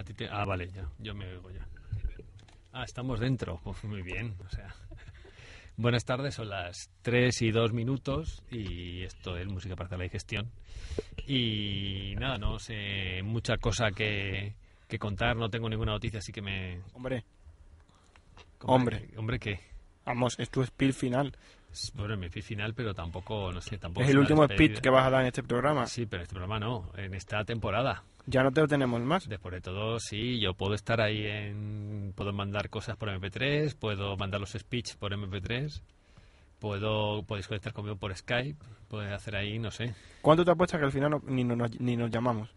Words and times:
A 0.00 0.02
ti 0.02 0.14
te- 0.14 0.28
Ah, 0.30 0.46
vale, 0.46 0.70
ya, 0.70 0.88
yo 0.98 1.14
me 1.14 1.26
oigo 1.26 1.50
ya. 1.50 1.66
Ah, 2.72 2.84
estamos 2.84 3.20
dentro. 3.20 3.60
Pues 3.64 3.84
muy 3.84 4.00
bien, 4.02 4.34
o 4.44 4.48
sea. 4.48 4.74
Buenas 5.76 6.04
tardes, 6.06 6.34
son 6.34 6.48
las 6.48 6.90
3 7.02 7.42
y 7.42 7.50
2 7.50 7.72
minutos 7.74 8.42
y 8.50 9.02
esto 9.02 9.36
es 9.36 9.46
Música 9.46 9.76
para 9.76 9.94
la 9.98 10.02
digestión. 10.04 10.50
Y 11.26 12.14
nada, 12.18 12.38
no 12.38 12.58
sé 12.58 13.20
mucha 13.22 13.58
cosa 13.58 13.90
que, 13.90 14.54
que 14.88 14.98
contar, 14.98 15.36
no 15.36 15.50
tengo 15.50 15.68
ninguna 15.68 15.92
noticia, 15.92 16.18
así 16.20 16.32
que 16.32 16.40
me... 16.42 16.80
Hombre, 16.94 17.24
Hombre. 18.60 19.08
¿Hombre 19.16 19.38
qué? 19.38 19.60
vamos, 20.06 20.38
es 20.38 20.48
tu 20.50 20.62
speed 20.62 20.92
final. 20.92 21.36
Bueno, 21.94 22.16
mi 22.16 22.28
fin 22.30 22.42
final, 22.42 22.74
pero 22.74 22.94
tampoco, 22.94 23.52
no 23.52 23.60
sé, 23.60 23.76
tampoco... 23.78 24.04
Es 24.04 24.10
el 24.10 24.18
último 24.18 24.44
speed 24.44 24.78
que 24.78 24.90
vas 24.90 25.06
a 25.06 25.10
dar 25.10 25.20
en 25.22 25.26
este 25.28 25.42
programa. 25.42 25.86
Sí, 25.86 26.06
pero 26.06 26.22
este 26.22 26.34
programa 26.34 26.58
no, 26.58 26.90
en 26.96 27.14
esta 27.14 27.44
temporada. 27.44 28.02
Ya 28.26 28.42
no 28.42 28.52
te 28.52 28.60
lo 28.60 28.68
tenemos 28.68 29.00
más. 29.00 29.28
Después 29.28 29.52
de 29.54 29.60
todo, 29.60 29.98
sí, 29.98 30.38
yo 30.40 30.54
puedo 30.54 30.74
estar 30.74 31.00
ahí 31.00 31.24
en... 31.26 32.12
Puedo 32.14 32.32
mandar 32.32 32.70
cosas 32.70 32.96
por 32.96 33.08
MP3, 33.08 33.74
puedo 33.76 34.16
mandar 34.16 34.40
los 34.40 34.50
speech 34.52 34.96
por 34.96 35.12
MP3, 35.12 35.80
puedo... 36.58 37.22
Podéis 37.24 37.48
conectar 37.48 37.72
conmigo 37.72 37.96
por 37.96 38.14
Skype, 38.14 38.58
podéis 38.88 39.12
hacer 39.12 39.36
ahí, 39.36 39.58
no 39.58 39.70
sé. 39.70 39.94
¿Cuánto 40.22 40.44
te 40.44 40.50
apuestas 40.50 40.78
que 40.78 40.86
al 40.86 40.92
final 40.92 41.10
no- 41.10 41.22
ni, 41.26 41.44
nos, 41.44 41.80
ni 41.80 41.96
nos 41.96 42.10
llamamos? 42.10 42.50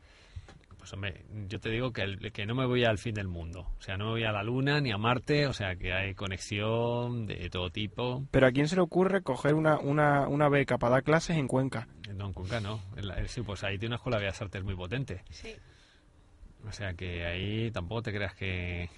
Pues 0.83 0.91
hombre, 0.91 1.23
yo 1.47 1.61
te 1.61 1.69
digo 1.69 1.93
que, 1.93 2.01
el- 2.01 2.33
que 2.33 2.45
no 2.45 2.55
me 2.55 2.65
voy 2.65 2.83
al 2.83 2.97
fin 2.97 3.13
del 3.15 3.29
mundo. 3.29 3.61
O 3.77 3.81
sea, 3.81 3.95
no 3.95 4.03
me 4.07 4.11
voy 4.11 4.23
a 4.25 4.33
la 4.33 4.43
Luna 4.43 4.81
ni 4.81 4.91
a 4.91 4.97
Marte, 4.97 5.47
o 5.47 5.53
sea, 5.53 5.77
que 5.77 5.93
hay 5.93 6.13
conexión 6.13 7.25
de 7.25 7.49
todo 7.49 7.69
tipo. 7.69 8.25
Pero 8.31 8.47
¿a 8.47 8.51
quién 8.51 8.67
se 8.67 8.75
le 8.75 8.81
ocurre 8.81 9.21
coger 9.23 9.53
una, 9.53 9.79
una, 9.79 10.27
una 10.27 10.49
beca 10.49 10.77
para 10.77 10.95
dar 10.95 11.03
clases 11.03 11.37
en 11.37 11.47
Cuenca? 11.47 11.87
No, 12.13 12.25
en 12.25 12.33
Cuenca 12.33 12.59
no. 12.59 12.81
En 12.97 13.07
la- 13.07 13.25
Sí, 13.29 13.41
pues 13.43 13.63
ahí 13.63 13.77
tiene 13.77 13.93
una 13.93 13.95
escuela 13.95 14.17
de 14.17 14.25
bellas 14.25 14.41
artes 14.41 14.61
muy 14.61 14.75
potente. 14.75 15.23
Sí. 15.29 15.55
O 16.67 16.71
sea 16.73 16.93
que 16.95 17.25
ahí 17.25 17.71
tampoco 17.71 18.01
te 18.01 18.11
creas 18.13 18.35
que... 18.35 18.89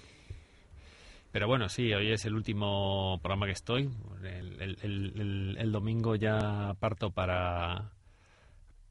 Pero 1.30 1.46
bueno, 1.46 1.68
sí, 1.68 1.92
hoy 1.92 2.10
es 2.10 2.24
el 2.24 2.34
último 2.34 3.20
programa 3.22 3.46
que 3.46 3.52
estoy. 3.52 3.90
El, 4.24 4.60
el- 4.60 4.78
el- 4.82 5.12
el- 5.20 5.56
el 5.60 5.70
domingo 5.70 6.16
ya 6.16 6.74
parto 6.80 7.10
para 7.12 7.92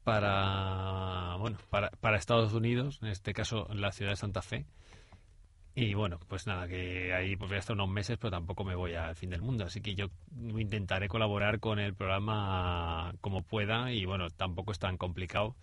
para 0.06 1.34
bueno 1.40 1.58
para, 1.68 1.90
para 1.90 2.16
Estados 2.16 2.52
Unidos, 2.52 3.00
en 3.02 3.08
este 3.08 3.32
caso 3.32 3.66
en 3.70 3.80
la 3.80 3.90
ciudad 3.90 4.12
de 4.12 4.16
Santa 4.16 4.40
Fe. 4.40 4.64
Y 5.74 5.94
bueno, 5.94 6.20
pues 6.28 6.46
nada, 6.46 6.68
que 6.68 7.12
ahí 7.12 7.36
pues 7.36 7.50
voy 7.50 7.56
a 7.56 7.58
estar 7.58 7.74
unos 7.74 7.90
meses, 7.90 8.16
pero 8.16 8.30
tampoco 8.30 8.64
me 8.64 8.76
voy 8.76 8.94
al 8.94 9.16
fin 9.16 9.30
del 9.30 9.42
mundo. 9.42 9.64
Así 9.64 9.82
que 9.82 9.96
yo 9.96 10.06
intentaré 10.56 11.08
colaborar 11.08 11.58
con 11.58 11.80
el 11.80 11.92
programa 11.94 13.12
como 13.20 13.42
pueda 13.42 13.92
y 13.92 14.04
bueno, 14.06 14.30
tampoco 14.30 14.70
es 14.70 14.78
tan 14.78 14.96
complicado 14.96 15.56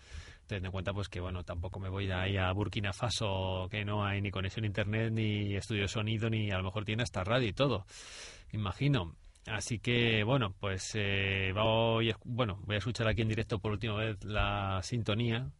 teniendo 0.45 0.67
en 0.67 0.72
cuenta 0.73 0.94
pues 0.94 1.07
que 1.07 1.22
bueno 1.22 1.45
tampoco 1.45 1.80
me 1.80 1.88
voy 1.88 2.11
ahí 2.11 2.35
a 2.35 2.52
Burkina 2.52 2.91
Faso 2.91 3.69
que 3.72 3.85
no 3.85 4.05
hay 4.05 4.22
ni 4.22 4.30
conexión 4.30 4.66
a 4.66 4.67
internet 4.67 5.13
ni 5.13 5.55
estudio 5.55 5.83
de 5.83 5.88
sonido 5.88 6.30
ni 6.30 6.52
a 6.52 6.57
lo 6.57 6.66
mejor 6.66 6.83
tiene 6.83 7.03
hasta 7.03 7.23
radio 7.23 7.47
y 7.47 7.53
todo 7.53 7.85
imagino 8.52 9.16
así 9.47 9.80
que 9.80 10.23
bueno 10.23 10.53
pues 10.59 10.91
eh, 10.95 11.51
voy 11.53 12.12
a- 12.12 12.17
bueno 12.23 12.59
voy 12.66 12.75
a 12.75 12.79
escuchar 12.79 13.07
aquí 13.07 13.22
en 13.22 13.29
directo 13.29 13.59
por 13.59 13.72
última 13.73 13.95
vez 13.95 14.23
la 14.23 14.79
sintonía 14.84 15.51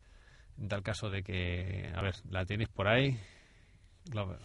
en 0.59 0.68
tal 0.69 0.84
caso 0.84 1.09
de 1.09 1.24
que 1.24 1.91
a 1.96 2.02
ver 2.02 2.16
la 2.30 2.46
tenéis 2.46 2.69
por 2.69 2.88
ahí. 2.88 3.19
Vamos 4.13 4.40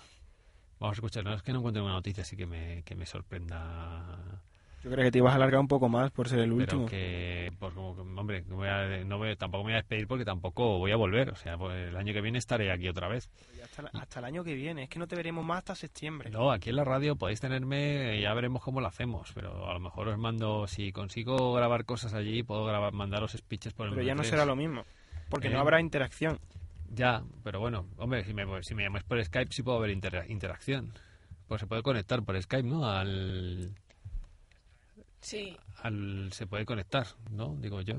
a 0.80 0.98
escuchar 0.98 1.24
no 1.24 1.34
es 1.34 1.42
que 1.42 1.52
no 1.52 1.58
encuentro 1.58 1.84
una 1.84 1.94
noticia 1.94 2.22
así 2.22 2.36
que 2.36 2.46
me, 2.46 2.82
que 2.84 2.94
me 2.94 3.06
sorprenda 3.06 4.42
Yo 4.84 4.90
creo 4.92 5.04
que 5.04 5.10
te 5.10 5.18
ibas 5.18 5.32
a 5.32 5.36
alargar 5.36 5.58
un 5.60 5.66
poco 5.66 5.88
más 5.88 6.10
por 6.12 6.28
ser 6.28 6.38
el 6.38 6.50
pero 6.50 6.56
último. 6.56 6.86
que, 6.86 7.50
pues 7.58 7.74
como 7.74 7.94
que, 7.96 8.00
hombre, 8.02 8.44
no 8.46 8.56
voy 8.56 8.68
a- 8.68 9.04
no 9.04 9.18
voy- 9.18 9.34
tampoco 9.36 9.64
me 9.64 9.70
voy 9.70 9.72
a 9.74 9.76
despedir 9.82 10.06
porque 10.06 10.24
tampoco 10.24 10.78
voy 10.78 10.92
a 10.92 10.96
volver. 10.96 11.30
O 11.30 11.36
sea, 11.36 11.58
pues 11.58 11.88
el 11.88 11.96
año 11.96 12.12
que 12.12 12.20
viene 12.20 12.38
estaré 12.38 12.70
aquí 12.70 12.88
otra 12.88 13.08
vez. 13.08 13.28
Hasta, 13.62 13.82
la- 13.82 13.90
hasta 14.00 14.20
el 14.20 14.24
año 14.26 14.44
que 14.44 14.54
viene, 14.54 14.84
es 14.84 14.88
que 14.88 14.98
no 15.00 15.08
te 15.08 15.16
veremos 15.16 15.44
más 15.44 15.58
hasta 15.58 15.74
septiembre. 15.74 16.30
No, 16.30 16.52
aquí 16.52 16.70
en 16.70 16.76
la 16.76 16.84
radio 16.84 17.16
podéis 17.16 17.40
tenerme, 17.40 18.20
ya 18.20 18.32
veremos 18.34 18.62
cómo 18.62 18.80
lo 18.80 18.86
hacemos. 18.86 19.32
Pero 19.34 19.68
a 19.68 19.72
lo 19.74 19.80
mejor 19.80 20.08
os 20.08 20.18
mando, 20.18 20.66
si 20.68 20.92
consigo 20.92 21.52
grabar 21.54 21.84
cosas 21.84 22.14
allí, 22.14 22.44
puedo 22.44 22.64
grabar, 22.64 22.92
mandar 22.92 23.20
los 23.20 23.32
speeches 23.32 23.72
por 23.72 23.88
el 23.88 23.94
Pero 23.94 24.06
ya 24.06 24.14
no 24.14 24.22
MP3. 24.22 24.30
será 24.30 24.44
lo 24.46 24.54
mismo, 24.54 24.84
porque 25.28 25.48
Eh. 25.48 25.50
no 25.50 25.58
habrá 25.60 25.80
interacción. 25.80 26.38
Ya, 26.90 27.22
pero 27.42 27.58
bueno, 27.60 27.84
hombre, 27.98 28.24
si 28.24 28.32
me, 28.32 28.44
si 28.62 28.74
me 28.74 28.84
llamáis 28.84 29.04
por 29.04 29.22
Skype 29.22 29.52
sí 29.52 29.62
puedo 29.62 29.76
haber 29.78 29.90
intera- 29.90 30.26
interacción. 30.28 30.92
Pues 31.48 31.60
se 31.60 31.66
puede 31.66 31.82
conectar 31.82 32.22
por 32.22 32.40
Skype, 32.40 32.66
¿no? 32.68 32.86
Al, 32.88 33.74
Sí. 35.20 35.56
al 35.82 36.30
se 36.32 36.46
puede 36.46 36.64
conectar, 36.64 37.06
¿no? 37.30 37.54
Digo 37.58 37.80
yo. 37.82 37.96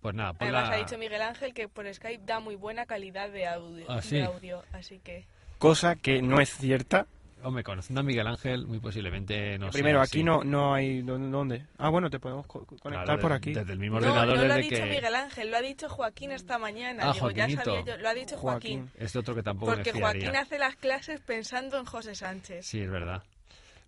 Pues 0.00 0.14
nada, 0.14 0.32
pues 0.34 0.50
Además 0.50 0.68
la- 0.68 0.74
ha 0.74 0.78
dicho 0.78 0.98
Miguel 0.98 1.22
Ángel 1.22 1.54
que 1.54 1.66
por 1.68 1.92
Skype 1.92 2.24
da 2.26 2.38
muy 2.40 2.56
buena 2.56 2.84
calidad 2.86 3.30
de 3.30 3.46
audio. 3.46 3.86
Ah, 3.88 3.96
de 3.96 4.02
sí. 4.02 4.20
audio 4.20 4.62
así 4.72 4.98
que... 4.98 5.26
Cosa 5.58 5.96
que 5.96 6.20
no 6.20 6.40
es 6.40 6.50
cierta. 6.56 7.06
Hombre, 7.42 7.62
conociendo 7.62 8.00
a 8.00 8.04
Miguel 8.04 8.26
Ángel, 8.26 8.66
muy 8.66 8.80
posiblemente 8.80 9.58
no 9.58 9.68
Primero, 9.70 9.98
sea 9.98 10.04
aquí 10.04 10.18
así. 10.18 10.24
no, 10.24 10.44
no 10.44 10.74
hay... 10.74 11.02
¿dó- 11.02 11.18
¿Dónde? 11.18 11.66
Ah, 11.78 11.90
bueno, 11.90 12.08
te 12.10 12.18
podemos 12.18 12.46
co- 12.46 12.64
conectar 12.66 13.04
Claro, 13.04 13.20
por 13.20 13.30
de- 13.32 13.36
aquí. 13.36 13.52
Desde 13.54 13.72
el 13.72 13.78
mismo 13.78 14.00
No, 14.00 14.06
ordenador 14.08 14.36
no 14.38 14.44
lo 14.44 14.52
ha 14.52 14.56
desde 14.56 14.70
dicho 14.70 14.82
que... 14.82 14.90
Miguel 14.90 15.14
Ángel, 15.14 15.50
lo 15.50 15.56
ha 15.56 15.60
dicho 15.62 15.88
Joaquín 15.90 16.32
esta 16.32 16.58
mañana. 16.58 17.02
Ah, 17.08 17.12
Digo, 17.12 17.30
ya 17.30 17.44
Joaquinito. 17.44 17.64
sabía 17.64 17.84
yo, 17.84 17.96
lo 18.02 18.08
ha 18.08 18.14
dicho 18.14 18.36
Joaquín. 18.38 18.80
Joaquín. 18.88 19.02
Este 19.04 19.18
otro 19.18 19.34
que 19.34 19.42
tampoco 19.42 19.72
Porque 19.72 19.92
me. 19.92 20.00
Joaquín 20.00 20.36
hace 20.36 20.58
las 20.58 20.76
clases 20.76 21.20
pensando 21.20 21.78
en 21.78 21.84
José 21.84 22.14
Sánchez. 22.14 22.66
Sí, 22.66 22.80
es 22.80 22.90
verdad. 22.90 23.22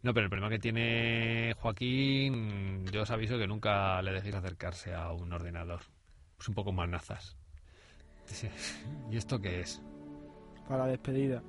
No, 0.03 0.15
pero 0.15 0.25
el 0.25 0.31
problema 0.31 0.51
que 0.51 0.59
tiene 0.59 1.55
Joaquín, 1.59 2.87
yo 2.87 3.03
os 3.03 3.11
aviso 3.11 3.39
que 3.39 3.47
nunca 3.47 4.01
le 4.03 4.13
dejéis 4.13 4.37
acercarse 4.37 4.95
a 4.95 5.13
un 5.13 5.33
ordenador. 5.33 5.81
Es 6.39 6.49
un 6.49 6.55
poco 6.55 6.73
manazas. 6.73 7.37
¿Y 9.11 9.17
esto 9.17 9.41
qué 9.41 9.61
es? 9.61 9.83
Para 10.69 10.85
la 10.85 10.91
despedida. 10.93 11.43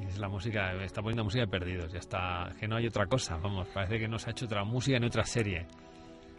Y 0.00 0.06
es 0.06 0.18
la 0.18 0.28
música, 0.28 0.72
está 0.82 1.02
poniendo 1.02 1.24
música 1.24 1.44
de 1.44 1.50
perdidos, 1.50 1.92
ya 1.92 2.00
está, 2.00 2.52
que 2.58 2.66
no 2.66 2.76
hay 2.76 2.86
otra 2.86 3.06
cosa, 3.06 3.36
vamos, 3.36 3.68
parece 3.68 3.98
que 4.00 4.08
no 4.08 4.18
se 4.18 4.28
ha 4.28 4.32
hecho 4.32 4.46
otra 4.46 4.64
música 4.64 4.98
ni 4.98 5.06
otra 5.06 5.24
serie. 5.24 5.66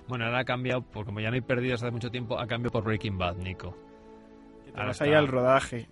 Bueno, 0.07 0.25
ahora 0.25 0.39
ha 0.39 0.45
cambiado, 0.45 0.81
porque 0.81 1.05
como 1.07 1.19
ya 1.21 1.29
no 1.29 1.35
hay 1.35 1.41
perdidos 1.41 1.81
hace 1.81 1.91
mucho 1.91 2.11
tiempo, 2.11 2.37
ha 2.37 2.45
cambiado 2.47 2.73
por 2.73 2.83
Breaking 2.83 3.17
Bad, 3.17 3.37
Nico. 3.37 3.75
Ahora 4.73 4.87
vas 4.87 5.01
ahí 5.01 5.09
está. 5.09 5.19
al 5.19 5.27
rodaje. 5.27 5.87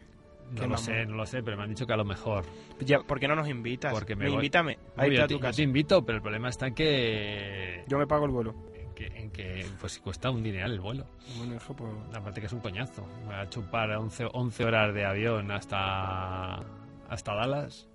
No 0.51 0.67
lo 0.67 0.77
sé, 0.77 1.05
no 1.05 1.15
lo 1.15 1.25
sé, 1.25 1.41
pero 1.41 1.57
me 1.57 1.63
han 1.63 1.69
dicho 1.69 1.87
que 1.87 1.93
a 1.93 1.97
lo 1.97 2.05
mejor. 2.05 2.45
Ya, 2.79 2.99
¿Por 2.99 3.19
qué 3.19 3.27
no 3.27 3.35
nos 3.35 3.47
invitas? 3.49 3.91
Porque 3.93 4.15
me 4.15 4.25
Me 4.25 4.29
voy- 4.29 4.35
Invítame. 4.37 4.77
Ahí 4.95 5.11
está 5.11 5.27
te, 5.27 5.33
tu 5.33 5.39
yo 5.39 5.41
casa. 5.41 5.55
te 5.57 5.63
invito, 5.63 6.05
pero 6.05 6.17
el 6.17 6.21
problema 6.21 6.49
está 6.49 6.67
en 6.67 6.75
que, 6.75 7.83
Yo 7.87 7.97
me 7.97 8.05
pago 8.07 8.25
el 8.25 8.31
vuelo. 8.31 8.53
en 8.75 8.93
que, 8.93 9.07
en 9.07 9.31
que, 9.31 9.65
pues 9.79 9.97
cuesta 9.99 10.29
un 10.29 10.43
dineral 10.43 10.73
el 10.73 10.79
vuelo. 10.79 11.07
Bueno, 11.37 11.55
hijo, 11.55 11.75
pues... 11.75 11.91
Aparte 12.13 12.39
que 12.41 12.47
es 12.47 12.53
un 12.53 12.59
coñazo. 12.59 13.07
Me 13.27 13.33
va 13.33 13.41
a 13.41 13.49
chupar 13.49 13.89
11, 13.91 14.27
11 14.31 14.63
horas 14.65 14.93
de 14.93 15.05
avión 15.05 15.49
hasta, 15.51 16.57
hasta 17.09 17.33
Dallas 17.33 17.89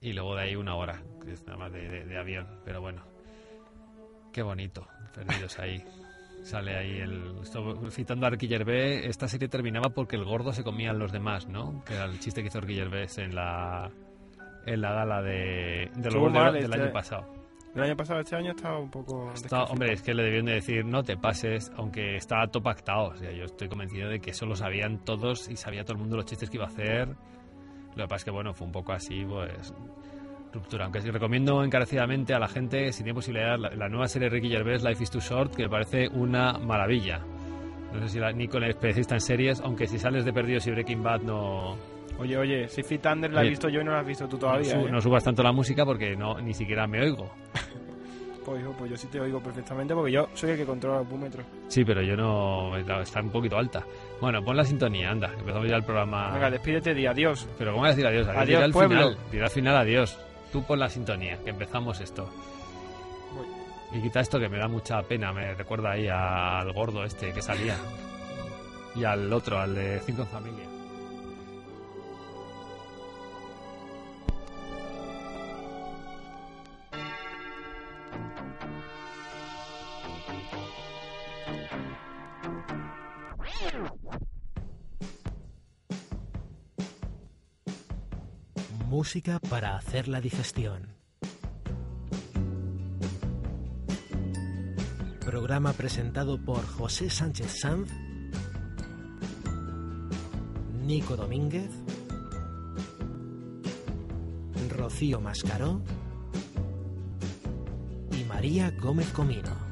y 0.00 0.12
luego 0.14 0.34
de 0.36 0.42
ahí 0.42 0.56
una 0.56 0.74
hora, 0.76 1.02
que 1.22 1.32
es 1.32 1.44
nada 1.44 1.58
más 1.58 1.72
de, 1.72 1.86
de- 1.88 2.04
de 2.06 2.18
avión. 2.18 2.46
Pero 2.64 2.80
bueno, 2.80 3.02
qué 4.32 4.40
bonito, 4.42 4.86
perdidos 5.14 5.58
ahí. 5.58 5.84
Sale 6.44 6.76
ahí 6.76 6.98
el... 6.98 7.32
Citando 7.90 8.26
a 8.26 8.30
Gervais, 8.38 9.06
esta 9.06 9.26
serie 9.28 9.48
terminaba 9.48 9.88
porque 9.88 10.16
el 10.16 10.24
gordo 10.24 10.52
se 10.52 10.62
comía 10.62 10.90
a 10.90 10.92
los 10.92 11.10
demás, 11.10 11.48
¿no? 11.48 11.82
Que 11.86 11.94
era 11.94 12.04
el 12.04 12.20
chiste 12.20 12.42
que 12.42 12.48
hizo 12.48 12.60
Gervais 12.60 13.16
en 13.16 13.34
la, 13.34 13.90
en 14.66 14.80
la 14.82 14.92
gala 14.92 15.22
de, 15.22 15.90
de 15.96 16.10
los 16.10 16.30
mal 16.30 16.52
del 16.52 16.64
este- 16.64 16.82
año 16.82 16.92
pasado. 16.92 17.32
El 17.74 17.82
año 17.82 17.96
pasado, 17.96 18.20
este 18.20 18.36
año 18.36 18.50
estaba 18.52 18.78
un 18.78 18.90
poco... 18.90 19.32
Está- 19.32 19.64
hombre, 19.64 19.94
es 19.94 20.02
que 20.02 20.12
le 20.12 20.22
debieron 20.22 20.46
de 20.46 20.52
decir 20.52 20.84
no 20.84 21.02
te 21.02 21.16
pases, 21.16 21.72
aunque 21.76 22.16
estaba 22.16 22.46
todo 22.48 22.62
pactado. 22.62 23.06
O 23.08 23.16
sea, 23.16 23.32
yo 23.32 23.44
estoy 23.46 23.68
convencido 23.68 24.10
de 24.10 24.20
que 24.20 24.30
eso 24.30 24.44
lo 24.44 24.54
sabían 24.54 25.02
todos 25.02 25.48
y 25.48 25.56
sabía 25.56 25.82
todo 25.82 25.94
el 25.94 26.00
mundo 26.00 26.16
los 26.16 26.26
chistes 26.26 26.50
que 26.50 26.58
iba 26.58 26.66
a 26.66 26.68
hacer. 26.68 27.08
Lo 27.96 28.04
que 28.04 28.08
pasa 28.08 28.16
es 28.16 28.24
que, 28.26 28.30
bueno, 28.30 28.52
fue 28.52 28.66
un 28.66 28.72
poco 28.72 28.92
así, 28.92 29.24
pues, 29.24 29.72
ruptura. 30.54 30.84
Aunque 30.84 31.00
recomiendo 31.00 31.62
encarecidamente 31.62 32.32
a 32.34 32.38
la 32.38 32.48
gente, 32.48 32.92
si 32.92 33.02
tiene 33.02 33.14
posibilidad, 33.14 33.58
la, 33.58 33.70
la 33.70 33.88
nueva 33.88 34.08
serie 34.08 34.28
de 34.30 34.34
Ricky 34.36 34.48
Gervais, 34.48 34.82
Life 34.82 35.02
is 35.02 35.10
Too 35.10 35.20
Short, 35.20 35.54
que 35.54 35.64
me 35.64 35.68
parece 35.68 36.08
una 36.08 36.54
maravilla. 36.54 37.20
No 37.92 38.00
sé 38.02 38.08
si 38.08 38.18
la, 38.18 38.32
Nico 38.32 38.58
es 38.58 38.70
especialista 38.70 39.14
en 39.14 39.20
series, 39.20 39.60
aunque 39.60 39.86
si 39.86 39.98
sales 39.98 40.24
de 40.24 40.32
Perdidos 40.32 40.66
y 40.66 40.70
Breaking 40.70 41.02
Bad 41.02 41.20
no, 41.22 41.76
Oye, 42.18 42.36
oye, 42.38 42.68
Six 42.68 42.86
Feet 42.88 43.06
Under 43.06 43.32
la 43.32 43.42
he 43.44 43.48
visto 43.48 43.68
yo 43.68 43.80
y 43.80 43.84
no 43.84 43.90
la 43.92 44.00
has 44.00 44.06
visto 44.06 44.26
tú 44.28 44.36
no, 44.36 44.40
todavía, 44.40 44.70
su- 44.70 44.86
¿eh? 44.86 44.90
no 44.90 45.00
subas 45.00 45.24
tanto 45.24 45.42
la 45.42 45.50
música 45.52 45.84
porque 45.84 46.14
no 46.16 46.40
ni 46.40 46.54
siquiera 46.54 46.86
me 46.86 47.00
oigo. 47.02 47.30
Pues, 48.44 48.62
pues 48.76 48.90
yo 48.90 48.96
sí 48.98 49.06
te 49.10 49.18
oigo 49.18 49.40
perfectamente 49.40 49.94
porque 49.94 50.12
yo 50.12 50.28
soy 50.34 50.50
el 50.50 50.58
que 50.58 50.66
controla 50.66 51.00
el 51.00 51.06
búmetro. 51.06 51.42
Sí, 51.68 51.82
pero 51.82 52.02
yo 52.02 52.14
no. 52.14 52.76
Está 52.76 53.22
un 53.22 53.30
poquito 53.30 53.56
alta. 53.56 53.82
Bueno, 54.20 54.44
pon 54.44 54.54
la 54.54 54.64
sintonía, 54.64 55.10
anda. 55.10 55.32
Empezamos 55.38 55.66
ya 55.66 55.76
el 55.76 55.82
programa. 55.82 56.30
Venga, 56.30 56.50
despídete 56.50 56.92
di 56.92 57.06
adiós. 57.06 57.48
Pero 57.56 57.70
¿cómo 57.72 57.84
vas 57.84 57.92
a 57.92 57.96
decir 57.96 58.06
adiós? 58.06 58.28
Adiós, 58.28 58.46
Dirá 58.46 58.64
al 58.64 58.72
pueblo. 58.72 58.98
final. 59.12 59.18
Dirá 59.32 59.44
al 59.46 59.50
final 59.50 59.76
adiós. 59.78 60.20
Tú 60.54 60.62
pon 60.62 60.78
la 60.78 60.88
sintonía, 60.88 61.36
que 61.42 61.50
empezamos 61.50 62.00
esto. 62.00 62.30
Y 63.92 64.00
quita 64.00 64.20
esto 64.20 64.38
que 64.38 64.48
me 64.48 64.56
da 64.56 64.68
mucha 64.68 65.02
pena. 65.02 65.32
Me 65.32 65.52
recuerda 65.52 65.90
ahí 65.90 66.06
al 66.06 66.72
gordo 66.72 67.02
este 67.02 67.32
que 67.32 67.42
salía. 67.42 67.76
Y 68.94 69.02
al 69.02 69.32
otro, 69.32 69.58
al 69.58 69.74
de 69.74 69.98
Cinco 70.06 70.22
en 70.22 70.73
Música 88.88 89.40
para 89.48 89.76
hacer 89.76 90.08
la 90.08 90.20
digestión. 90.20 90.88
Programa 95.24 95.72
presentado 95.72 96.38
por 96.44 96.64
José 96.66 97.08
Sánchez 97.08 97.60
Sanz, 97.60 97.90
Nico 100.84 101.16
Domínguez, 101.16 101.70
Rocío 104.68 105.20
Mascaró 105.20 105.80
y 108.12 108.24
María 108.24 108.70
Gómez 108.70 109.08
Comino. 109.08 109.63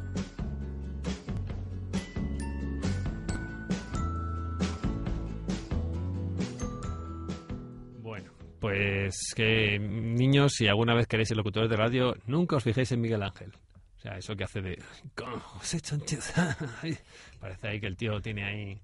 Pues 8.76 9.32
que 9.34 9.78
niños, 9.78 10.52
si 10.54 10.66
alguna 10.68 10.94
vez 10.94 11.06
queréis 11.06 11.28
ser 11.28 11.36
locutores 11.36 11.68
de 11.70 11.76
radio, 11.76 12.14
nunca 12.26 12.56
os 12.56 12.64
fijéis 12.64 12.90
en 12.92 13.00
Miguel 13.00 13.22
Ángel. 13.22 13.52
O 13.96 14.00
sea, 14.00 14.16
eso 14.16 14.34
que 14.34 14.44
hace 14.44 14.60
de... 14.60 14.82
"Con 15.14 15.38
José 15.38 15.78
Sánchez". 15.78 16.32
Ay, 16.82 16.96
Parece 17.40 17.68
ahí 17.68 17.80
que 17.80 17.86
el 17.86 17.96
tío 17.96 18.20
tiene 18.20 18.44
ahí... 18.44 18.80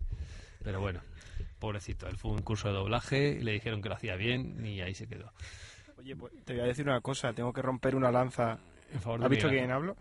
Pero 0.62 0.80
bueno, 0.80 1.00
pobrecito. 1.58 2.06
Él 2.08 2.16
fue 2.16 2.30
un 2.32 2.42
curso 2.42 2.68
de 2.68 2.74
doblaje 2.74 3.30
y 3.40 3.42
le 3.42 3.52
dijeron 3.52 3.82
que 3.82 3.88
lo 3.88 3.94
hacía 3.96 4.16
bien 4.16 4.64
y 4.64 4.80
ahí 4.80 4.94
se 4.94 5.06
quedó. 5.08 5.32
Oye, 5.96 6.14
pues 6.14 6.32
te 6.44 6.52
voy 6.52 6.62
a 6.62 6.66
decir 6.66 6.86
una 6.86 7.00
cosa. 7.00 7.32
Tengo 7.32 7.52
que 7.52 7.62
romper 7.62 7.96
una 7.96 8.10
lanza. 8.12 8.58
En 8.92 9.00
favor 9.00 9.18
de 9.20 9.26
¿Has 9.26 9.30
visto 9.30 9.46
Miguel 9.48 9.62
quién 9.64 9.72
hablo? 9.72 9.96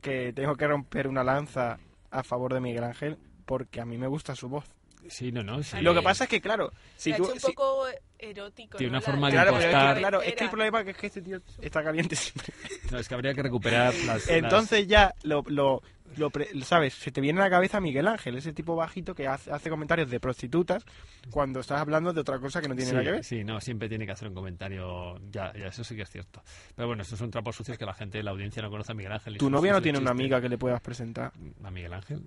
Que 0.00 0.32
tengo 0.32 0.54
que 0.56 0.66
romper 0.66 1.06
una 1.08 1.22
lanza 1.24 1.78
a 2.10 2.22
favor 2.22 2.52
de 2.54 2.60
Miguel 2.60 2.84
Ángel 2.84 3.18
porque 3.44 3.80
a 3.80 3.84
mí 3.84 3.98
me 3.98 4.06
gusta 4.08 4.34
su 4.34 4.48
voz. 4.48 4.64
Sí, 5.10 5.32
no, 5.32 5.42
no. 5.42 5.62
sí. 5.62 5.76
Lo 5.80 5.94
que 5.94 6.02
pasa 6.02 6.24
es 6.24 6.30
que, 6.30 6.40
claro, 6.40 6.70
si 6.96 7.10
Se 7.10 7.14
ha 7.14 7.16
tú... 7.18 7.24
hecho 7.24 7.32
un 7.34 7.40
si- 7.40 7.46
poco 7.48 7.86
erótico. 8.18 8.78
Tiene 8.78 8.92
¿no? 8.92 8.98
una 8.98 9.06
forma 9.06 9.26
de 9.28 9.32
Claro, 9.34 9.50
pero 9.52 9.58
es 9.58 9.64
que, 9.64 9.70
impostar. 9.72 9.98
claro, 9.98 10.22
es 10.22 10.34
que 10.34 10.44
el 10.44 10.50
problema 10.50 10.80
es 10.80 10.96
que 10.96 11.06
este 11.06 11.22
tío 11.22 11.40
está 11.60 11.82
caliente 11.84 12.16
siempre. 12.16 12.52
No, 12.90 12.98
es 12.98 13.08
que 13.08 13.14
habría 13.14 13.34
que 13.34 13.42
recuperar 13.42 13.92
las... 14.06 14.28
Entonces 14.28 14.86
ya 14.86 15.12
lo, 15.24 15.42
lo, 15.48 15.82
lo 16.16 16.30
pre- 16.30 16.48
¿sabes? 16.62 16.94
Se 16.94 17.10
te 17.10 17.20
viene 17.20 17.40
a 17.40 17.44
la 17.44 17.50
cabeza 17.50 17.80
Miguel 17.80 18.06
Ángel, 18.06 18.36
ese 18.36 18.52
tipo 18.52 18.76
bajito 18.76 19.14
que 19.14 19.26
hace, 19.26 19.50
hace 19.50 19.68
comentarios 19.68 20.08
de 20.08 20.20
prostitutas 20.20 20.84
cuando 21.30 21.60
estás 21.60 21.80
hablando 21.80 22.12
de 22.12 22.20
otra 22.20 22.38
cosa 22.38 22.60
que 22.62 22.68
no 22.68 22.74
tiene 22.76 22.90
sí, 22.90 22.94
nada 22.96 23.04
que 23.04 23.10
ver. 23.10 23.24
sí, 23.24 23.42
no, 23.44 23.60
siempre 23.60 23.88
tiene 23.88 24.06
que 24.06 24.12
hacer 24.12 24.28
un 24.28 24.34
comentario. 24.34 25.18
Ya, 25.30 25.52
ya, 25.52 25.66
eso 25.66 25.82
sí 25.84 25.96
que 25.96 26.02
es 26.02 26.10
cierto. 26.10 26.42
Pero 26.76 26.86
bueno, 26.88 27.02
estos 27.02 27.18
son 27.18 27.30
trapos 27.30 27.56
sucios 27.56 27.76
que 27.76 27.84
la 27.84 27.92
gente, 27.94 28.22
la 28.22 28.30
audiencia 28.30 28.62
no 28.62 28.70
conoce 28.70 28.92
a 28.92 28.94
Miguel 28.94 29.12
Ángel. 29.12 29.36
¿Tu 29.36 29.50
novia 29.50 29.72
no 29.72 29.82
tiene 29.82 29.98
una 29.98 30.12
amiga 30.12 30.40
que 30.40 30.48
le 30.48 30.56
puedas 30.58 30.80
presentar? 30.80 31.32
¿A 31.64 31.70
Miguel 31.70 31.92
Ángel? 31.92 32.22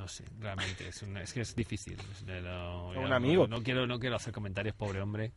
No 0.00 0.08
sé, 0.08 0.24
realmente. 0.38 0.88
Es, 0.88 1.02
un- 1.02 1.18
es 1.18 1.30
que 1.34 1.42
es 1.42 1.54
difícil. 1.54 1.98
es 2.10 2.24
de 2.24 2.40
lo- 2.40 2.94
ya 2.94 3.00
un 3.00 3.10
no- 3.10 3.14
amigo. 3.16 3.46
No, 3.46 3.62
quiero, 3.62 3.86
no 3.86 3.98
quiero 4.00 4.16
hacer 4.16 4.32
comentarios, 4.32 4.74
pobre 4.74 5.02
hombre. 5.02 5.32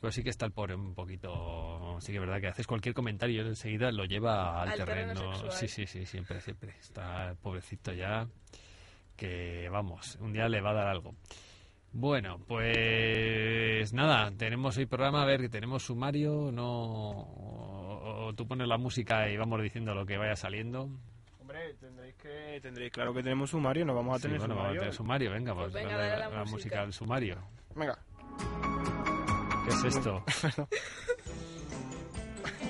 Pero 0.00 0.10
sí 0.10 0.24
que 0.24 0.30
está 0.30 0.44
el 0.46 0.50
pobre 0.50 0.74
un 0.74 0.92
poquito. 0.92 1.96
Sí 2.00 2.08
que 2.10 2.14
es 2.14 2.20
verdad 2.20 2.40
que 2.40 2.48
haces 2.48 2.66
cualquier 2.66 2.94
comentario 2.96 3.44
y 3.44 3.46
enseguida 3.48 3.92
lo 3.92 4.06
lleva 4.06 4.60
al, 4.60 4.70
Al 4.70 4.76
terreno. 4.78 5.50
Sí, 5.52 5.68
sí, 5.68 5.86
sí, 5.86 6.04
siempre, 6.04 6.40
siempre. 6.40 6.74
Está 6.80 7.30
el 7.30 7.36
pobrecito 7.36 7.92
ya. 7.92 8.26
Que 9.14 9.68
vamos, 9.70 10.16
un 10.20 10.32
día 10.32 10.48
le 10.48 10.60
va 10.60 10.70
a 10.70 10.74
dar 10.74 10.88
algo. 10.88 11.14
Bueno, 11.92 12.38
pues 12.48 13.92
nada, 13.92 14.30
tenemos 14.32 14.76
hoy 14.78 14.86
programa, 14.86 15.22
a 15.22 15.26
ver, 15.26 15.40
que 15.42 15.48
tenemos 15.48 15.84
sumario, 15.84 16.50
no... 16.52 17.20
o- 17.20 18.26
o 18.28 18.32
tú 18.34 18.46
pones 18.48 18.66
la 18.66 18.78
música 18.78 19.28
y 19.28 19.36
vamos 19.36 19.62
diciendo 19.62 19.94
lo 19.94 20.06
que 20.06 20.16
vaya 20.16 20.34
saliendo. 20.36 20.88
Hombre, 21.50 21.74
tendréis 21.80 22.14
que 22.14 22.60
tendréis 22.62 22.92
claro 22.92 23.12
que 23.12 23.22
tenemos 23.24 23.50
sumario, 23.50 23.84
no 23.84 23.92
vamos 23.94 24.14
a 24.14 24.18
Sí, 24.18 24.22
tener 24.22 24.38
bueno, 24.38 24.54
vamos 24.54 24.66
a 24.66 24.68
sumario. 24.68 24.80
tener 24.82 24.94
sumario, 24.94 25.30
venga, 25.32 25.52
pues, 25.54 25.64
Pues 25.72 25.74
venga, 25.82 25.96
dale 25.96 26.08
dale 26.10 26.20
la, 26.22 26.28
la 26.30 26.36
la 26.36 26.44
música. 26.44 26.80
al 26.82 26.92
sumario. 26.92 27.36
Venga. 27.74 27.98
¿Qué 29.64 29.70
es 29.74 29.84
esto? 29.96 30.24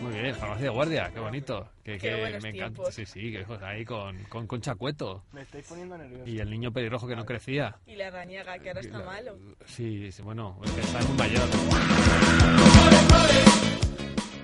Muy 0.01 0.15
bien, 0.15 0.35
farmacia 0.35 0.65
de 0.65 0.71
guardia, 0.71 1.11
qué 1.13 1.21
bonito. 1.21 1.69
Que, 1.85 1.99
Qué 1.99 2.09
que 2.09 2.21
buenos 2.21 2.43
me 2.43 2.49
encanta. 2.49 2.91
Sí, 2.91 3.05
sí, 3.05 3.33
que 3.33 3.45
ahí 3.63 3.85
con, 3.85 4.17
con 4.25 4.47
Concha 4.47 4.75
Cueto. 4.75 5.25
Me 5.33 5.43
estáis 5.43 5.67
poniendo 5.67 5.99
nervioso. 5.99 6.25
Y 6.27 6.39
el 6.41 6.49
niño 6.49 6.73
pelirrojo 6.73 7.07
que 7.07 7.17
no 7.17 7.27
crecía. 7.27 7.77
Y 7.87 7.97
la 7.97 8.09
rañaga, 8.11 8.59
que 8.61 8.71
ahora 8.71 8.81
está 8.81 8.99
La- 8.99 9.05
malo. 9.05 9.37
Sí, 9.67 10.11
sí, 10.11 10.23
bueno, 10.23 10.59
es 10.65 10.71
que 10.71 10.81
está 10.81 11.01
muy 11.03 11.19
mayor. 11.19 11.43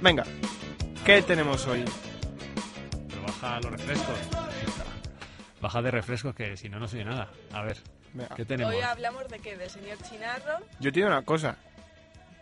Venga. 0.02 0.24
¿Qué 1.06 1.22
tenemos 1.22 1.66
hoy? 1.66 1.82
Baja 3.46 3.60
los 3.60 3.70
refrescos. 3.70 4.18
Baja 5.60 5.82
de 5.82 5.90
refrescos 5.92 6.34
que 6.34 6.56
si 6.56 6.68
no, 6.68 6.80
no 6.80 6.88
soy 6.88 7.04
nada. 7.04 7.30
A 7.52 7.62
ver, 7.62 7.78
Venga. 8.12 8.34
¿qué 8.34 8.44
tenemos? 8.44 8.74
Hoy 8.74 8.80
hablamos 8.80 9.28
de 9.28 9.38
qué? 9.38 9.56
Del 9.56 9.70
señor 9.70 9.98
Chinarro. 10.02 10.58
Yo 10.80 10.90
te 10.90 10.98
digo 10.98 11.06
una 11.06 11.22
cosa. 11.22 11.56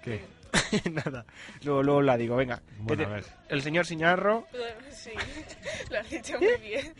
¿Qué? 0.02 0.24
Nada. 0.92 1.26
Luego, 1.62 1.82
luego 1.82 2.00
la 2.02 2.16
digo, 2.16 2.36
venga. 2.36 2.62
Bueno, 2.78 2.88
¿Qué 2.88 2.96
te- 2.96 3.04
a 3.04 3.14
ver. 3.16 3.24
El 3.48 3.60
señor 3.62 3.84
Siñarro, 3.86 4.46
Sí, 4.92 5.10
lo 5.90 5.98
has 5.98 6.08
dicho 6.08 6.38
muy 6.38 6.56
bien. 6.62 6.94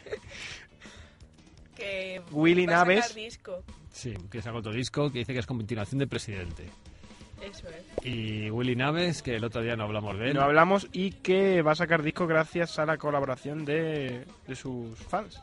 que 1.77 2.21
Willy 2.31 2.67
va 2.67 2.75
a 2.75 2.79
sacar 2.81 2.89
Naves. 2.97 3.15
disco. 3.15 3.65
Sí, 3.91 4.13
que 4.31 4.43
saca 4.43 4.59
otro 4.59 4.73
disco 4.73 5.11
que 5.11 5.21
dice 5.21 5.33
que 5.33 5.39
es 5.39 5.47
continuación 5.47 5.99
de 6.01 6.07
Presidente. 6.07 6.69
Eso 7.45 7.69
es. 7.69 8.07
Y 8.07 8.51
Willy 8.51 8.77
Naves, 8.77 9.23
que 9.23 9.37
el 9.37 9.45
otro 9.45 9.63
día 9.63 9.77
no 9.77 9.85
hablamos 9.85 10.19
de 10.19 10.29
él. 10.31 10.35
no 10.35 10.43
hablamos 10.43 10.89
y 10.93 11.11
que 11.13 11.63
va 11.63 11.73
a 11.73 11.77
sacar 11.77 12.03
disco 12.03 12.27
gracias 12.27 12.79
a 12.79 12.87
la 12.87 12.97
colaboración 12.99 13.65
de, 13.65 14.25
de 14.47 14.55
sus 14.57 14.97
fans. 14.99 15.41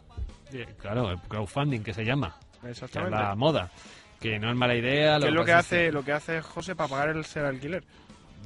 Claro, 0.80 1.12
el 1.12 1.19
crowdfunding 1.19 1.81
que 1.81 1.94
se 1.94 2.03
llama. 2.03 2.36
Que 2.62 2.71
es 2.71 2.81
Exactamente. 2.83 3.15
la 3.18 3.36
moda. 3.36 3.71
Que 4.19 4.38
no 4.38 4.50
es 4.50 4.56
mala 4.56 4.75
idea. 4.75 5.18
¿Qué 5.19 5.27
es 5.27 5.33
lo 5.33 5.45
que 5.45 5.53
hace 5.53 5.92
lo 5.92 6.03
que 6.03 6.12
hace 6.12 6.41
José 6.41 6.75
para 6.75 6.89
pagar 6.89 7.10
el 7.10 7.24
ser 7.25 7.46
alquiler? 7.46 7.84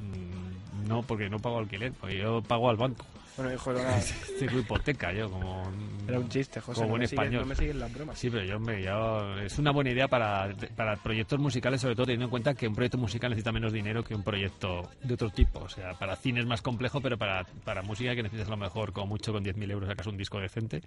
Mm, 0.00 0.88
No, 0.88 1.02
porque 1.02 1.28
no 1.28 1.38
pago 1.38 1.58
alquiler, 1.58 1.92
porque 2.00 2.16
yo 2.18 2.40
pago 2.42 2.70
al 2.70 2.76
banco. 2.76 3.04
Bueno, 3.36 3.52
hijo, 3.52 3.70
era, 3.70 3.80
una- 3.80 3.98
Tengo 4.38 4.58
hipoteca 4.60 5.12
yo, 5.12 5.30
como... 5.30 5.70
era 6.08 6.18
un 6.18 6.28
chiste, 6.30 6.58
José. 6.60 6.74
Como 6.76 6.86
no, 6.86 6.90
buen 6.92 7.00
me 7.00 7.04
español. 7.04 7.40
no 7.42 7.46
me 7.46 7.54
sigues 7.54 7.76
las 7.76 7.92
bromas. 7.92 8.18
Sí, 8.18 8.30
pero 8.30 8.44
yo, 8.44 8.56
hombre, 8.56 8.82
yo- 8.82 9.38
es 9.40 9.58
una 9.58 9.72
buena 9.72 9.90
idea 9.90 10.08
para, 10.08 10.54
para 10.74 10.96
proyectos 10.96 11.38
musicales, 11.38 11.80
sobre 11.82 11.94
todo 11.94 12.06
teniendo 12.06 12.24
en 12.26 12.30
cuenta 12.30 12.54
que 12.54 12.66
un 12.66 12.74
proyecto 12.74 12.96
musical 12.96 13.30
necesita 13.30 13.52
menos 13.52 13.72
dinero 13.74 14.02
que 14.02 14.14
un 14.14 14.22
proyecto 14.22 14.90
de 15.02 15.14
otro 15.14 15.28
tipo. 15.30 15.60
O 15.60 15.68
sea, 15.68 15.92
para 15.98 16.16
cine 16.16 16.40
es 16.40 16.46
más 16.46 16.62
complejo, 16.62 17.00
pero 17.02 17.18
para, 17.18 17.44
para 17.64 17.82
música 17.82 18.14
que 18.14 18.22
necesitas 18.22 18.48
a 18.48 18.52
lo 18.52 18.56
mejor, 18.56 18.92
como 18.92 19.08
mucho, 19.08 19.32
con 19.32 19.44
10.000 19.44 19.70
euros 19.70 19.88
sacas 19.88 20.06
un 20.06 20.16
disco 20.16 20.40
decente. 20.40 20.82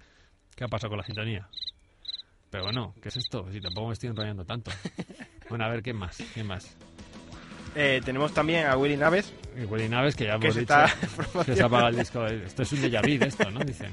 ¿Qué 0.56 0.64
ha 0.64 0.68
pasado 0.68 0.88
con 0.90 0.98
la 0.98 1.04
sintonía? 1.04 1.48
Pero 2.50 2.64
bueno, 2.64 2.94
¿qué 3.00 3.10
es 3.10 3.16
esto? 3.16 3.46
Si 3.52 3.60
tampoco 3.60 3.86
me 3.88 3.92
estoy 3.92 4.08
enrollando 4.10 4.44
tanto. 4.44 4.70
Bueno, 5.48 5.64
a 5.64 5.68
ver, 5.68 5.82
¿qué 5.82 5.92
más? 5.92 6.16
¿Qué 6.32 6.44
más? 6.44 6.76
Eh, 7.74 8.00
tenemos 8.04 8.32
también 8.32 8.66
a 8.66 8.76
Willy 8.76 8.96
Naves, 8.96 9.32
Y 9.56 9.64
Willy 9.64 9.88
Naves, 9.88 10.16
que 10.16 10.24
ya 10.24 10.34
hemos 10.34 10.42
dicho 10.54 10.60
está 10.60 10.92
que 11.46 11.54
se 11.56 11.62
apaga 11.62 11.88
el 11.88 11.96
disco. 11.96 12.26
Esto 12.26 12.62
es 12.62 12.72
un 12.72 12.82
déjà 12.82 13.00
vu 13.00 13.18
de 13.18 13.26
esto, 13.26 13.50
¿no? 13.50 13.60
Dicen. 13.60 13.92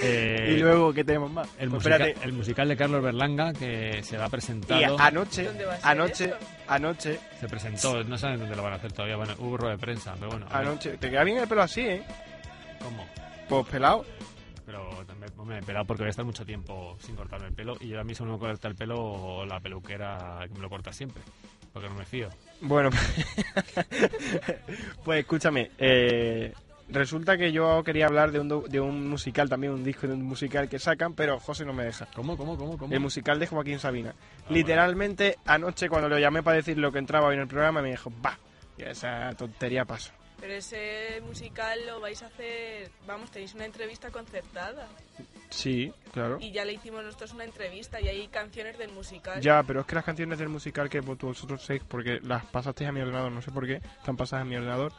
Eh, 0.00 0.54
Y 0.56 0.60
luego, 0.60 0.92
¿qué 0.92 1.02
tenemos 1.02 1.30
más? 1.30 1.48
el, 1.58 1.70
Pues 1.70 1.84
musica- 1.84 2.06
el 2.22 2.32
musical 2.32 2.68
de 2.68 2.76
Carlos 2.76 3.02
Berlanga, 3.02 3.52
que 3.52 4.00
se 4.02 4.16
va 4.16 4.26
Y 4.26 4.30
presentado. 4.30 4.98
anoche, 5.00 5.44
¿Dónde 5.44 5.64
va 5.64 5.74
a 5.74 5.76
ser 5.76 5.86
anoche, 5.86 6.24
eso? 6.26 6.36
anoche, 6.68 7.20
Se 7.40 7.48
presentó, 7.48 8.04
no 8.04 8.16
saben 8.18 8.38
dónde 8.40 8.54
lo 8.56 8.62
van 8.62 8.74
a 8.74 8.76
hacer 8.76 8.92
todavía. 8.92 9.16
Bueno, 9.16 9.34
hubo 9.38 9.56
rueda 9.56 9.72
de 9.74 9.78
prensa, 9.80 10.14
pero 10.14 10.30
bueno. 10.30 10.46
anoche. 10.50 10.98
Te 10.98 11.10
queda 11.10 11.24
bien 11.24 11.38
el 11.38 11.48
pelo 11.48 11.62
así, 11.62 11.80
¿eh? 11.80 12.02
¿Cómo? 12.82 13.06
Pues 13.48 13.66
pelado. 13.66 14.04
Pero 14.66 14.88
también 15.06 15.32
me 15.46 15.56
he 15.56 15.58
esperado 15.60 15.86
porque 15.86 16.02
voy 16.02 16.08
a 16.08 16.10
estar 16.10 16.24
mucho 16.24 16.44
tiempo 16.44 16.96
sin 17.00 17.16
cortarme 17.16 17.48
el 17.48 17.54
pelo. 17.54 17.76
Y 17.80 17.88
yo 17.88 18.00
a 18.00 18.04
mí 18.04 18.14
solo 18.14 18.32
me 18.34 18.38
corta 18.38 18.68
el 18.68 18.74
pelo 18.76 19.46
la 19.46 19.58
peluquera 19.60 20.40
que 20.46 20.54
me 20.54 20.60
lo 20.60 20.68
corta 20.68 20.92
siempre. 20.92 21.22
Porque 21.72 21.88
no 21.88 21.94
me 21.94 22.04
fío. 22.04 22.28
Bueno, 22.60 22.90
pues 25.04 25.20
escúchame. 25.20 25.70
eh, 25.78 26.52
resulta 26.88 27.36
que 27.36 27.52
yo 27.52 27.82
quería 27.84 28.06
hablar 28.06 28.32
de 28.32 28.40
un, 28.40 28.48
do- 28.48 28.64
de 28.68 28.80
un 28.80 29.08
musical, 29.08 29.48
también 29.48 29.72
un 29.72 29.84
disco 29.84 30.06
de 30.06 30.14
un 30.14 30.22
musical 30.22 30.68
que 30.68 30.78
sacan, 30.78 31.14
pero 31.14 31.38
José 31.38 31.64
no 31.64 31.72
me 31.72 31.84
deja. 31.84 32.06
¿Cómo, 32.14 32.36
cómo, 32.36 32.56
cómo, 32.56 32.76
cómo? 32.78 32.92
El 32.94 33.00
musical 33.00 33.38
de 33.38 33.46
Joaquín 33.46 33.78
Sabina. 33.78 34.14
Ah, 34.42 34.46
Literalmente, 34.50 35.36
anoche 35.46 35.88
cuando 35.88 36.08
lo 36.08 36.18
llamé 36.18 36.42
para 36.42 36.56
decir 36.56 36.78
lo 36.78 36.90
que 36.90 36.98
entraba 36.98 37.28
hoy 37.28 37.34
en 37.36 37.42
el 37.42 37.48
programa, 37.48 37.82
me 37.82 37.90
dijo, 37.90 38.12
va, 38.24 38.38
esa 38.76 39.30
tontería 39.36 39.84
paso. 39.84 40.12
Pero 40.40 40.52
ese 40.54 41.20
musical 41.26 41.86
lo 41.86 42.00
vais 42.00 42.22
a 42.22 42.26
hacer. 42.26 42.90
Vamos, 43.06 43.30
tenéis 43.30 43.54
una 43.54 43.64
entrevista 43.64 44.10
concertada. 44.10 44.88
Sí, 45.50 45.92
claro. 46.12 46.38
Y 46.40 46.52
ya 46.52 46.64
le 46.64 46.74
hicimos 46.74 47.02
nosotros 47.02 47.32
una 47.32 47.44
entrevista 47.44 48.00
y 48.00 48.08
hay 48.08 48.28
canciones 48.28 48.78
del 48.78 48.92
musical. 48.92 49.40
Ya, 49.40 49.62
pero 49.62 49.80
es 49.80 49.86
que 49.86 49.94
las 49.94 50.04
canciones 50.04 50.38
del 50.38 50.48
musical 50.48 50.88
que 50.88 51.00
vosotros 51.00 51.62
sé, 51.62 51.80
porque 51.88 52.20
las 52.22 52.44
pasasteis 52.46 52.88
a 52.88 52.92
mi 52.92 53.00
ordenador, 53.00 53.32
no 53.32 53.42
sé 53.42 53.50
por 53.50 53.66
qué, 53.66 53.80
están 53.98 54.16
pasadas 54.16 54.42
a 54.42 54.48
mi 54.48 54.56
ordenador, 54.56 54.92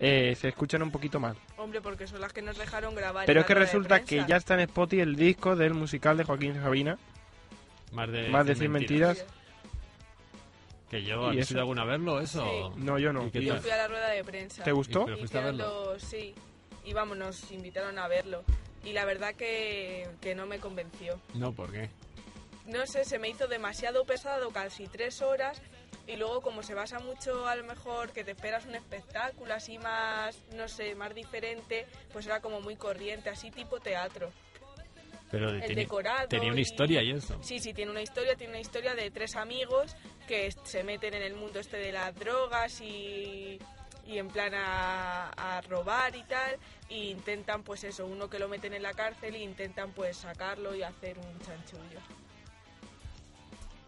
eh, 0.00 0.34
se 0.38 0.48
escuchan 0.48 0.82
un 0.82 0.90
poquito 0.90 1.20
mal. 1.20 1.36
Hombre, 1.56 1.80
porque 1.80 2.06
son 2.06 2.20
las 2.20 2.32
que 2.32 2.42
nos 2.42 2.58
dejaron 2.58 2.94
grabar. 2.94 3.26
Pero 3.26 3.40
es 3.40 3.46
que 3.46 3.54
resulta 3.54 4.02
que 4.02 4.24
ya 4.26 4.36
está 4.36 4.54
en 4.54 4.60
Spotify 4.60 5.02
el 5.02 5.16
disco 5.16 5.56
del 5.56 5.74
musical 5.74 6.16
de 6.16 6.24
Joaquín 6.24 6.54
Sabina, 6.54 6.98
Más 7.92 8.10
de, 8.10 8.28
más 8.28 8.44
de 8.46 8.54
100 8.54 8.70
mentiras. 8.72 9.24
Que 10.94 11.02
yo, 11.02 11.24
Y 11.24 11.26
¿habéis 11.30 11.50
ido 11.50 11.58
alguna 11.58 11.82
a 11.82 11.86
verlo 11.86 12.20
eso? 12.20 12.72
No, 12.76 13.00
yo 13.00 13.12
no. 13.12 13.24
¿Y 13.32 13.38
Y- 13.38 13.44
Yo 13.46 13.56
fui 13.60 13.70
a 13.72 13.76
la 13.78 13.88
rueda 13.88 14.10
de 14.10 14.22
prensa. 14.22 14.62
¿Te 14.62 14.70
gustó? 14.70 15.06
¿Pero 15.06 15.18
fuiste 15.18 15.38
a 15.38 15.40
verlo? 15.40 15.98
sí. 15.98 16.32
Y 16.84 16.92
vamos, 16.92 17.16
nos 17.16 17.50
invitaron 17.50 17.98
a 17.98 18.06
verlo. 18.06 18.44
Y 18.84 18.92
la 18.92 19.04
verdad 19.04 19.34
que, 19.34 20.06
que 20.20 20.36
no 20.36 20.46
me 20.46 20.60
convenció. 20.60 21.18
No, 21.34 21.52
¿por 21.52 21.72
qué? 21.72 21.90
No 22.66 22.86
sé, 22.86 23.04
se 23.04 23.18
me 23.18 23.28
hizo 23.28 23.48
demasiado 23.48 24.04
pesado, 24.04 24.50
casi 24.50 24.86
tres 24.86 25.20
horas. 25.20 25.60
Y 26.06 26.14
luego 26.14 26.42
como 26.42 26.62
se 26.62 26.74
basa 26.74 27.00
mucho 27.00 27.48
a 27.48 27.56
lo 27.56 27.64
mejor 27.64 28.12
que 28.12 28.22
te 28.22 28.30
esperas 28.30 28.64
un 28.66 28.76
espectáculo 28.76 29.52
así 29.52 29.78
más, 29.78 30.38
no 30.54 30.68
sé, 30.68 30.94
más 30.94 31.12
diferente, 31.12 31.86
pues 32.12 32.26
era 32.26 32.40
como 32.40 32.60
muy 32.60 32.76
corriente, 32.76 33.30
así 33.30 33.50
tipo 33.50 33.80
teatro. 33.80 34.30
Pero 35.30 35.48
El 35.50 35.60
tenía, 35.62 35.76
decorado 35.76 36.28
tenía 36.28 36.50
una 36.52 36.60
y- 36.60 36.62
historia 36.62 37.02
y 37.02 37.10
eso. 37.10 37.36
Sí, 37.42 37.58
sí, 37.58 37.72
tiene 37.74 37.90
una 37.90 38.02
historia, 38.02 38.36
tiene 38.36 38.52
una 38.52 38.60
historia 38.60 38.94
de 38.94 39.10
tres 39.10 39.34
amigos 39.34 39.96
que 40.26 40.52
se 40.64 40.84
meten 40.84 41.14
en 41.14 41.22
el 41.22 41.34
mundo 41.34 41.60
este 41.60 41.76
de 41.76 41.92
las 41.92 42.14
drogas 42.14 42.80
y, 42.80 43.58
y 44.06 44.18
en 44.18 44.28
plan 44.28 44.52
a, 44.54 45.30
a 45.30 45.60
robar 45.62 46.14
y 46.16 46.22
tal, 46.22 46.58
e 46.88 46.96
intentan 47.10 47.62
pues 47.62 47.84
eso, 47.84 48.06
uno 48.06 48.28
que 48.28 48.38
lo 48.38 48.48
meten 48.48 48.74
en 48.74 48.82
la 48.82 48.92
cárcel 48.92 49.34
e 49.34 49.38
intentan 49.38 49.92
pues 49.92 50.16
sacarlo 50.18 50.74
y 50.74 50.82
hacer 50.82 51.18
un 51.18 51.40
chanchullo. 51.40 52.00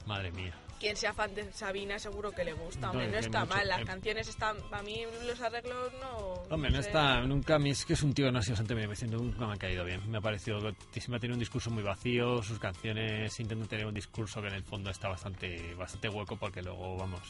Madre 0.06 0.30
mía. 0.30 0.54
Quien 0.78 0.94
sea 0.94 1.14
fan 1.14 1.34
de 1.34 1.50
Sabina 1.52 1.98
seguro 1.98 2.32
que 2.32 2.44
le 2.44 2.52
gusta, 2.52 2.80
No, 2.88 2.90
hombre, 2.90 3.08
no 3.08 3.16
está 3.18 3.40
mucho- 3.44 3.54
mal, 3.54 3.66
las 3.66 3.80
eh. 3.80 3.84
canciones 3.86 4.28
están, 4.28 4.56
a 4.70 4.82
mí 4.82 5.04
los 5.26 5.40
arreglos 5.40 5.90
no... 6.00 6.16
Hombre, 6.50 6.70
no 6.70 6.82
sé. 6.82 6.88
está, 6.88 7.22
nunca, 7.22 7.54
a 7.54 7.58
mí 7.58 7.70
es 7.70 7.84
que 7.86 7.94
es 7.94 8.02
un 8.02 8.12
tío 8.12 8.26
que 8.26 8.32
no 8.32 8.38
ha 8.40 8.42
sido 8.42 8.52
bastante 8.54 8.74
bien, 8.74 8.90
nunca 9.10 9.46
me 9.46 9.54
ha 9.54 9.56
caído 9.56 9.84
bien. 9.84 10.00
Me 10.10 10.18
ha 10.18 10.20
parecido 10.20 10.60
siempre 10.60 11.16
ha 11.16 11.20
tenido 11.20 11.34
un 11.34 11.40
discurso 11.40 11.70
muy 11.70 11.82
vacío, 11.82 12.42
sus 12.42 12.58
canciones 12.58 13.40
intentan 13.40 13.68
tener 13.68 13.86
un 13.86 13.94
discurso 13.94 14.42
que 14.42 14.48
en 14.48 14.54
el 14.54 14.64
fondo 14.64 14.90
está 14.90 15.08
bastante, 15.08 15.74
bastante 15.74 16.08
hueco 16.10 16.36
porque 16.36 16.60
luego, 16.62 16.96
vamos, 16.98 17.22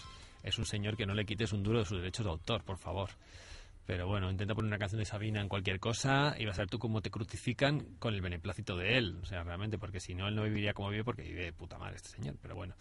es 0.42 0.58
un 0.58 0.66
señor 0.66 0.96
que 0.96 1.06
no 1.06 1.14
le 1.14 1.24
quites 1.24 1.52
un 1.52 1.62
duro 1.62 1.78
de 1.78 1.84
sus 1.84 1.98
derechos 1.98 2.24
de 2.26 2.32
autor, 2.32 2.64
por 2.64 2.78
favor. 2.78 3.10
Pero 3.86 4.08
bueno, 4.08 4.28
intenta 4.28 4.52
poner 4.56 4.66
una 4.70 4.78
canción 4.78 4.98
de 4.98 5.04
Sabina 5.04 5.40
en 5.40 5.48
cualquier 5.48 5.78
cosa 5.78 6.34
y 6.36 6.44
vas 6.44 6.58
a 6.58 6.62
ver 6.62 6.68
tú 6.68 6.80
cómo 6.80 7.00
te 7.00 7.10
crucifican 7.12 7.94
con 8.00 8.12
el 8.14 8.20
beneplácito 8.20 8.76
de 8.76 8.98
él. 8.98 9.16
O 9.22 9.26
sea, 9.26 9.44
realmente, 9.44 9.78
porque 9.78 10.00
si 10.00 10.12
no, 10.16 10.26
él 10.26 10.34
no 10.34 10.42
viviría 10.42 10.74
como 10.74 10.90
vive 10.90 11.04
porque 11.04 11.22
vive 11.22 11.44
de 11.44 11.52
puta 11.52 11.78
madre 11.78 11.94
este 11.94 12.08
señor. 12.08 12.34
Pero 12.42 12.56
bueno. 12.56 12.74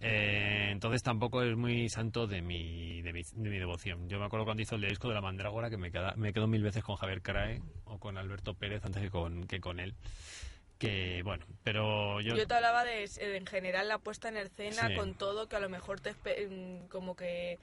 Eh, 0.00 0.68
entonces 0.70 1.02
tampoco 1.02 1.42
es 1.42 1.56
muy 1.56 1.88
santo 1.88 2.26
de 2.26 2.42
mi, 2.42 3.00
de 3.02 3.12
mi, 3.12 3.22
de 3.22 3.50
mi 3.50 3.58
devoción. 3.58 4.08
Yo 4.08 4.18
me 4.18 4.26
acuerdo 4.26 4.44
cuando 4.44 4.62
hizo 4.62 4.74
el 4.76 4.82
disco 4.82 5.08
de 5.08 5.14
la 5.14 5.20
Mandrágora 5.22 5.70
que 5.70 5.78
me, 5.78 5.90
queda, 5.90 6.14
me 6.16 6.32
quedo 6.32 6.46
mil 6.46 6.62
veces 6.62 6.84
con 6.84 6.96
Javier 6.96 7.22
Crae 7.22 7.62
o 7.86 7.98
con 7.98 8.18
Alberto 8.18 8.54
Pérez 8.54 8.84
antes 8.84 9.02
que 9.02 9.10
con, 9.10 9.46
que 9.46 9.60
con 9.60 9.80
él. 9.80 9.94
Que 10.78 11.22
bueno, 11.24 11.46
pero 11.62 12.20
yo... 12.20 12.36
Yo 12.36 12.46
te 12.46 12.52
hablaba 12.54 12.84
de, 12.84 13.04
eh, 13.04 13.36
en 13.36 13.46
general 13.46 13.88
la 13.88 13.98
puesta 13.98 14.28
en 14.28 14.36
escena 14.36 14.88
Sí. 14.88 14.94
con 14.94 15.14
todo, 15.14 15.48
que 15.48 15.56
a 15.56 15.60
lo 15.60 15.70
mejor 15.70 16.00
te 16.00 16.12
mm, 16.12 16.88
como 16.88 17.16
que, 17.16 17.58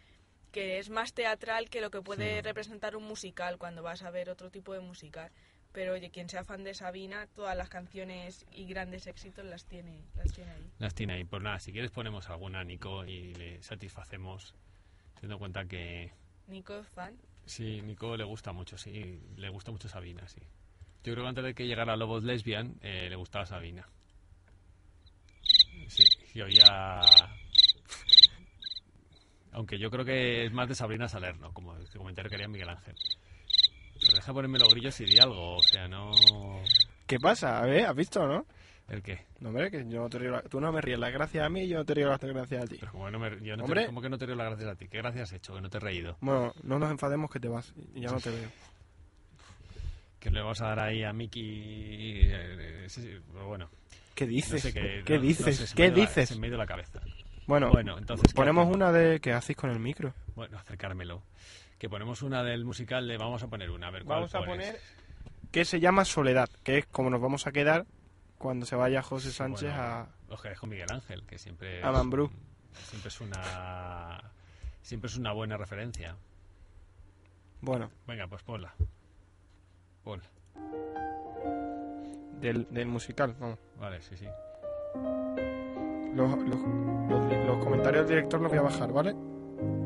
que 0.51 0.79
es 0.79 0.89
más 0.89 1.13
teatral 1.13 1.69
que 1.69 1.81
lo 1.81 1.91
que 1.91 2.01
puede 2.01 2.37
Sí. 2.37 2.41
representar 2.41 2.95
un 2.95 3.03
musical 3.03 3.59
cuando 3.59 3.83
vas 3.83 4.01
a 4.01 4.09
ver 4.09 4.31
otro 4.31 4.49
tipo 4.49 4.73
de 4.73 4.79
musical. 4.79 5.29
Pero 5.73 5.93
oye, 5.93 6.11
quien 6.11 6.29
sea 6.29 6.43
fan 6.43 6.63
de 6.63 6.75
Sabina, 6.75 7.27
todas 7.35 7.57
las 7.57 7.67
canciones 7.67 8.45
y 8.51 8.65
grandes 8.65 9.07
éxitos 9.07 9.43
las 9.43 9.65
tiene, 9.65 10.05
las 10.15 10.31
tiene 10.31 10.51
ahí. 10.51 10.71
Las 10.77 10.93
tiene 10.93 11.13
ahí. 11.13 11.23
Pues 11.23 11.41
nada, 11.41 11.59
si 11.59 11.71
quieres 11.71 11.89
ponemos 11.89 12.29
alguna, 12.29 12.63
Nico, 12.63 13.03
y 13.05 13.33
le 13.33 13.61
satisfacemos, 13.63 14.53
teniendo 15.15 15.35
en 15.35 15.39
cuenta 15.39 15.65
que 15.65 16.11
Nico 16.47 16.77
es 16.77 16.87
fan. 16.89 17.17
sí, 17.45 17.81
Nico 17.81 18.15
le 18.15 18.23
gusta 18.23 18.53
mucho, 18.53 18.77
sí, 18.77 19.19
le 19.35 19.49
gusta 19.49 19.71
mucho 19.71 19.89
Sabina, 19.89 20.27
sí. 20.27 20.41
Yo 21.03 21.13
creo 21.13 21.23
que 21.25 21.29
antes 21.29 21.43
de 21.43 21.53
que 21.55 21.65
llegara 21.67 21.97
Lobos 21.97 22.23
Lesbian, 22.23 22.77
eh, 22.81 23.09
le 23.09 23.15
gustaba 23.15 23.45
Sabina. 23.45 23.87
Sí, 25.87 26.03
y 26.33 26.41
oía... 26.41 27.01
Aunque 29.51 29.77
yo 29.77 29.91
creo 29.91 30.05
que 30.05 30.45
es 30.45 30.51
más 30.51 30.67
de 30.67 30.75
Sabrina 30.75 31.07
Salerno, 31.07 31.53
como 31.53 31.75
el 31.75 31.87
comentario 31.89 32.29
que 32.29 32.35
haría 32.35 32.47
Miguel 32.47 32.69
Ángel. 32.69 32.95
Deja 34.13 34.33
ponerme 34.33 34.59
los 34.59 34.69
grillos 34.69 34.99
y 35.01 35.05
di 35.05 35.19
algo, 35.19 35.55
o 35.55 35.61
sea, 35.63 35.87
no... 35.87 36.11
¿Qué 37.07 37.19
pasa? 37.19 37.59
A 37.59 37.65
ver, 37.65 37.85
¿has 37.85 37.95
visto, 37.95 38.25
no? 38.27 38.45
¿El 38.89 39.01
qué? 39.01 39.25
No, 39.39 39.49
hombre, 39.49 39.71
que 39.71 39.85
yo 39.87 40.01
no 40.01 40.09
te 40.09 40.19
río 40.19 40.31
la- 40.31 40.41
tú 40.43 40.59
no 40.59 40.71
me 40.71 40.81
ríes 40.81 40.99
las 40.99 41.11
gracias 41.13 41.45
a 41.45 41.49
mí 41.49 41.61
y 41.61 41.67
yo 41.69 41.77
no 41.77 41.85
te 41.85 41.93
río 41.93 42.09
las 42.09 42.19
gracias 42.19 42.63
a 42.63 42.67
ti. 42.67 42.77
Pero 42.79 43.09
no 43.11 43.17
me, 43.19 43.29
yo 43.41 43.55
no 43.55 43.63
te-. 43.65 43.85
¿cómo 43.85 44.01
que 44.01 44.09
no 44.09 44.17
te 44.17 44.25
río 44.25 44.35
las 44.35 44.47
gracias 44.47 44.69
a 44.69 44.75
ti? 44.75 44.87
¿Qué 44.87 44.97
gracias 44.97 45.29
has 45.29 45.33
hecho? 45.37 45.53
Que 45.55 45.61
no 45.61 45.69
te 45.69 45.77
he 45.77 45.79
reído. 45.79 46.17
Bueno, 46.21 46.53
no 46.63 46.79
nos 46.79 46.91
enfademos 46.91 47.29
que 47.31 47.39
te 47.39 47.47
vas 47.47 47.73
y 47.95 48.01
ya 48.01 48.09
no 48.11 48.19
te 48.19 48.29
veo. 48.29 48.49
que 50.19 50.29
le 50.31 50.41
vamos 50.41 50.61
a 50.61 50.67
dar 50.67 50.79
ahí 50.79 51.03
a 51.03 51.13
Mickey. 51.13 52.21
eh, 52.23 52.85
sí, 52.89 53.01
sí, 53.01 53.09
pero 53.31 53.47
bueno, 53.47 53.69
¿Qué 54.15 54.25
no 54.25 54.31
dices? 54.31 54.61
sé 54.61 54.73
qué. 54.73 55.01
¿Qué 55.05 55.13
no- 55.15 55.19
no 55.21 55.27
dices? 55.27 55.55
sé, 55.57 55.75
¿Qué 55.75 55.87
la- 55.89 55.95
dices? 55.95 56.29
se 56.29 56.35
me 56.37 56.47
ha 56.47 56.49
ido 56.49 56.57
la 56.57 56.65
cabeza. 56.67 56.99
Bueno, 57.47 57.69
Bueno, 57.71 57.97
entonces. 57.97 58.25
¿qué 58.29 58.33
ponemos 58.35 58.73
una 58.73 58.91
de 58.91 59.19
que 59.19 59.33
hacéis 59.33 59.57
con 59.57 59.69
el 59.69 59.79
micro. 59.79 60.13
Bueno, 60.35 60.57
acercármelo. 60.57 61.21
Que 61.83 61.89
ponemos 61.89 62.21
una 62.21 62.43
del 62.43 62.63
musical 62.63 63.05
de. 63.09 63.17
Vamos 63.17 63.43
a 63.43 63.49
poner 63.49 63.69
una, 63.69 63.87
a 63.87 63.91
ver 63.91 64.05
cuál 64.05 64.19
Vamos 64.19 64.33
a 64.35 64.39
pones. 64.39 64.55
poner 64.69 64.79
que 65.51 65.65
se 65.65 65.81
llama 65.81 66.05
Soledad, 66.05 66.47
que 66.63 66.77
es 66.77 66.85
como 66.85 67.09
nos 67.09 67.19
vamos 67.19 67.45
a 67.45 67.51
quedar 67.51 67.85
cuando 68.37 68.65
se 68.65 68.77
vaya 68.77 69.01
José 69.01 69.31
Sánchez 69.33 69.67
Bueno, 69.71 69.83
a... 69.83 70.07
Os 70.29 70.41
quedáis 70.41 70.59
con 70.61 70.69
Miguel 70.69 70.87
Ángel, 70.89 71.25
que 71.25 71.37
siempre. 71.37 71.83
A 71.83 71.87
es 71.87 71.93
Mambrú. 71.93 72.31
Siempre 72.89 73.09
es 73.09 73.19
una. 73.19 74.31
Siempre 74.81 75.09
es 75.09 75.17
una 75.17 75.33
buena 75.33 75.57
referencia. 75.57 76.15
Bueno, 77.59 77.91
Venga, 78.07 78.27
pues 78.27 78.41
ponla. 78.43 78.73
Ponla. 80.05 80.23
del, 82.39 82.65
del 82.71 82.87
musical, 82.87 83.35
vamos. 83.37 83.59
Vale, 83.77 84.01
sí, 84.01 84.15
sí. 84.15 84.27
Los, 86.15 86.29
los, 86.37 86.61
los- 87.09 87.45
los 87.45 87.57
comentarios 87.61 88.07
del 88.07 88.15
director 88.19 88.39
los 88.39 88.49
voy 88.49 88.59
a 88.59 88.61
bajar, 88.61 88.89
¿vale? 88.93 89.13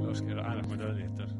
Los 0.06 0.22
que. 0.22 0.32
Ah, 0.34 0.54
los 0.54 0.62
comentarios 0.68 0.96
del 0.96 1.12
director. 1.12 1.37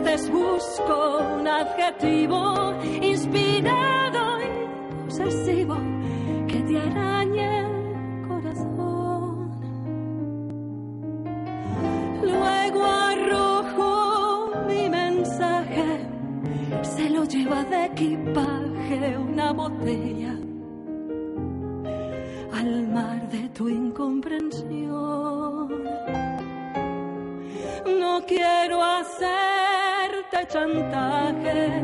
Veces 0.00 0.30
busco 0.30 1.18
un 1.38 1.46
adjetivo 1.46 2.74
inspirado 3.02 4.40
y 4.40 5.04
posesivo 5.04 5.76
te 6.68 6.78
arañe 6.78 7.60
el 7.60 8.28
corazón. 8.28 9.50
Luego 12.22 12.84
arrojo 12.84 14.50
mi 14.68 14.88
mensaje, 14.88 16.06
se 16.82 17.10
lo 17.10 17.24
lleva 17.24 17.64
de 17.64 17.84
equipaje 17.86 19.18
una 19.18 19.52
botella 19.52 20.36
al 22.52 22.88
mar 22.88 23.28
de 23.30 23.48
tu 23.50 23.68
incomprensión. 23.68 25.68
No 28.00 28.20
quiero 28.26 28.67
chantaje, 30.46 31.82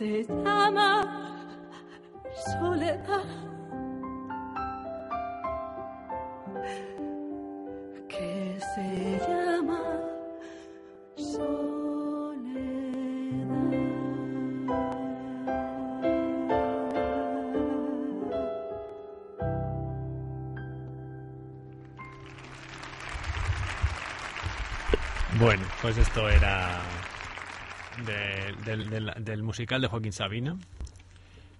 se 0.00 0.24
llama 0.24 1.06
soledad. 2.58 3.24
Que 8.08 8.58
se 8.74 9.20
llama 9.28 9.82
soledad. 11.16 11.50
Bueno, 25.38 25.66
pues 25.82 25.98
esto 25.98 26.26
era 26.30 26.80
de- 28.06 28.54
del, 28.64 28.90
del- 28.90 29.12
del 29.24 29.42
musical 29.42 29.80
de 29.80 29.88
Joaquín 29.88 30.12
Sabina, 30.12 30.56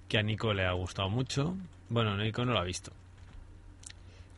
que 0.08 0.18
a 0.18 0.22
Nico 0.22 0.52
le 0.52 0.66
ha 0.66 0.72
gustado 0.72 1.08
mucho. 1.08 1.54
Bueno, 1.88 2.16
Nico 2.16 2.44
no 2.44 2.52
lo 2.52 2.58
ha 2.58 2.64
visto. 2.64 2.92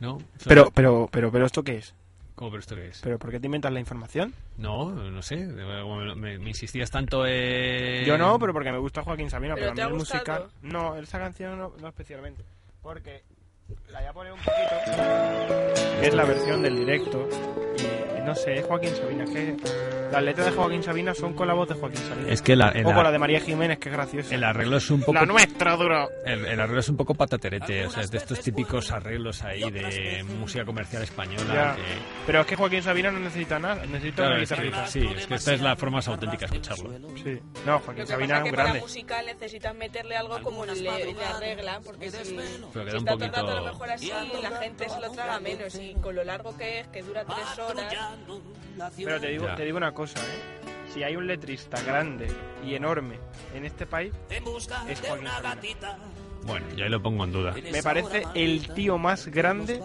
¿No? 0.01 0.19
Pero, 0.47 0.71
pero, 0.75 1.09
pero, 1.11 1.31
pero, 1.31 1.47
¿esto 1.47 1.63
qué 1.63 1.77
es? 1.77 1.95
¿Cómo, 2.35 2.51
pero 2.51 2.61
esto 2.61 2.75
qué 2.75 2.89
es? 2.89 3.01
¿Pero 3.03 3.19
por 3.19 3.31
qué 3.31 3.39
te 3.39 3.47
inventas 3.47 3.73
la 3.73 3.79
información? 3.79 4.35
No, 4.59 4.91
no 4.91 5.23
sé. 5.23 5.37
Me, 5.37 6.15
me- 6.17 6.39
me 6.39 6.49
insistías 6.49 6.91
tanto 6.91 7.25
en... 7.27 8.05
Yo 8.05 8.19
no, 8.19 8.39
pero 8.39 8.53
porque 8.53 8.73
me 8.73 8.79
gusta 8.79 9.03
Joaquín 9.03 9.31
Sabina, 9.31 9.55
pero, 9.55 9.67
¿Pero 9.69 9.73
a 9.73 9.75
mí 9.75 9.81
ha 9.83 9.87
el 9.87 9.95
musical... 9.99 10.47
No, 10.63 10.97
esa 10.97 11.19
canción 11.19 11.57
no, 11.59 11.73
no 11.81 11.89
especialmente. 11.89 12.43
Porque 12.83 13.23
la 13.91 14.01
voy 14.01 14.09
a 14.09 14.13
poner 14.13 14.33
un 14.33 14.39
poquito. 14.41 16.03
es 16.03 16.15
la 16.15 16.25
versión 16.25 16.63
del 16.63 16.75
directo. 16.77 17.29
Y 18.12 18.12
no 18.25 18.35
sé, 18.35 18.55
es 18.59 18.67
Joaquín 18.67 18.95
Sabina. 18.97 19.25
Que 19.25 19.57
las 20.13 20.23
letras 20.23 20.47
de 20.47 20.53
Joaquín 20.53 20.83
Sabina 20.83 21.15
son 21.15 21.33
con 21.33 21.49
la 21.49 21.55
voz 21.55 21.69
de 21.69 21.75
Joaquín 21.75 22.01
Sabina. 22.07 22.31
Es 22.31 22.43
que 22.43 22.55
la, 22.55 22.69
el, 22.69 22.85
o 22.87 22.93
con 22.93 23.03
la 23.03 23.11
de 23.11 23.19
María 23.19 23.41
Jiménez, 23.41 23.79
que 23.79 23.89
es 23.89 23.95
graciosa. 23.95 24.35
el 24.35 24.45
arreglo 24.45 24.77
es 24.77 24.91
un 24.91 25.01
poco... 25.01 25.15
La 25.15 25.25
nuestra, 25.25 25.75
duro. 25.77 26.09
El, 26.27 26.45
el 26.45 26.61
arreglo 26.61 26.81
es 26.81 26.89
un 26.91 26.97
poco 26.97 27.15
pataterete, 27.15 27.87
o 27.87 27.91
sea, 27.91 28.03
es 28.03 28.11
de 28.11 28.19
estos 28.19 28.41
típicos 28.41 28.91
arreglos 28.93 29.43
ahí 29.43 29.71
de 29.71 30.23
música 30.39 30.65
comercial 30.65 31.03
española. 31.03 31.75
Que- 31.77 31.83
Pero 32.27 32.41
es 32.43 32.47
que 32.47 32.57
Joaquín 32.57 32.83
Sabina 32.83 33.11
no 33.11 33.21
necesita 33.21 33.59
nada, 33.59 33.87
necesita 33.87 34.17
Claro, 34.17 34.35
una 34.35 34.43
es 34.43 34.49
que- 34.51 34.55
guitarrita. 34.57 34.87
sí, 34.87 35.09
es 35.17 35.27
que 35.27 35.35
esta 35.35 35.55
es 35.55 35.61
la 35.63 35.77
forma 35.77 35.97
más 35.99 36.09
auténtica 36.09 36.47
de 36.47 36.57
escucharlo. 36.59 36.91
Sí. 37.23 37.39
No, 37.67 37.79
Joaquín 37.79 38.07
Sabina 38.07 38.35
es 38.35 38.41
es 38.41 38.45
un 38.45 38.45
que 38.45 38.51
para 38.57 38.63
grande. 38.65 38.81
musical 38.81 39.27
necesitan 39.27 39.79
meterle 39.79 40.17
algo 40.17 40.41
como 40.43 40.67
le, 40.67 40.75
le 40.75 41.25
arreglan, 41.25 41.83
porque 41.83 42.11
si, 42.11 42.35
Pero 42.73 42.85
queda 42.85 42.91
si 42.91 42.97
un 42.97 43.09
está 43.09 43.13
todo 43.13 43.25
el 43.25 43.31
rato 43.33 43.41
a 43.41 43.43
poquito- 43.43 43.55
lo 43.61 43.65
mejor 43.65 43.91
así, 43.91 44.13
la 44.43 44.51
gente 44.59 44.89
se 44.89 45.01
lo 45.01 45.11
traga 45.13 45.41
menos. 45.41 45.75
Y 45.77 45.95
con 45.95 46.15
lo 46.15 46.25
largo 46.25 46.57
que 46.57 46.81
es, 46.81 46.89
que 46.89 47.03
dura 47.03 47.25
tres 47.25 47.59
horas, 47.59 47.95
Pero 48.97 49.21
te 49.21 49.29
digo, 49.29 49.47
Ya. 49.47 49.55
te 49.57 49.65
digo 49.65 49.77
una 49.77 49.93
cosa, 49.93 50.21
¿eh? 50.21 50.63
Si 50.93 51.03
hay 51.03 51.17
un 51.17 51.27
letrista 51.27 51.81
grande 51.83 52.29
y 52.65 52.75
enorme 52.75 53.19
en 53.55 53.65
este 53.65 53.87
país, 53.87 54.13
es 54.29 55.01
Joaquín 55.01 55.27
Sabina. 55.27 55.59
Bueno, 56.45 56.67
yo 56.77 56.85
ahí 56.85 56.91
lo 56.91 57.03
pongo 57.03 57.25
en 57.25 57.33
duda. 57.33 57.55
Me 57.71 57.83
parece 57.83 58.25
el 58.35 58.69
tío 58.75 58.99
más 58.99 59.27
grande, 59.29 59.81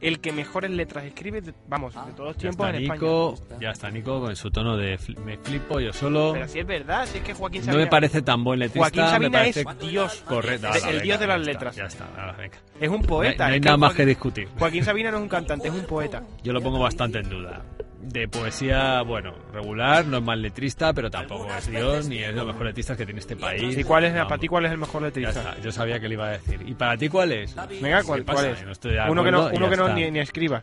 el 0.00 0.20
que 0.20 0.30
mejores 0.32 0.70
letras 0.70 1.04
escribe, 1.04 1.42
vamos, 1.68 1.94
de 1.94 2.12
todos 2.12 2.28
los 2.30 2.36
tiempos 2.36 2.68
en 2.68 2.74
España. 2.76 2.94
Nico, 3.00 3.34
ya 3.60 3.70
está 3.70 3.90
Nico 3.90 4.20
con 4.20 4.36
su 4.36 4.50
tono 4.50 4.76
de 4.76 4.98
fli- 4.98 5.18
me 5.18 5.38
flipo 5.38 5.80
yo 5.80 5.92
solo. 5.92 6.32
Pero 6.34 6.48
si 6.48 6.58
es 6.58 6.66
verdad, 6.66 7.06
si 7.06 7.18
es 7.18 7.24
que 7.24 7.32
Joaquín 7.34 7.60
No 7.62 7.66
Sabina... 7.66 7.84
me 7.84 7.90
parece 7.90 8.22
tan 8.22 8.44
buen 8.44 8.58
letrista. 8.58 8.80
Joaquín 8.80 9.02
me 9.02 9.08
Sabina 9.10 9.38
parece 9.38 9.60
es 9.62 9.78
Dios. 9.78 10.22
Correcto. 10.26 10.66
El 10.68 10.82
venga, 10.82 11.02
dios 11.02 11.20
de 11.20 11.26
las 11.26 11.36
ya 11.36 11.40
está, 11.40 11.52
letras. 11.52 11.76
Ya 11.76 11.84
está, 11.86 12.06
ala, 12.22 12.32
venga. 12.32 12.58
Es 12.80 12.88
un 12.88 12.96
No 12.96 13.00
hay, 13.02 13.06
poeta. 13.06 13.44
no 13.44 13.50
hay 13.50 13.56
es 13.56 13.60
que 13.62 13.64
nada 13.66 13.76
más 13.78 13.94
que 13.94 14.06
discutir. 14.06 14.48
Joaquín 14.58 14.84
Sabina 14.84 15.10
no 15.10 15.16
es 15.16 15.22
un 15.22 15.28
cantante, 15.28 15.68
es 15.68 15.74
un 15.74 15.84
poeta. 15.86 16.22
Yo 16.42 16.52
lo 16.52 16.60
pongo 16.60 16.78
bastante 16.78 17.18
en 17.20 17.28
duda. 17.30 17.62
De 18.06 18.28
poesía, 18.28 19.02
bueno, 19.02 19.34
regular, 19.52 20.06
no 20.06 20.18
es 20.18 20.22
mal 20.22 20.40
letrista, 20.40 20.92
pero 20.92 21.10
tampoco 21.10 21.48
es 21.52 21.70
Dios 21.70 22.08
ni 22.08 22.18
es 22.18 22.34
lo 22.34 22.44
mejor 22.46 22.66
letrista 22.66 22.96
que 22.96 23.04
tiene 23.04 23.20
este 23.20 23.36
país. 23.36 23.76
¿Y 23.76 23.82
cuál 23.84 24.04
es, 24.04 24.14
Vamos, 24.14 24.28
para 24.28 24.40
ti 24.40 24.46
cuál 24.48 24.64
es 24.66 24.72
el 24.72 24.78
mejor 24.78 25.02
Ya 25.02 25.06
letrista? 25.08 25.40
está, 25.40 25.60
yo 25.60 25.72
sabía 25.72 25.98
que 25.98 26.08
le 26.08 26.14
iba 26.14 26.26
a 26.28 26.30
decir. 26.30 26.60
¿Y 26.64 26.74
para 26.74 26.96
ti 26.96 27.08
cuál 27.08 27.32
es? 27.32 27.54
Venga, 27.80 28.02
¿cuál, 28.04 28.24
cuál 28.24 28.46
es? 28.46 28.64
No 28.64 28.72
estoy 28.72 28.92
de 28.92 29.00
uno 29.10 29.24
que 29.24 29.30
no, 29.30 29.48
uno 29.52 29.68
que 29.68 29.76
no 29.76 29.88
ni, 29.92 30.10
ni 30.10 30.20
escriba. 30.20 30.62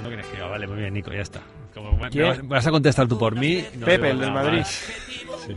Uno 0.00 0.08
que 0.08 0.16
no 0.16 0.22
escriba, 0.22 0.48
vale, 0.48 0.66
muy 0.66 0.78
bien, 0.78 0.94
Nico, 0.94 1.12
ya 1.12 1.20
está. 1.20 1.40
Como 1.74 1.96
vas, 1.98 2.48
vas 2.48 2.66
a 2.66 2.70
contestar 2.70 3.06
tú 3.06 3.18
por 3.18 3.34
mí. 3.36 3.62
no 3.74 3.84
Pepe, 3.84 4.10
el 4.10 4.18
del 4.18 4.32
Madrid. 4.32 4.62
Sí. 4.64 5.56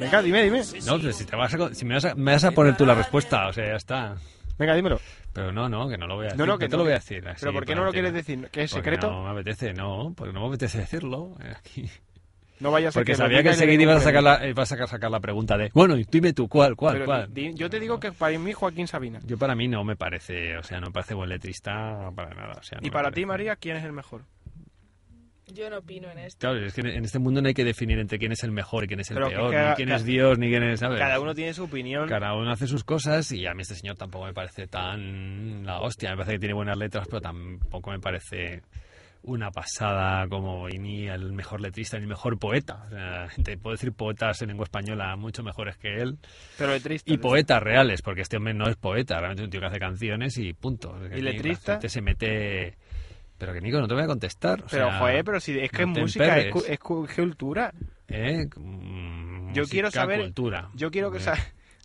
Venga, 0.00 0.22
dime, 0.22 0.44
dime. 0.44 0.62
No, 0.86 0.98
pero 0.98 1.12
si, 1.12 1.24
te 1.24 1.36
vas 1.36 1.52
a, 1.54 1.74
si 1.74 1.84
me, 1.84 1.94
vas 1.94 2.04
a, 2.04 2.14
me 2.14 2.32
vas 2.32 2.44
a 2.44 2.52
poner 2.52 2.76
tú 2.76 2.86
la 2.86 2.94
respuesta, 2.94 3.48
o 3.48 3.52
sea, 3.52 3.66
ya 3.66 3.76
está. 3.76 4.16
Venga, 4.58 4.74
dímelo. 4.74 5.00
Pero 5.32 5.52
no, 5.52 5.68
no, 5.68 5.88
que 5.88 5.96
no 5.96 6.06
lo 6.06 6.16
voy 6.16 6.24
a 6.24 6.28
decir. 6.30 6.38
No, 6.40 6.46
no, 6.46 6.58
que 6.58 6.68
te 6.68 6.76
lo 6.76 6.82
voy 6.82 6.92
a 6.92 6.96
decir. 6.96 7.26
así, 7.28 7.40
¿Pero 7.40 7.52
por 7.52 7.64
qué 7.64 7.74
no 7.74 7.84
lo 7.84 7.92
quieres 7.92 8.12
decir? 8.12 8.48
¿Que 8.50 8.64
es 8.64 8.70
Porque 8.72 8.90
secreto? 8.90 9.10
No 9.10 9.22
me 9.24 9.30
apetece, 9.30 9.72
no, 9.72 10.12
porque 10.16 10.32
no 10.32 10.40
me 10.42 10.48
apetece 10.48 10.78
decirlo. 10.78 11.34
eh, 11.42 11.54
Aquí. 11.56 11.88
No 12.60 12.72
vaya 12.72 12.88
a 12.88 12.92
Porque 12.92 13.12
que 13.12 13.16
sabía 13.16 13.40
que 13.44 13.50
enseguida 13.50 13.82
ibas 13.84 13.98
a 13.98 14.00
sacar 14.00 14.20
la, 14.20 14.44
ibas 14.48 14.72
a 14.72 14.86
sacar, 14.88 15.10
la 15.12 15.20
pregunta 15.20 15.56
de, 15.56 15.70
bueno, 15.74 15.96
y 15.96 16.02
dime 16.10 16.32
tú, 16.32 16.48
¿cuál, 16.48 16.74
cuál, 16.74 16.94
Pero 16.94 17.04
cuál? 17.04 17.32
di- 17.32 17.54
yo 17.54 17.70
te 17.70 17.78
digo 17.78 18.00
que 18.00 18.10
para 18.10 18.36
mí 18.36 18.52
Joaquín 18.52 18.88
Sabina. 18.88 19.20
Yo 19.24 19.38
para 19.38 19.54
mí 19.54 19.68
no 19.68 19.84
me 19.84 19.94
parece, 19.94 20.56
o 20.56 20.64
sea, 20.64 20.80
no 20.80 20.86
me 20.88 20.92
parece 20.92 21.14
buen 21.14 21.28
letrista 21.28 22.10
para 22.16 22.34
nada. 22.34 22.54
O 22.58 22.62
sea, 22.64 22.80
no 22.80 22.86
Y 22.88 22.90
para 22.90 23.12
ti. 23.12 23.24
María, 23.24 23.54
¿quién 23.54 23.76
es 23.76 23.84
el 23.84 23.92
mejor? 23.92 24.22
Yo 25.54 25.68
no 25.70 25.78
opino 25.78 26.10
en 26.10 26.18
esto. 26.18 26.38
Claro, 26.40 26.64
es 26.64 26.74
que 26.74 26.80
en 26.82 27.04
este 27.04 27.18
mundo 27.18 27.40
no 27.42 27.48
hay 27.48 27.54
que 27.54 27.64
definir 27.64 27.98
entre 27.98 28.18
quién 28.18 28.32
es 28.32 28.42
el 28.44 28.50
mejor 28.52 28.84
y 28.84 28.88
quién 28.88 29.00
es 29.00 29.10
el 29.10 29.16
Pero 29.16 29.28
que 29.28 29.34
peor, 29.36 29.52
cada- 29.52 29.70
ni 29.70 29.74
quién 29.76 29.88
cada- 29.88 29.98
es 30.00 30.04
Dios, 30.04 30.38
ni 30.38 30.48
quién 30.48 30.62
es, 30.62 30.80
¿sabes? 30.80 30.98
Cada 30.98 31.20
uno 31.20 31.34
tiene 31.34 31.54
su 31.54 31.64
opinión. 31.64 32.08
Cada 32.08 32.34
uno 32.34 32.50
hace 32.50 32.66
sus 32.66 32.84
cosas 32.84 33.30
y 33.32 33.46
a 33.46 33.54
mí 33.54 33.62
este 33.62 33.74
señor 33.74 33.96
tampoco 33.96 34.26
me 34.26 34.32
parece 34.34 34.66
tan 34.66 35.64
la 35.64 35.80
hostia. 35.80 36.10
Me 36.10 36.16
parece 36.16 36.32
que 36.34 36.38
tiene 36.40 36.54
buenas 36.54 36.76
letras, 36.76 37.06
pero 37.08 37.20
tampoco 37.20 37.90
me 37.90 37.98
parece 38.00 38.62
una 39.20 39.50
pasada 39.50 40.28
como 40.28 40.68
y 40.68 40.78
ni 40.78 41.08
el 41.08 41.32
mejor 41.32 41.60
letrista 41.60 41.96
ni 41.98 42.04
el 42.04 42.08
mejor 42.08 42.38
poeta. 42.38 42.84
O 42.86 42.90
sea, 42.90 43.26
te 43.42 43.58
puedo 43.58 43.74
decir 43.74 43.92
poetas 43.92 44.40
en 44.42 44.48
lengua 44.48 44.64
española 44.64 45.16
mucho 45.16 45.42
mejores 45.42 45.76
que 45.76 45.96
él 45.96 46.16
Pero 46.56 46.70
letrista. 46.72 47.12
y 47.12 47.18
poetas 47.18 47.60
reales, 47.62 48.00
porque 48.00 48.22
este 48.22 48.36
hombre 48.36 48.54
no 48.54 48.68
es 48.68 48.76
poeta, 48.76 49.16
realmente 49.18 49.42
es 49.42 49.46
un 49.46 49.50
tío 49.50 49.60
que 49.60 49.66
hace 49.66 49.80
canciones 49.80 50.38
y 50.38 50.52
punto. 50.52 50.96
¿Y 51.14 51.20
letrista? 51.20 51.72
gente 51.72 51.88
se 51.88 52.00
mete... 52.00 52.76
Pero 53.38 53.52
que 53.52 53.60
Nico, 53.60 53.80
no 53.80 53.86
te 53.88 53.94
voy 53.94 54.02
a 54.02 54.06
contestar. 54.08 54.60
o 54.62 54.66
Pero, 54.68 54.88
sea, 54.88 54.98
joder, 54.98 55.24
pero 55.24 55.40
si 55.40 55.58
es 55.58 55.70
que 55.70 55.86
no 55.86 55.92
es 55.92 55.98
música, 56.00 56.38
es, 56.38 56.46
es 56.68 56.78
cu- 56.80 57.04
es 57.04 57.14
cultura. 57.14 57.72
¿Eh? 58.08 58.46
Mm, 58.56 59.52
Yo 59.52 59.64
quiero 59.64 59.90
saber- 59.90 60.20
Cultura. 60.20 60.70
Yo 60.74 60.90
quiero 60.90 61.10
que 61.12 61.20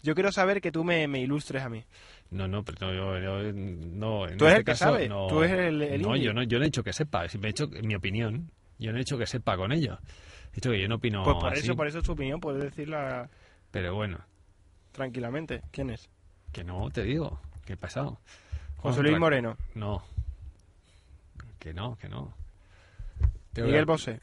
yo 0.02 0.16
quiero 0.16 0.32
saber 0.32 0.60
que 0.62 0.72
tú 0.72 0.84
me, 0.84 1.08
me 1.08 1.22
ilustres 1.22 1.64
a 1.64 1.70
mí. 1.70 1.84
No, 2.32 2.48
no, 2.48 2.64
pero 2.64 2.92
yo, 2.94 3.20
yo- 3.20 3.54
no. 3.54 4.28
En 4.28 4.38
Tú 4.38 4.46
eres 4.46 4.58
este 4.58 4.58
el 4.58 4.58
que 4.58 4.72
caso, 4.72 4.86
sabe, 4.86 5.08
no. 5.08 5.28
tú 5.28 5.44
eres 5.44 5.68
el- 5.68 5.82
el 5.82 6.02
No, 6.02 6.16
yo 6.16 6.34
no, 6.34 6.42
yo 6.44 6.58
no 6.58 6.66
he 6.66 6.68
hecho 6.68 6.84
que 6.84 6.92
sepa. 6.92 7.26
Me 7.40 7.48
he 7.48 7.52
hecho 7.52 7.68
mi 7.68 7.94
opinión. 7.96 8.50
Yo 8.80 8.92
no 8.92 8.98
he 8.98 9.02
hecho 9.02 9.18
que 9.18 9.28
sepa 9.28 9.56
con 9.56 9.72
ello. 9.72 10.00
He 10.52 10.56
dicho 10.56 10.72
que 10.72 10.82
yo 10.82 10.88
no 10.88 10.96
opino 10.96 11.24
pues 11.24 11.38
por 11.40 11.54
así. 11.54 11.62
eso, 11.64 11.76
por 11.76 11.88
eso 11.88 12.00
es 12.00 12.04
tu 12.04 12.12
opinión, 12.14 12.40
puedes 12.40 12.64
decirla 12.64 13.30
Pero 13.72 13.94
bueno, 13.96 14.20
tranquilamente. 14.92 15.62
¿Quién 15.72 15.90
es? 15.92 16.10
que 16.52 16.64
no 16.64 16.90
te 16.92 17.04
digo. 17.04 17.40
¿Qué 17.66 17.78
pasado? 17.78 18.20
José 18.78 19.02
Luis 19.02 19.18
Moreno, 19.18 19.58
No. 19.76 20.04
Que 21.64 21.74
no, 21.74 21.96
que 21.98 22.10
no. 22.10 22.36
Tengo 23.54 23.68
Miguel 23.70 23.86
que- 23.86 23.92
Bosé, 23.92 24.20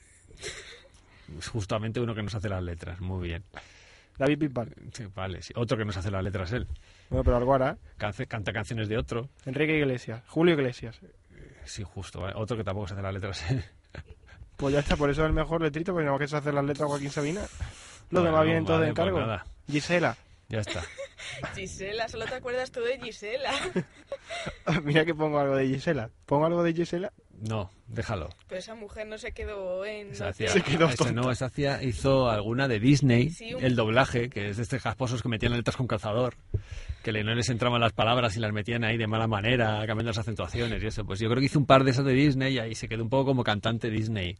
Justamente 1.53 2.01
uno 2.01 2.15
que 2.15 2.23
nos 2.23 2.35
hace 2.35 2.51
las 2.51 2.63
letras. 2.63 3.01
Muy 3.01 3.29
bien. 3.29 3.45
David 4.19 4.37
Bisbal. 4.39 4.75
Sí, 4.93 5.07
vale, 5.15 5.41
sí. 5.41 5.55
Otro 5.57 5.79
que 5.79 5.87
nos 5.87 5.97
hace 5.97 6.11
las 6.11 6.23
letras 6.23 6.53
él. 6.53 6.67
Bueno, 7.09 7.25
pero 7.25 7.37
Alguara, 7.39 7.79
Cance- 7.99 8.27
canta 8.27 8.53
canciones 8.53 8.89
de 8.91 8.99
otro. 8.99 9.31
Enrique 9.47 9.79
Iglesias, 9.79 10.23
Julio 10.29 10.53
Iglesias. 10.55 11.01
Sí, 11.65 11.83
justo. 11.83 12.21
¿vale? 12.21 12.35
Otro 12.37 12.59
que 12.59 12.65
tampoco 12.65 12.89
se 12.89 12.95
hace 12.95 13.03
las 13.03 13.15
letras 13.15 13.43
él. 13.51 13.65
Pues 14.59 14.75
ya 14.75 14.81
está, 14.81 14.97
por 14.97 15.09
eso 15.09 15.23
es 15.23 15.29
el 15.29 15.33
mejor 15.33 15.63
letrito, 15.63 15.93
porque 15.95 16.05
no 16.07 16.19
que 16.19 16.29
se 16.29 16.37
hace 16.37 16.53
las 16.53 16.65
letras 16.65 16.87
Joaquín 16.89 17.11
Sabina. 17.11 17.41
Bueno, 18.11 18.27
demás 18.27 18.45
vienen 18.45 18.67
todos 18.67 18.81
de 18.81 18.87
pues 18.93 18.99
encargo. 18.99 19.21
nada. 19.21 19.47
Gisela, 19.71 20.17
Ya 20.51 20.59
está. 20.61 20.83
Gisela, 21.55 22.09
solo 22.09 22.27
te 22.27 22.35
acuerdas 22.35 22.71
tú 22.73 22.81
de 22.81 22.99
Gisela. 23.01 23.53
Mira 24.83 25.05
que 25.07 25.15
pongo 25.15 25.39
algo 25.39 25.55
de 25.57 25.67
Gisela. 25.69 26.11
¿Pongo 26.27 26.45
algo 26.47 26.63
de 26.65 26.75
Gisela? 26.75 27.13
No, 27.41 27.71
déjalo. 27.89 28.29
Pero 28.49 28.59
esa 28.59 28.75
mujer 28.75 29.07
no 29.07 29.17
se 29.17 29.33
quedó 29.33 29.85
en... 29.87 30.11
Esa 30.11 30.29
hacía- 30.29 30.49
Se 30.51 30.63
quedó 30.63 30.87
esa 30.91 31.11
no, 31.11 31.31
esa 31.31 31.47
hacía- 31.47 31.83
hizo 31.83 32.29
alguna 32.29 32.69
de 32.69 32.79
Disney, 32.79 33.31
Sí, 33.31 33.55
un- 33.55 33.65
el 33.65 33.77
doblaje, 33.77 34.29
que 34.29 34.51
es 34.51 34.59
de 34.59 34.63
estos 34.63 34.83
casposos 34.83 35.23
que 35.23 35.29
metían 35.31 35.53
letras 35.55 35.75
con 35.77 35.87
calzador, 35.87 36.35
que 37.03 37.13
le- 37.13 37.25
no 37.25 37.35
les 37.35 37.49
entraban 37.49 37.81
las 37.81 37.93
palabras 37.95 38.37
y 38.37 38.41
las 38.41 38.53
metían 38.53 38.85
ahí 38.85 38.99
de 38.99 39.07
mala 39.07 39.27
manera, 39.27 39.79
cambiando 39.87 40.11
las 40.11 40.19
acentuaciones 40.19 40.83
y 40.83 40.87
eso. 40.87 41.05
Pues 41.07 41.19
yo 41.19 41.29
creo 41.31 41.41
que 41.41 41.47
hizo 41.47 41.59
un 41.59 41.65
par 41.67 41.83
de 41.85 41.93
esas 41.93 42.05
de 42.05 42.13
Disney 42.13 42.55
y 42.55 42.59
ahí 42.59 42.75
se 42.75 42.89
quedó 42.89 43.03
un 43.03 43.09
poco 43.09 43.27
como 43.31 43.43
cantante 43.43 43.89
Disney. 43.91 44.37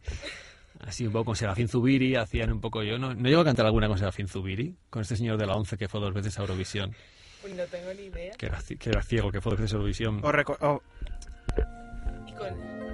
Así 0.81 1.05
un 1.07 1.11
poco 1.13 1.25
con 1.25 1.35
Serafín 1.35 1.67
Zubiri, 1.67 2.15
hacían 2.15 2.51
un 2.51 2.61
poco 2.61 2.83
yo. 2.83 2.97
¿No, 2.99 3.13
no 3.15 3.27
llego 3.29 3.41
a 3.41 3.45
cantar 3.45 3.65
alguna 3.65 3.87
con 3.87 3.97
Serafín 3.97 4.27
Zubiri? 4.27 4.75
Con 4.91 5.01
este 5.01 5.15
señor 5.15 5.37
de 5.37 5.47
la 5.47 5.55
ONCE 5.55 5.75
que 5.77 5.87
fue 5.87 5.99
dos 5.99 6.13
veces 6.13 6.37
a 6.37 6.41
Eurovisión, 6.41 6.95
Pues 7.41 7.55
no 7.55 7.63
tengo 7.65 7.93
ni 7.95 8.03
idea. 8.03 8.31
que 8.37 8.45
era, 8.45 8.59
que 8.79 8.89
era 8.89 9.01
ciego, 9.01 9.31
que 9.31 9.41
fue 9.41 9.51
dos 9.51 9.59
veces 9.59 9.73
a 9.73 9.77
Eurovisión. 9.77 10.21
Oh, 10.23 10.81
Y 12.27 12.33
con... 12.33 12.90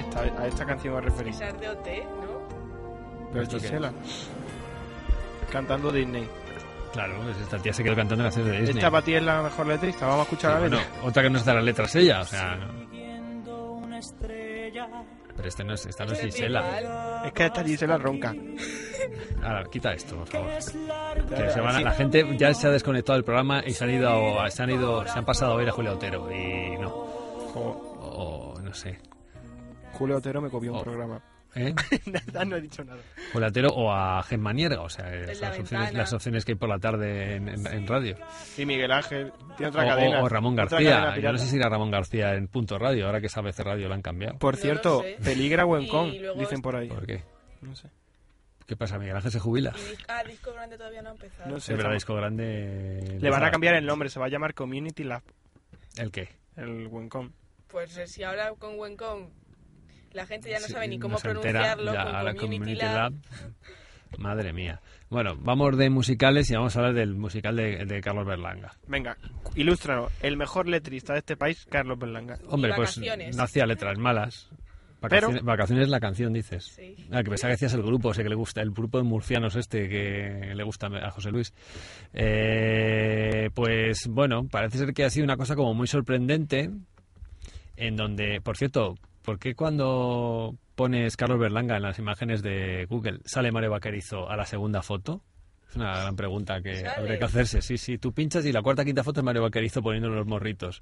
esta, 0.00 0.20
a 0.20 0.46
esta 0.46 0.66
canción 0.66 0.94
os 0.94 1.04
referís. 1.04 1.36
Esa 1.36 1.48
es 1.48 1.60
de 1.60 1.68
OT, 1.68 1.86
¿no? 1.86 3.28
Pero 3.32 3.42
¿Esto 3.42 3.56
qué 3.58 3.62
Gisela. 3.62 3.92
Cantando 5.52 5.90
Disney. 5.92 6.28
Claro, 6.92 7.14
pues 7.22 7.36
esta 7.38 7.58
tía 7.58 7.72
se 7.72 7.84
quedó 7.84 7.94
cantando 7.94 8.24
canciones 8.24 8.50
de 8.52 8.58
Disney. 8.60 8.78
Esta 8.78 8.90
para 8.90 9.04
ti 9.04 9.14
es 9.14 9.22
la 9.22 9.42
mejor 9.42 9.66
letrista. 9.66 10.06
Vamos 10.06 10.20
a 10.20 10.22
escuchar 10.24 10.50
Sí, 10.50 10.54
la 10.62 10.68
bueno, 10.68 10.78
otra 11.04 11.22
que 11.22 11.30
no 11.30 11.38
está 11.38 11.50
en 11.52 11.56
las 11.56 11.64
letras 11.64 11.94
ella, 11.96 12.20
o 12.20 12.24
sea... 12.24 12.58
Pero 15.36 15.48
este 15.48 15.64
no 15.64 15.74
es, 15.74 15.86
esta 15.86 16.04
no 16.04 16.12
es 16.12 16.20
Gisela. 16.20 17.22
Es 17.24 17.32
que 17.32 17.46
esta 17.46 17.64
Gisela 17.64 17.96
ronca. 17.98 18.34
Ahora, 19.42 19.64
quita 19.70 19.92
esto, 19.92 20.16
por 20.16 20.26
favor. 20.26 20.48
que 20.50 20.56
es 20.58 20.74
larga 20.74 21.36
Que 21.36 21.50
se 21.50 21.60
van 21.60 21.76
a- 21.76 21.80
la 21.80 21.92
gente 21.92 22.36
ya 22.36 22.52
se 22.52 22.66
ha 22.66 22.70
desconectado 22.70 23.16
del 23.16 23.24
programa 23.24 23.62
y 23.64 23.70
se 23.72 23.84
han 23.84 23.90
ido, 23.90 24.50
se 24.50 24.62
han 24.62 24.70
ido, 24.70 25.06
se 25.06 25.18
han 25.18 25.24
pasado 25.24 25.52
a 25.54 25.56
ver 25.56 25.68
a 25.68 25.72
Julio 25.72 25.92
Otero 25.94 26.30
y 26.30 26.76
no, 26.78 26.88
o 26.90 28.54
no 28.60 28.74
sé, 28.74 28.98
Julio 29.92 30.16
Otero 30.16 30.40
me 30.40 30.48
copió 30.50 30.72
un 30.72 30.78
Oh. 30.78 30.82
programa. 30.82 31.22
¿eh? 31.54 31.74
Nada, 32.06 32.44
no 32.44 32.56
he 32.56 32.60
dicho 32.60 32.84
nada. 32.84 33.00
Julio 33.32 33.48
Otero 33.48 33.68
o 33.70 33.90
a 33.92 34.22
Gemma 34.22 34.52
Nierga, 34.52 34.82
o 34.82 34.88
sea, 34.88 35.06
la 35.10 35.26
las 35.26 35.30
opciones, 35.58 35.70
ventana. 35.70 35.98
las 35.98 36.12
opciones 36.12 36.44
que 36.44 36.52
hay 36.52 36.58
por 36.58 36.68
la 36.68 36.78
tarde 36.78 37.34
en, 37.36 37.48
en- 37.48 37.66
en 37.66 37.86
radio. 37.86 38.16
Y 38.56 38.64
Miguel 38.66 38.92
Ángel 38.92 39.32
tiene 39.56 39.66
O, 39.66 39.70
otra 39.70 39.84
cadena. 39.84 40.22
o 40.22 40.28
Ramón 40.28 40.54
García, 40.54 41.16
yo 41.18 41.32
no 41.32 41.38
sé 41.38 41.46
si 41.46 41.56
era 41.56 41.68
Ramón 41.68 41.90
García 41.90 42.34
en 42.34 42.46
Punto 42.46 42.78
Radio, 42.78 43.06
ahora 43.06 43.20
que 43.20 43.26
es 43.26 43.36
ABC 43.36 43.58
Radio 43.60 43.88
lo 43.88 43.94
han 43.94 44.02
cambiado. 44.02 44.38
Por 44.38 44.54
No 44.54 44.60
cierto, 44.60 45.02
peligra 45.24 45.64
luego 45.64 46.38
dicen 46.38 46.62
por 46.62 46.76
ahí. 46.76 46.88
¿Por 46.88 47.04
qué? 47.06 47.24
No 47.62 47.74
sé. 47.74 47.88
¿Qué 48.66 48.76
pasa? 48.76 48.98
¿Miguel 49.00 49.16
Ángel 49.16 49.32
se 49.32 49.40
jubila? 49.40 49.72
Ah, 50.06 50.22
disco 50.22 50.52
grande 50.52 50.78
todavía 50.78 51.02
no 51.02 51.08
ha 51.08 51.12
empezado. 51.12 51.50
No 51.50 51.58
sé. 51.58 51.72
verdad, 51.72 51.96
estamos- 51.96 51.96
disco 51.96 52.14
grande... 52.14 53.18
Le 53.20 53.28
van 53.30 53.42
a 53.42 53.50
cambiar 53.50 53.74
el 53.74 53.84
nombre, 53.84 54.08
se 54.08 54.20
va 54.20 54.26
a 54.26 54.28
llamar 54.28 54.54
Community 54.54 55.02
Lab, 55.02 55.22
¿El 55.96 56.12
qué? 56.12 56.28
el 56.56 56.86
Wencom. 56.86 57.32
Pues 57.66 57.96
eh, 57.96 58.06
si 58.06 58.22
ahora 58.22 58.52
con 58.56 58.78
Wencom 58.78 59.28
la 60.12 60.26
gente 60.26 60.50
ya 60.50 60.58
no 60.60 60.66
Sí, 60.66 60.72
sabe 60.72 60.88
ni 60.88 60.98
cómo 60.98 61.16
entera, 61.16 61.40
pronunciarlo, 61.40 61.92
ya, 61.92 62.04
con 62.04 62.14
ahora 62.14 62.34
Community, 62.34 62.58
Community 62.58 62.84
Lab, 62.84 63.12
Lab. 63.12 64.18
Madre 64.18 64.52
mía. 64.52 64.80
Bueno, 65.08 65.36
vamos 65.38 65.76
de 65.76 65.90
musicales 65.90 66.50
y 66.50 66.54
vamos 66.54 66.76
a 66.76 66.80
hablar 66.80 66.94
del 66.94 67.14
musical 67.14 67.56
de, 67.56 67.84
de 67.84 68.00
Carlos 68.00 68.26
Berlanga. 68.26 68.72
Venga, 68.86 69.16
ilústranos. 69.54 70.12
El 70.22 70.36
mejor 70.36 70.68
letrista 70.68 71.12
de 71.12 71.20
este 71.20 71.36
país, 71.36 71.66
Carlos 71.70 71.98
Berlanga. 71.98 72.38
Hombre, 72.48 72.72
pues 72.74 72.96
vacaciones. 72.96 73.36
no 73.36 73.42
hacía 73.42 73.66
letras 73.66 73.98
malas. 73.98 74.50
Vacaciones, 75.00 75.42
vacaciones 75.42 75.84
es 75.84 75.90
la 75.90 76.00
canción, 76.00 76.32
dices. 76.32 76.64
Sí. 76.76 76.94
Ah, 77.10 77.22
que 77.22 77.30
pensaba 77.30 77.50
que 77.50 77.54
decías 77.54 77.72
el 77.72 77.82
grupo, 77.82 78.12
sé 78.12 78.22
que 78.22 78.28
le 78.28 78.34
gusta, 78.34 78.60
el 78.60 78.70
grupo 78.70 78.98
de 78.98 79.04
murcianos 79.04 79.56
este 79.56 79.88
que 79.88 80.52
le 80.54 80.62
gusta 80.62 80.88
a 80.88 81.10
José 81.10 81.30
Luis. 81.30 81.54
Eh, 82.12 83.48
pues 83.54 84.06
bueno, 84.08 84.46
parece 84.46 84.78
ser 84.78 84.92
que 84.92 85.04
ha 85.04 85.10
sido 85.10 85.24
una 85.24 85.38
cosa 85.38 85.56
como 85.56 85.72
muy 85.72 85.86
sorprendente, 85.86 86.70
en 87.76 87.96
donde, 87.96 88.42
por 88.42 88.58
cierto, 88.58 88.96
¿por 89.22 89.38
qué 89.38 89.54
cuando 89.54 90.54
pones 90.74 91.16
Carlos 91.16 91.38
Berlanga 91.38 91.76
en 91.76 91.82
las 91.82 91.98
imágenes 91.98 92.42
de 92.42 92.86
Google 92.88 93.20
sale 93.24 93.52
Mario 93.52 93.70
Vaquerizo 93.70 94.28
a 94.30 94.36
la 94.36 94.46
segunda 94.46 94.82
foto? 94.82 95.22
Es 95.68 95.76
una 95.76 95.92
gran 96.00 96.16
pregunta 96.16 96.60
que 96.62 96.76
¿Sale? 96.76 96.88
habría 96.90 97.18
que 97.18 97.24
hacerse. 97.24 97.62
Sí, 97.62 97.78
sí, 97.78 97.96
tú 97.98 98.12
pinchas 98.12 98.44
y 98.44 98.52
la 98.52 98.60
cuarta 98.62 98.84
quinta 98.84 99.04
foto 99.04 99.20
es 99.20 99.24
Mario 99.24 99.42
Vaquerizo 99.42 99.82
poniendo 99.82 100.08
los 100.08 100.26
morritos. 100.26 100.80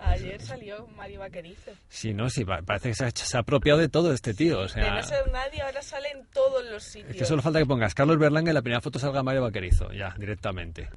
Ayer 0.00 0.40
salió 0.40 0.86
Mario 0.96 1.20
Vaquerizo. 1.20 1.70
Sí, 1.88 2.12
no, 2.12 2.28
sí, 2.28 2.44
pa- 2.44 2.62
parece 2.62 2.88
que 2.90 2.94
se 2.94 3.04
ha, 3.04 3.08
hecho- 3.08 3.24
se 3.24 3.36
ha 3.36 3.40
apropiado 3.40 3.78
de 3.78 3.88
todo 3.88 4.12
este 4.12 4.34
tío. 4.34 4.60
O 4.60 4.66
de 4.66 4.90
no 4.90 5.02
ser 5.02 5.30
nadie, 5.30 5.62
ahora 5.62 5.82
sale 5.82 6.08
en 6.10 6.26
todos 6.32 6.64
los 6.68 6.82
sitios. 6.82 7.10
es 7.12 7.16
que 7.16 7.24
solo 7.24 7.42
falta 7.42 7.60
que 7.60 7.66
pongas 7.66 7.94
Carlos 7.94 8.18
Berlanga 8.18 8.48
y 8.48 8.50
en 8.50 8.54
la 8.54 8.62
primera 8.62 8.80
foto 8.80 8.98
salga 8.98 9.22
Mario 9.22 9.42
Vaquerizo, 9.42 9.92
ya, 9.92 10.14
directamente. 10.18 10.88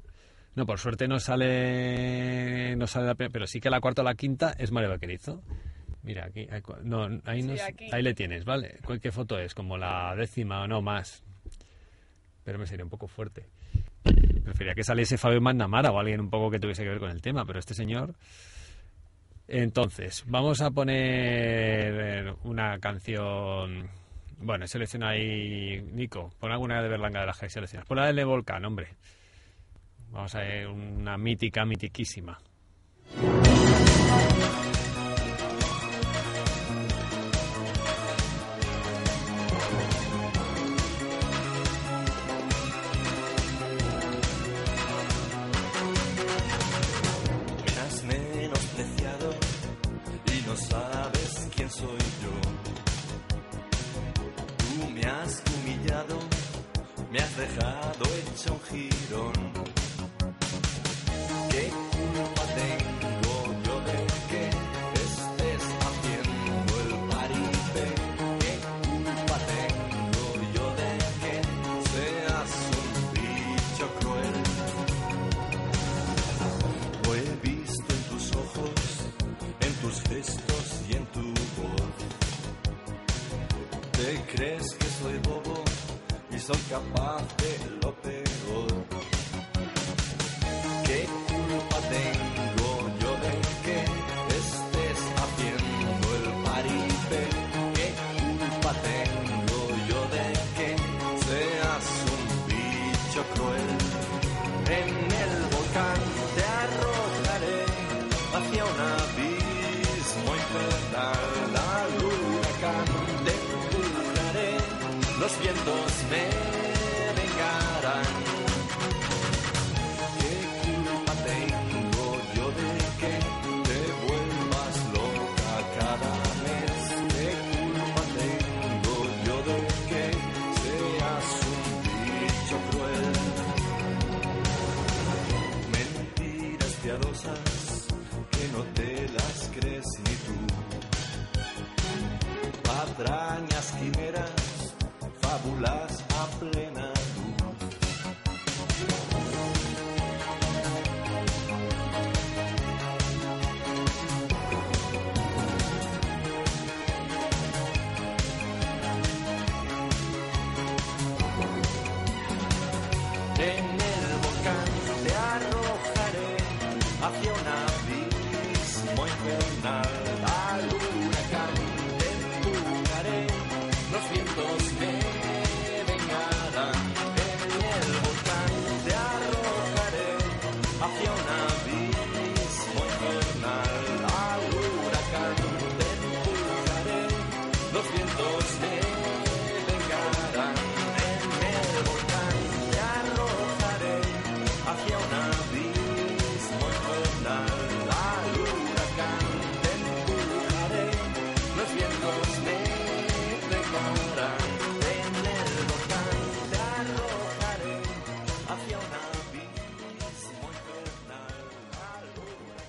No, 0.56 0.66
por 0.66 0.78
suerte 0.80 1.06
no 1.06 1.20
sale, 1.20 2.74
no 2.76 2.86
sale 2.88 3.06
la 3.06 3.14
primera, 3.14 3.32
pero 3.32 3.46
sí 3.46 3.60
que 3.60 3.70
la 3.70 3.80
cuarta 3.80 4.02
o 4.02 4.04
la 4.04 4.14
quinta 4.14 4.52
es 4.58 4.72
Mario 4.72 4.90
Vaquerizo. 4.90 5.42
Mira, 6.02 6.26
aquí, 6.26 6.46
no, 6.84 7.04
ahí, 7.24 7.42
no 7.42 7.54
Sí, 7.54 7.58
es- 7.60 7.62
aquí. 7.62 7.88
ahí 7.92 8.02
le 8.02 8.14
tienes, 8.14 8.44
¿vale? 8.44 8.78
¿Cuál- 8.84 9.00
¿Qué 9.00 9.10
foto 9.12 9.38
es? 9.38 9.54
¿Como 9.54 9.76
la 9.76 10.14
décima 10.16 10.62
o 10.62 10.66
no 10.68 10.80
más? 10.80 11.24
Pero 12.44 12.58
me 12.58 12.66
sería 12.66 12.84
un 12.84 12.90
poco 12.90 13.08
fuerte. 13.08 13.46
Prefería 14.44 14.74
que 14.74 14.82
saliese 14.84 15.18
Fabio 15.18 15.40
Magnamara 15.40 15.90
o 15.90 15.98
alguien 15.98 16.20
un 16.20 16.30
poco 16.30 16.50
que 16.50 16.58
tuviese 16.58 16.82
que 16.82 16.88
ver 16.88 16.98
con 17.00 17.10
el 17.10 17.20
tema, 17.20 17.44
pero 17.44 17.58
este 17.58 17.74
señor... 17.74 18.14
Entonces, 19.50 20.24
vamos 20.26 20.60
a 20.60 20.70
poner 20.70 22.34
una 22.44 22.78
canción... 22.78 23.88
Bueno, 24.40 24.66
selecciona 24.66 25.10
ahí... 25.10 25.80
Nico, 25.92 26.30
pon 26.38 26.52
alguna 26.52 26.82
de 26.82 26.88
Berlanga 26.88 27.20
de 27.20 27.26
las 27.26 27.38
que 27.38 27.48
seleccionas. 27.48 27.86
Pon 27.86 27.96
la 27.98 28.12
de 28.12 28.24
Volcán, 28.24 28.64
hombre. 28.64 28.88
Vamos 30.10 30.34
a 30.34 30.40
ver 30.40 30.68
una 30.68 31.16
mítica, 31.18 31.64
mitiquísima. 31.64 32.38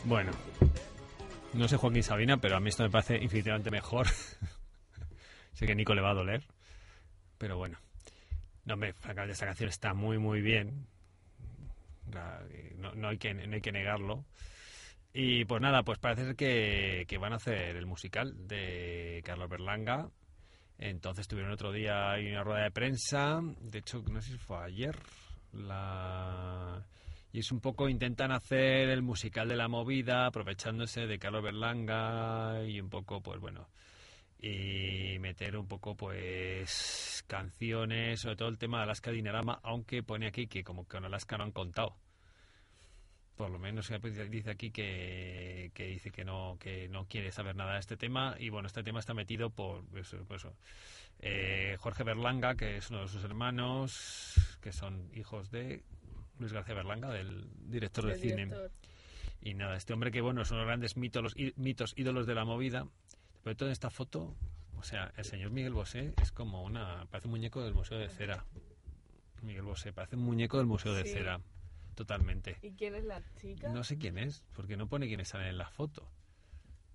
Bueno, 0.09 0.31
no 1.53 1.67
sé 1.67 1.77
Joaquín 1.77 2.01
Sabina, 2.01 2.37
pero 2.37 2.57
a 2.57 2.59
mí 2.59 2.69
esto 2.69 2.81
me 2.81 2.89
parece 2.89 3.17
infinitamente 3.17 3.69
mejor. 3.69 4.07
sé 5.53 5.67
que 5.67 5.75
Nico 5.75 5.93
le 5.93 6.01
va 6.01 6.09
a 6.09 6.15
doler, 6.15 6.47
pero 7.37 7.57
bueno. 7.57 7.77
No, 8.65 8.73
hombre, 8.73 8.93
francamente 8.93 9.33
esta 9.33 9.45
canción 9.45 9.69
está 9.69 9.93
muy, 9.93 10.17
muy 10.17 10.41
bien. 10.41 10.87
No, 12.07 13.07
hay, 13.07 13.19
que, 13.19 13.35
no 13.35 13.53
hay 13.53 13.61
que 13.61 13.71
negarlo. 13.71 14.25
Y 15.13 15.45
pues 15.45 15.61
nada, 15.61 15.83
pues 15.83 15.99
parece 15.99 16.25
ser 16.25 16.35
que, 16.35 17.05
que 17.07 17.19
van 17.19 17.33
a 17.33 17.35
hacer 17.35 17.75
el 17.75 17.85
musical 17.85 18.47
de 18.47 19.21
Carlos 19.23 19.47
Berlanga. 19.47 20.09
Entonces 20.79 21.27
tuvieron 21.27 21.51
otro 21.51 21.71
día 21.71 22.15
una 22.19 22.43
rueda 22.43 22.63
de 22.63 22.71
prensa. 22.71 23.41
De 23.61 23.77
hecho, 23.77 24.03
no 24.09 24.23
sé 24.23 24.31
si 24.31 24.37
fue 24.39 24.57
ayer. 24.57 24.97
La... 25.53 26.83
Y 27.31 27.39
es 27.39 27.51
un 27.51 27.59
poco, 27.59 27.89
intentan 27.89 28.31
hacer 28.31 28.89
el 28.89 29.03
musical 29.03 29.47
de 29.47 29.55
la 29.55 29.67
movida, 29.67 30.25
aprovechándose 30.25 31.05
de 31.05 31.19
Carlos 31.19 31.43
Berlanga 31.43 32.63
y 32.65 32.81
un 32.81 32.89
poco, 32.89 33.21
pues 33.21 33.39
bueno, 33.39 33.69
y 34.41 35.19
meter 35.19 35.55
un 35.57 35.67
poco, 35.67 35.95
pues, 35.95 37.23
canciones, 37.27 38.21
sobre 38.21 38.35
todo 38.35 38.49
el 38.49 38.57
tema 38.57 38.77
de 38.77 38.83
Alaska 38.85 39.11
Dinarama, 39.11 39.59
aunque 39.63 40.01
pone 40.01 40.27
aquí 40.27 40.47
que 40.47 40.63
como 40.63 40.83
que 40.85 40.97
con 40.97 41.05
Alaska 41.05 41.37
no 41.37 41.43
han 41.43 41.51
contado. 41.51 41.95
Por 43.35 43.51
lo 43.51 43.59
menos 43.59 43.89
dice 44.29 44.51
aquí 44.51 44.69
que, 44.71 45.71
que 45.73 45.85
dice 45.85 46.11
que 46.11 46.25
no 46.25 46.57
que 46.59 46.89
no 46.89 47.05
quiere 47.05 47.31
saber 47.31 47.55
nada 47.55 47.75
de 47.75 47.79
este 47.79 47.95
tema 47.95 48.35
y 48.37 48.49
bueno 48.49 48.67
este 48.67 48.83
tema 48.83 48.99
está 48.99 49.13
metido 49.13 49.49
por 49.49 49.85
eso. 49.95 50.53
Eh, 51.19 51.77
Jorge 51.79 52.03
Berlanga 52.03 52.55
que 52.55 52.75
es 52.75 52.89
uno 52.89 53.03
de 53.03 53.07
sus 53.07 53.23
hermanos 53.23 54.57
que 54.59 54.73
son 54.73 55.09
hijos 55.13 55.51
de 55.51 55.83
Luis 56.39 56.53
García 56.53 56.73
Berlanga 56.73 57.09
del 57.09 57.47
director 57.69 58.05
de 58.05 58.15
cine 58.15 58.51
y 59.41 59.53
nada, 59.53 59.77
este 59.77 59.93
hombre 59.93 60.11
que 60.11 60.21
bueno, 60.21 60.43
son 60.43 60.57
los 60.57 60.65
grandes 60.67 60.97
mitos, 60.97 61.35
mitos, 61.55 61.93
ídolos 61.95 62.27
de 62.27 62.35
la 62.35 62.45
movida. 62.45 62.87
Pero 63.43 63.55
todo 63.55 63.69
en 63.69 63.73
esta 63.73 63.89
foto, 63.89 64.35
o 64.77 64.83
sea, 64.83 65.13
el 65.15 65.23
señor 65.23 65.51
Miguel 65.51 65.73
Bosé 65.73 66.13
es 66.21 66.31
como 66.31 66.63
una, 66.63 67.05
parece 67.09 67.27
un 67.27 67.31
muñeco 67.31 67.63
del 67.63 67.73
Museo 67.73 67.97
de 67.97 68.09
Cera. 68.09 68.45
Miguel 69.41 69.63
Bosé, 69.63 69.93
parece 69.93 70.17
un 70.17 70.23
muñeco 70.23 70.57
del 70.57 70.65
Museo 70.65 70.93
de. 70.93 71.05
Cera, 71.05 71.39
totalmente. 71.95 72.57
¿Y 72.61 72.71
quién 72.71 72.95
es 72.95 73.05
la 73.05 73.23
chica? 73.37 73.69
No 73.69 73.85
sé 73.85 73.97
quién 73.97 74.17
es, 74.17 74.43
porque 74.53 74.75
no 74.75 74.87
pone 74.87 75.07
quiénes 75.07 75.29
salen 75.29 75.47
en 75.47 75.57
la 75.57 75.69
foto. 75.69 76.11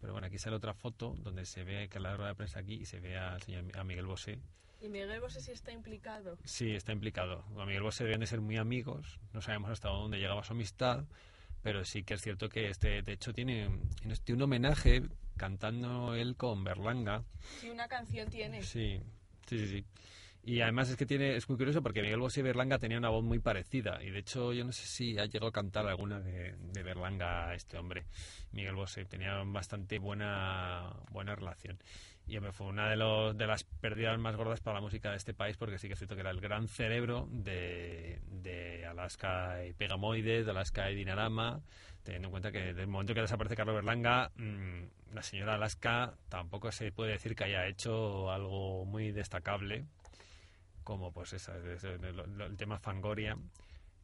Pero 0.00 0.12
bueno, 0.12 0.26
aquí 0.26 0.37
sale 0.37 0.57
otra 0.57 0.74
foto 0.74 1.14
donde 1.22 1.46
se 1.46 1.64
ve 1.64 1.88
que 1.88 1.98
la 1.98 2.14
rueda 2.14 2.30
de 2.30 2.35
prensa 2.35 2.59
aquí 2.59 2.74
y 2.74 2.85
se 2.85 3.00
ve 3.00 3.16
al 3.16 3.40
señor 3.40 3.64
a 3.74 3.85
Miguel 3.85 4.04
Bosé. 4.04 4.38
Y 4.80 4.88
Miguel 4.88 5.20
Bosé 5.20 5.40
sí 5.40 5.52
está 5.52 5.72
implicado. 5.72 6.38
Sí, 6.44 6.72
está 6.72 6.92
implicado. 6.92 7.44
A 7.58 7.64
Miguel 7.64 7.82
Bosé 7.82 8.04
deben 8.04 8.20
de 8.20 8.26
ser 8.26 8.40
muy 8.40 8.56
amigos. 8.56 9.18
No 9.32 9.40
sabemos 9.40 9.70
hasta 9.70 9.88
dónde 9.88 10.18
llegaba 10.18 10.44
su 10.44 10.52
amistad. 10.52 11.04
Pero 11.62 11.82
sí 11.87 12.02
que 12.02 12.14
es 12.14 12.20
cierto 12.20 12.50
que 12.50 12.68
este, 12.68 13.00
de 13.00 13.12
hecho, 13.12 13.32
tiene, 13.32 13.70
tiene 14.24 14.37
un 14.37 14.42
homenaje 14.42 15.02
cantando 15.38 16.14
él 16.14 16.37
con 16.37 16.62
Berlanga. 16.62 17.24
Sí, 17.60 17.70
una 17.70 17.88
canción 17.88 18.28
tiene. 18.28 18.62
Sí, 18.62 19.00
sí, 19.46 19.58
sí, 19.58 19.66
sí. 19.68 19.84
Y 20.46 20.61
además 20.61 20.90
es 20.90 20.96
que 20.96 21.07
tiene, 21.07 21.37
es 21.37 21.48
muy 21.48 21.57
curioso 21.57 21.83
porque 21.83 22.02
Miguel 22.02 22.20
Bosé 22.20 22.40
y 22.40 22.42
Berlanga 22.42 22.78
tenían 22.78 22.98
una 22.98 23.09
voz 23.09 23.24
muy 23.24 23.38
parecida. 23.38 24.02
Y 24.02 24.11
de 24.11 24.18
hecho, 24.18 24.52
yo 24.52 24.64
no 24.64 24.72
sé 24.72 24.87
si 24.87 25.18
ha 25.18 25.24
llegado 25.24 25.48
a 25.48 25.52
cantar 25.52 25.87
alguna 25.87 26.20
de, 26.20 26.54
de 26.59 26.83
Berlanga 26.83 27.54
este 27.54 27.78
hombre. 27.78 28.04
Miguel 28.52 28.74
Bosé 28.74 29.07
tenía 29.07 29.42
bastante 29.44 29.98
buena, 29.98 30.92
buena 31.11 31.35
relación. 31.35 31.78
Y 32.26 32.38
fue 32.52 32.66
una 32.66 32.88
de, 32.88 32.96
los, 32.96 33.37
de 33.37 33.46
las 33.46 33.64
pérdidas 33.64 34.18
más 34.18 34.35
gordas 34.35 34.61
para 34.61 34.76
la 34.76 34.80
música 34.80 35.11
de 35.11 35.16
este 35.16 35.35
país 35.35 35.57
porque 35.59 35.78
sí 35.78 35.88
que 35.88 35.92
es 35.92 35.98
cierto 35.98 36.14
que 36.14 36.22
era 36.22 36.30
el 36.30 36.40
gran 36.40 36.68
cerebro 36.68 37.28
de, 37.30 38.87
Alaska 38.88 39.64
y 39.66 39.74
Pegamoides, 39.74 40.46
de 40.46 40.50
Alaska 40.50 40.90
y 40.90 40.94
Dinarama, 40.94 41.61
teniendo 42.02 42.28
en 42.28 42.30
cuenta 42.30 42.52
que 42.52 42.61
desde 42.61 42.83
el 42.83 42.87
momento 42.87 43.12
que 43.12 43.20
desaparece 43.20 43.57
Carlos 43.57 43.74
Berlanga, 43.74 44.30
mm, 44.37 45.14
la 45.14 45.22
señora 45.22 45.54
Alaska 45.54 46.14
tampoco 46.28 46.72
se 46.72 46.92
puede 46.92 47.12
decir 47.12 47.35
que 47.35 47.44
haya 47.44 47.66
hecho 47.66 48.30
algo 48.30 48.87
muy 48.87 49.12
destacable, 49.12 49.85
como 50.85 51.12
pues 51.12 51.33
esa, 51.33 51.57
el 51.57 52.57
tema 52.57 52.79
Fangoria. 52.79 53.37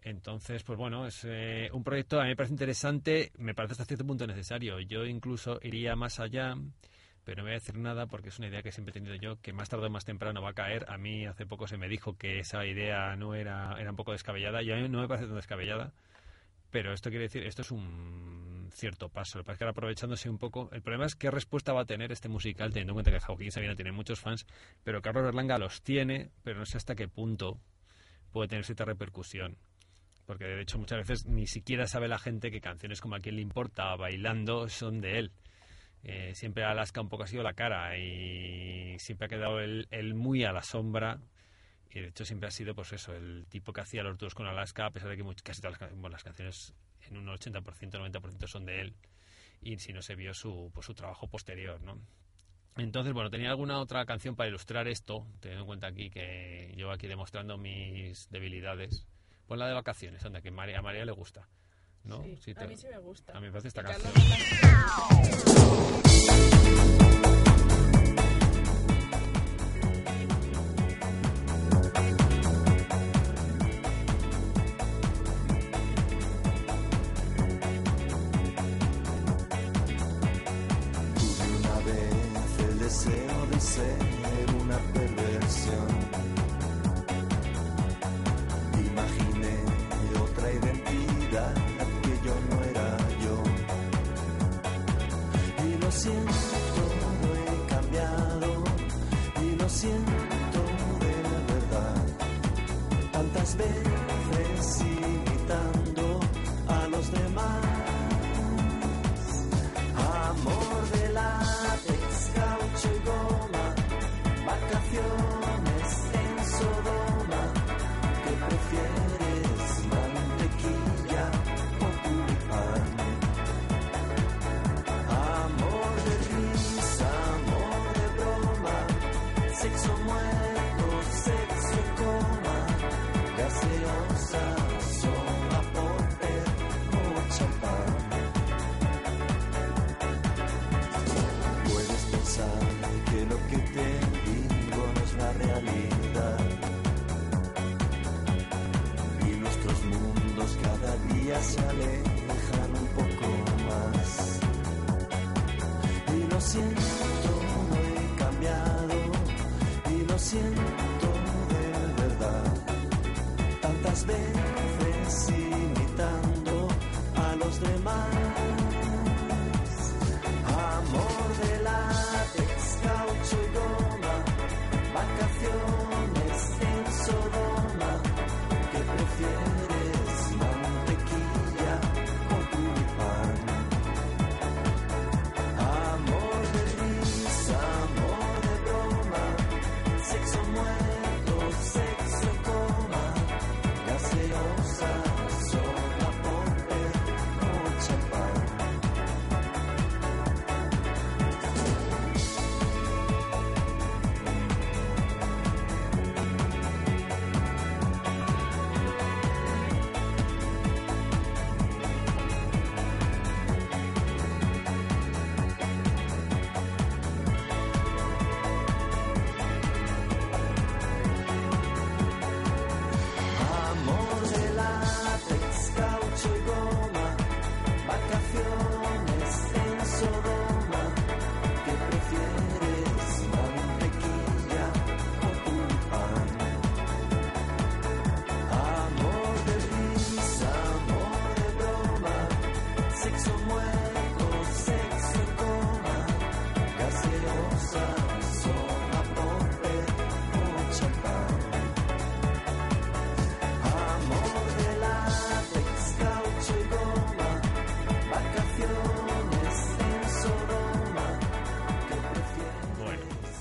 Entonces, 0.03 0.63
pues 0.65 0.79
bueno, 0.79 1.07
es 1.07 1.25
eh, 1.25 1.69
un 1.73 1.85
proyecto 1.85 2.19
a 2.19 2.23
mí 2.23 2.31
me 2.31 2.37
parece 2.37 2.55
interesante, 2.55 3.33
me 3.37 3.55
parece 3.55 3.73
hasta 3.73 3.85
cierto 3.85 4.07
punto 4.07 4.27
necesario. 4.27 4.81
Yo 4.81 5.05
incluso 5.05 5.61
iría 5.63 5.95
más 5.95 6.21
allá, 6.21 6.55
pero 7.25 7.39
no 7.39 7.43
voy 7.45 7.53
a 7.53 7.55
decir 7.55 7.77
nada 7.77 8.07
porque 8.07 8.31
es 8.31 8.39
una 8.39 8.49
idea 8.49 8.63
que 8.63 8.73
siempre 8.73 8.91
he 8.91 8.95
tenido 8.95 9.15
yo, 9.17 9.41
que 9.43 9.53
más 9.53 9.69
tarde 9.69 9.87
o 9.87 9.91
más 9.91 10.07
temprano 10.07 10.41
va 10.41 10.51
a 10.51 10.55
caer. 10.55 10.87
A 10.89 10.97
mí 10.97 11.27
hace 11.27 11.45
poco 11.47 11.69
se 11.69 11.77
me 11.77 11.89
dijo 11.89 12.17
que 12.17 12.39
esa 12.41 12.65
idea 12.65 13.15
no 13.17 13.35
era, 13.35 13.77
era 13.79 13.91
un 13.91 13.97
poco 13.97 14.13
descabellada, 14.13 14.63
y 14.63 14.73
a 14.73 14.77
mí 14.77 14.89
no 14.89 15.01
me 15.01 15.09
parece 15.09 15.27
tan 15.27 15.37
descabellada, 15.37 15.93
pero 16.71 16.93
esto 16.93 17.11
quiere 17.11 17.25
decir, 17.25 17.45
esto 17.45 17.63
es 17.63 17.71
un 17.71 18.69
cierto 18.73 19.09
paso. 19.09 19.39
Lo 19.39 19.45
que 19.45 19.47
pasa 19.49 19.55
es 19.55 19.59
que 19.59 19.65
aprovechándose 19.67 20.31
un 20.31 20.39
poco, 20.39 20.71
el 20.73 20.83
problema 20.83 21.07
es 21.07 21.17
qué 21.17 21.31
respuesta 21.31 21.73
va 21.73 21.83
a 21.83 21.87
tener 21.87 22.13
este 22.13 22.29
musical, 22.29 22.73
teniendo 22.73 22.93
en 22.93 22.95
cuenta 22.95 23.11
que 23.11 23.21
Joaquín 23.21 23.51
Sabina 23.51 23.75
tiene 23.75 23.93
muchos 23.93 24.21
fans, 24.21 24.47
pero 24.85 25.03
Carlos 25.03 25.25
Berlanga 25.25 25.59
los 25.59 25.83
tiene, 25.83 26.31
pero 26.43 26.61
no 26.61 26.67
sé 26.67 26.77
hasta 26.77 26.95
qué 26.95 27.09
punto 27.09 27.59
puede 28.33 28.49
tener 28.49 28.65
cierta 28.65 28.85
repercusión. 28.85 29.57
Porque 30.27 30.45
de 30.45 30.63
hecho 30.63 30.79
muchas 30.79 30.99
veces 30.99 31.27
ni 31.27 31.47
siquiera 31.47 31.89
sabe 31.89 32.07
la 32.07 32.19
gente 32.19 32.53
que 32.53 32.61
canciones 32.61 33.01
como 33.01 33.17
a 33.17 33.21
quien 33.21 33.35
le 33.35 33.43
importa, 33.43 33.97
bailando, 33.97 34.69
son 34.69 35.01
de 35.01 35.19
él. 35.19 35.33
Eh, 36.05 36.35
siempre 36.35 36.65
Alaska 36.65 37.01
un 37.01 37.09
poco 37.09 37.25
ha 37.25 37.27
sido 37.27 37.43
la 37.43 37.53
cara 37.53 37.99
y 37.99 38.97
siempre 38.99 39.27
ha 39.27 39.29
quedado 39.29 39.61
él 39.61 40.15
muy 40.15 40.45
a 40.45 40.53
la 40.53 40.63
sombra 40.63 41.21
y 41.93 42.01
de 42.01 42.09
hecho 42.09 42.25
siempre 42.25 42.49
ha 42.49 42.51
sido 42.53 42.75
pues 42.75 42.93
eso, 42.93 43.13
el 43.15 43.47
tipo 43.49 43.73
que 43.73 43.81
hacía 43.81 44.03
los 44.03 44.17
dúos 44.19 44.35
con 44.35 44.47
Alaska, 44.47 44.87
a 44.87 44.91
pesar 44.91 45.09
de 45.11 45.17
que 45.17 45.25
much- 45.25 45.43
casi 45.43 45.61
todas 45.61 45.81
las, 45.81 45.91
bueno, 45.93 46.11
las 46.11 46.23
canciones 46.25 46.73
en 47.09 47.17
un 47.17 47.27
80%, 47.29 47.99
90% 47.99 48.47
son 48.47 48.65
de 48.65 48.81
él 48.81 48.95
y 49.63 49.79
si 49.79 49.93
no 49.93 50.01
se 50.03 50.15
vio 50.15 50.33
su, 50.35 50.71
pues, 50.73 50.87
su 50.87 50.95
trabajo 50.95 51.27
posterior, 51.29 51.81
¿no? 51.83 51.99
Entonces, 52.77 53.13
bueno, 53.13 53.31
tenía 53.31 53.51
alguna 53.51 53.79
otra 53.81 54.07
canción 54.07 54.37
para 54.37 54.49
ilustrar 54.49 54.87
esto, 54.89 55.27
teniendo 55.41 55.63
en 55.65 55.67
cuenta 55.67 55.89
aquí 55.89 56.09
que 56.09 56.73
llevo 56.77 56.93
aquí 56.93 57.09
demostrando 57.09 57.59
mis 57.59 58.31
debilidades. 58.31 59.07
Pon 59.47 59.59
la 59.59 59.67
de 59.67 59.75
vacaciones, 59.75 60.25
anda, 60.25 60.41
que 60.41 60.51
María- 60.53 60.79
a 60.79 60.83
María 60.83 61.05
le 61.05 61.13
gusta. 61.13 61.49
¿no? 62.05 62.23
Sí, 62.23 62.37
Sí, 62.41 62.51
a 62.53 62.55
te- 62.55 62.69
mí 62.69 62.77
sí 62.77 62.87
me 62.89 62.99
gusta. 62.99 63.37
a 63.37 63.41
mí 63.41 63.47
me 63.49 63.53
parece 63.53 63.69
esta 63.69 63.83
canción. 63.83 64.13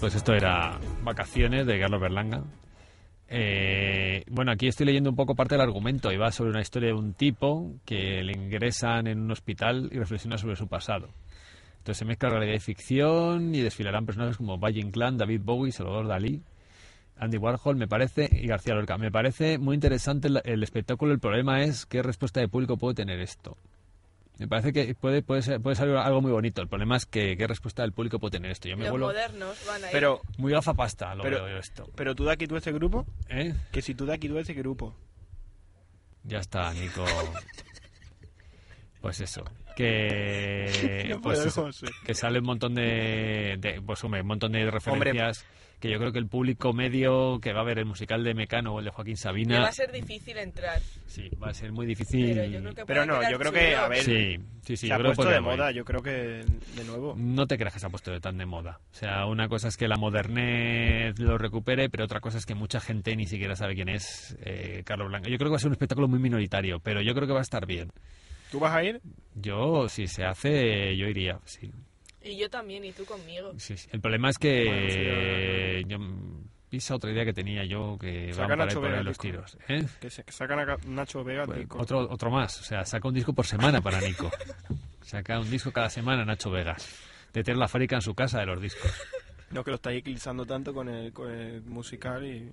Pues 0.10 0.16
esto 0.16 0.34
era 0.34 0.80
Vacaciones 1.04 1.68
de 1.68 1.80
Carlos 1.80 2.02
Berlanga. 2.02 2.44
Eh, 3.28 4.24
bueno, 4.28 4.52
aquí 4.52 4.68
estoy 4.68 4.88
leyendo 4.88 5.12
un 5.12 5.16
poco 5.16 5.36
parte 5.36 5.54
del 5.54 5.62
argumento 5.62 6.12
y 6.12 6.18
va 6.18 6.32
sobre 6.32 6.50
una 6.50 6.62
historia 6.62 6.88
de 6.88 6.96
un 6.96 7.14
tipo 7.14 7.76
que 7.86 8.24
le 8.24 8.32
ingresan 8.32 9.06
en 9.06 9.20
un 9.20 9.30
hospital 9.30 9.88
y 9.92 10.00
reflexiona 10.00 10.40
sobre 10.40 10.56
su 10.56 10.68
pasado. 10.68 11.10
Entonces 11.78 11.98
se 11.98 12.06
mezcla 12.06 12.32
realidad 12.32 12.56
y 12.56 12.60
ficción 12.60 13.54
y 13.54 13.62
desfilarán 13.62 14.08
personajes 14.08 14.38
como 14.38 14.58
Valle 14.58 14.80
Inclán, 14.80 15.16
David 15.16 15.42
Bowie, 15.44 15.72
Salvador 15.72 16.08
Dalí, 16.08 16.42
Andy 17.16 17.38
Warhol, 17.38 17.76
me 17.76 17.88
parece, 17.88 18.30
y 18.32 18.48
García 18.48 18.74
Lorca. 18.74 18.98
Me 18.98 19.12
parece 19.12 19.60
muy 19.60 19.76
interesante 19.76 20.28
el, 20.28 20.42
el 20.44 20.64
espectáculo. 20.64 21.14
El 21.14 21.20
problema 21.20 21.62
es 21.62 21.86
qué 21.86 22.02
respuesta 22.02 22.40
de 22.40 22.48
público 22.48 22.78
puede 22.78 22.96
tener 22.96 23.20
esto. 23.20 23.58
Me 24.40 24.48
parece 24.48 24.72
que 24.72 24.96
puede, 24.96 25.22
puede, 25.22 25.42
ser, 25.42 25.62
puede 25.62 25.76
ser 25.76 25.90
algo 25.90 26.22
muy 26.22 26.32
bonito. 26.32 26.62
El 26.62 26.70
problema 26.70 26.96
es 26.96 27.06
que 27.06 27.36
qué 27.36 27.46
respuesta 27.46 27.82
del 27.82 27.92
público 27.92 28.20
puede 28.20 28.32
tener 28.32 28.52
esto. 28.52 28.70
Yo 28.70 28.78
me 28.78 28.86
Los 28.88 28.98
modernos 28.98 29.58
van 29.68 29.84
a 29.84 29.88
ir. 29.88 29.92
Pero, 29.92 30.22
muy 30.38 30.54
gafapasta, 30.54 31.14
lo 31.14 31.24
Pero- 31.24 31.44
veo 31.44 31.56
yo 31.56 31.58
esto. 31.60 31.90
pero 31.96 32.16
tú 32.16 32.24
de 32.26 32.32
aquí 32.32 32.48
tú 32.48 32.56
ese 32.56 32.72
grupo, 32.72 33.06
¿Eh? 33.28 33.54
que 33.72 33.82
si 33.82 33.94
tú 33.94 34.06
de 34.06 34.14
aquí 34.14 34.30
tú 34.30 34.38
ese 34.40 34.54
grupo. 34.54 34.96
Ya 36.24 36.40
está, 36.40 36.74
Nico. 36.74 37.04
Pues 39.02 39.22
eso. 39.22 39.46
Que, 39.80 41.18
pues 41.24 41.46
eso, 41.46 41.70
que 42.06 42.14
sale 42.14 42.40
un 42.40 42.46
montón 42.46 42.76
de, 42.76 43.56
de- 43.60 43.82
pues 43.82 44.04
hombre, 44.04 44.22
un 44.22 44.28
montón 44.28 44.52
de 44.52 44.70
referencias 44.70 45.46
que 45.80 45.90
yo 45.90 45.98
creo 45.98 46.12
que 46.12 46.20
el 46.20 46.28
público 46.28 46.74
medio 46.74 47.40
que 47.40 47.54
va 47.54 47.62
a 47.62 47.64
ver 47.64 47.80
el 47.80 47.86
musical 47.86 48.22
de 48.26 48.34
Mecano 48.34 48.74
o 48.74 48.80
el 48.80 48.86
de 48.86 48.92
Joaquín 48.92 49.16
Sabina 49.16 49.62
va 49.62 49.70
a 49.70 49.72
ser 49.72 49.90
difícil 49.94 50.38
entrar. 50.38 50.82
sí 51.06 51.30
va 51.42 51.52
a 51.52 51.54
ser 51.54 51.72
muy 51.72 51.86
difícil 51.86 52.34
Pero 52.36 52.44
yo 52.52 52.60
creo 52.60 52.76
que 52.76 52.86
Pero 52.86 53.06
no, 53.06 53.32
yo 53.32 53.40
creo 53.40 53.52
que, 53.54 53.76
a 53.78 53.88
ver, 53.88 54.04
sí 54.04 54.38
sí 54.62 54.76
sí 54.76 54.78
se 54.78 54.88
yo 54.90 54.96
ha 54.96 54.98
creo 54.98 55.12
que 55.12 55.16
puesto 55.16 55.34
de 55.34 55.40
moda, 55.40 55.72
yo 55.72 55.86
creo 55.86 56.02
que 56.02 56.12
de 56.12 56.84
nuevo. 56.86 57.16
No 57.18 57.48
te 57.48 57.58
creas 57.58 57.74
que 57.74 57.80
se 57.80 57.86
ha 57.86 57.90
puesto 57.90 58.12
de 58.12 58.20
tan 58.20 58.38
de 58.38 58.46
moda. 58.46 58.82
O 58.92 58.94
sea, 58.94 59.26
una 59.26 59.48
cosa 59.48 59.70
es 59.70 59.78
que 59.78 59.88
la 59.88 59.96
modernez 59.96 61.18
lo 61.18 61.38
recupere, 61.38 61.90
pero 61.90 62.04
otra 62.04 62.20
cosa 62.20 62.38
es 62.40 62.46
que 62.46 62.56
mucha 62.56 62.82
gente 62.82 63.16
ni 63.16 63.26
siquiera 63.26 63.56
sabe 63.56 63.74
quién 63.76 63.88
es 63.88 64.36
eh, 64.42 64.84
Carlos 64.86 65.08
Blanca. 65.08 65.30
Yo 65.30 65.38
creo 65.38 65.48
que 65.48 65.52
va 65.54 65.58
a 65.58 65.60
ser 65.60 65.70
un 65.70 65.74
espectáculo 65.76 66.10
muy 66.10 66.20
minoritario, 66.20 66.82
pero 66.82 67.02
yo 67.02 67.14
creo 67.16 67.26
que 67.26 67.34
va 67.34 67.40
a 67.40 67.44
estar 67.44 67.66
bien. 67.66 67.90
¿Tú 68.52 68.60
vas 68.60 68.74
a 68.76 68.84
ir? 68.84 69.02
Yo, 69.36 69.88
si 69.90 70.08
se 70.08 70.24
hace, 70.26 70.96
yo 70.98 71.08
iría, 71.08 71.40
sí. 71.46 71.72
Y 72.22 72.38
yo 72.38 72.50
también, 72.50 72.84
y 72.84 72.92
tú 72.92 73.06
conmigo. 73.06 73.54
Sí, 73.58 73.78
sí. 73.78 73.88
El 73.92 74.02
problema 74.02 74.30
es 74.30 74.38
que 74.38 75.84
yo 75.88 75.98
pisa 76.70 76.96
otra 76.96 77.12
idea 77.12 77.26
que 77.26 77.34
tenía 77.34 77.64
yo 77.66 77.98
que 78.00 78.26
van 78.28 78.34
Sacan 78.36 78.50
para 78.50 78.66
Nacho 78.66 78.82
por 78.82 78.90
ahí 78.92 78.98
los 79.04 79.08
disco. 79.18 79.22
tiros. 79.24 79.58
¿eh? 79.68 79.86
Que, 80.02 80.10
se, 80.10 80.24
que 80.24 80.32
sacan 80.32 80.60
a 80.60 80.78
Nacho 80.86 81.24
Vega, 81.24 81.46
Pues, 81.46 81.60
disco. 81.60 81.80
otro, 81.80 82.00
otro 82.10 82.30
más, 82.30 82.60
o 82.60 82.64
sea, 82.64 82.84
saca 82.86 83.08
un 83.08 83.14
disco 83.14 83.34
por 83.34 83.46
semana 83.46 83.82
para 83.82 84.02
Nico. 84.02 84.30
Saca 85.02 85.40
un 85.40 85.50
disco 85.50 85.72
cada 85.72 85.90
semana 85.90 86.26
Nacho 86.26 86.52
Vegas. 86.52 86.88
De 87.34 87.44
tener 87.44 87.58
la 87.58 87.68
fábrica 87.68 87.96
en 87.96 88.02
su 88.02 88.14
casa 88.14 88.40
de 88.40 88.46
los 88.48 88.62
discos. 88.62 88.92
No 89.52 89.64
que 89.64 89.72
lo 89.72 89.76
estáis 89.78 90.00
eclipsando 90.00 90.46
tanto 90.46 90.74
con 90.74 90.90
el, 90.90 91.12
con 91.14 91.32
el 91.32 91.62
musical 91.64 92.24
y... 92.26 92.52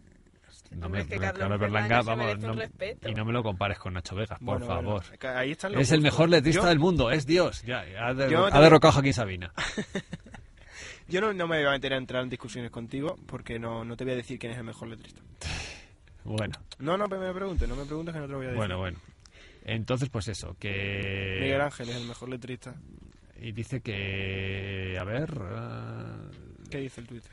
No 0.72 0.86
Hombre, 0.86 1.00
me, 1.00 1.04
es 1.04 1.08
que 1.08 1.18
Carlos, 1.18 1.38
Carlos 1.40 1.60
Berlanga, 1.60 1.96
Berlanga 1.98 2.02
se 2.02 2.08
vamos, 2.08 2.34
un 2.34 3.02
no- 3.02 3.10
y 3.10 3.14
no 3.14 3.24
me 3.24 3.32
lo 3.32 3.42
compares 3.42 3.78
con 3.78 3.94
Nacho 3.94 4.14
Vegas, 4.14 4.38
por 4.38 4.58
Bueno, 4.58 4.66
favor. 4.66 5.02
bueno, 5.02 5.18
que 5.18 5.26
ahí 5.28 5.52
están 5.52 5.72
los 5.72 5.80
Es 5.82 5.92
el 5.92 6.00
mejor 6.00 6.28
letrista 6.28 6.62
Yo- 6.62 6.68
del 6.68 6.78
mundo, 6.78 7.10
es 7.10 7.26
Dios. 7.26 7.62
Ya, 7.62 7.80
ha, 7.80 8.12
derro- 8.12 8.50
derrocado 8.60 8.90
a 8.90 8.92
Joaquín 8.92 9.14
Sabina. 9.14 9.52
Yo 11.08 11.20
no, 11.20 11.32
no 11.32 11.46
me 11.46 11.58
voy 11.58 11.66
a 11.66 11.70
meter 11.70 11.92
a 11.92 11.96
entrar 11.98 12.22
en 12.22 12.28
discusiones 12.28 12.70
contigo 12.70 13.16
porque 13.26 13.58
no, 13.58 13.84
no 13.84 13.96
te 13.96 14.04
voy 14.04 14.14
a 14.14 14.16
decir 14.16 14.38
quién 14.38 14.52
es 14.52 14.58
el 14.58 14.64
mejor 14.64 14.88
letrista. 14.88 15.22
Bueno, 16.24 16.54
No, 16.80 16.96
no 16.96 17.06
me 17.06 17.32
preguntes, 17.32 17.68
no 17.68 17.76
me 17.76 17.84
preguntes 17.84 18.12
que 18.12 18.20
no 18.20 18.26
te 18.26 18.32
lo 18.32 18.38
voy 18.38 18.46
a 18.46 18.48
decir. 18.50 18.58
bueno, 18.58 18.78
bueno. 18.78 18.98
Entonces, 19.64 20.08
pues 20.10 20.26
eso, 20.28 20.56
que... 20.58 21.38
Miguel 21.40 21.60
Ángel 21.60 21.88
es 21.90 21.96
el 21.96 22.06
mejor 22.08 22.28
letrista. 22.28 22.74
Y 23.40 23.52
dice 23.52 23.80
que... 23.80 24.96
A 25.00 25.04
ver... 25.04 25.30
ah, 25.40 26.16
¿Qué 26.70 26.78
dice 26.78 27.00
el 27.00 27.06
Twitter? 27.06 27.30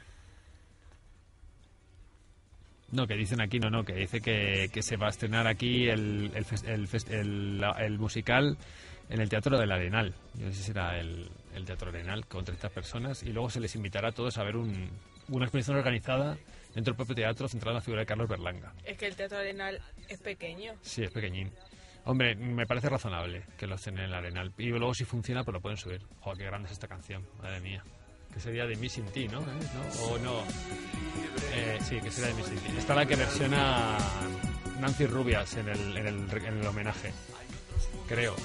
No, 2.93 3.07
que 3.07 3.15
dicen 3.15 3.41
aquí, 3.41 3.59
no, 3.59 3.71
no, 3.71 3.83
que 3.83 3.93
dice 3.93 4.21
que, 4.21 4.69
que 4.71 4.83
se 4.83 4.97
va 4.97 5.07
a 5.07 5.09
estrenar 5.09 5.47
aquí 5.47 5.89
el, 5.89 6.31
el, 6.35 6.87
el 7.09 7.63
el 7.79 7.97
musical 7.97 8.55
en 9.09 9.19
el 9.19 9.29
Teatro 9.29 9.57
del 9.57 9.71
Arenal. 9.71 10.13
Yo 10.35 10.45
no 10.45 10.51
sé 10.51 10.57
si 10.57 10.63
será 10.63 10.99
el, 10.99 11.27
el 11.55 11.65
Teatro 11.65 11.89
Arenal 11.89 12.27
con 12.27 12.45
30 12.45 12.69
personas 12.69 13.23
y 13.23 13.33
luego 13.33 13.49
se 13.49 13.59
les 13.59 13.75
invitará 13.75 14.09
a 14.09 14.11
todos 14.11 14.37
a 14.37 14.43
ver 14.43 14.55
un, 14.55 14.91
una 15.29 15.45
exposición 15.45 15.77
organizada 15.77 16.37
dentro 16.75 16.91
del 16.91 16.95
propio 16.95 17.15
teatro 17.15 17.47
centrada 17.47 17.71
en 17.71 17.75
la 17.77 17.81
figura 17.81 18.01
de 18.01 18.05
Carlos 18.05 18.29
Berlanga. 18.29 18.73
Es 18.85 18.95
que 18.95 19.07
el 19.07 19.15
Teatro 19.15 19.39
Arenal 19.39 19.81
es 20.07 20.19
pequeño. 20.19 20.73
Sí, 20.81 21.03
es 21.03 21.11
pequeñín. 21.11 21.51
Hombre, 22.05 22.35
me 22.35 22.67
parece 22.67 22.89
razonable 22.89 23.43
que 23.57 23.65
lo 23.65 23.75
estén 23.75 23.97
en 23.97 24.05
el 24.05 24.13
Arenal. 24.13 24.53
Y 24.57 24.67
luego 24.67 24.93
si 24.93 25.05
funciona, 25.05 25.43
pues 25.43 25.53
lo 25.53 25.61
pueden 25.61 25.77
subir. 25.77 26.01
Joder, 26.19 26.37
qué 26.37 26.45
grande 26.45 26.67
es 26.67 26.73
esta 26.73 26.87
canción, 26.87 27.25
madre 27.41 27.59
mía. 27.61 27.83
Que 28.33 28.39
sería 28.39 28.65
de 28.65 28.75
Missing 28.75 29.05
T, 29.05 29.27
¿no? 29.27 29.41
¿No? 29.41 29.45
¿O 30.05 30.17
no? 30.19 30.39
Eh, 31.53 31.79
sí, 31.87 31.99
que 32.01 32.09
sería 32.11 32.29
de 32.35 32.41
Missing 32.41 32.57
T. 32.57 32.79
Esta 32.79 32.93
es 32.93 32.97
la 32.97 33.05
que 33.05 33.15
versiona 33.15 33.97
Nancy 34.79 35.05
Rubias 35.05 35.55
en 35.55 35.69
el, 35.69 35.97
en 35.97 36.07
el, 36.07 36.31
en 36.45 36.57
el 36.59 36.67
homenaje. 36.67 37.11
Creo. 38.07 38.35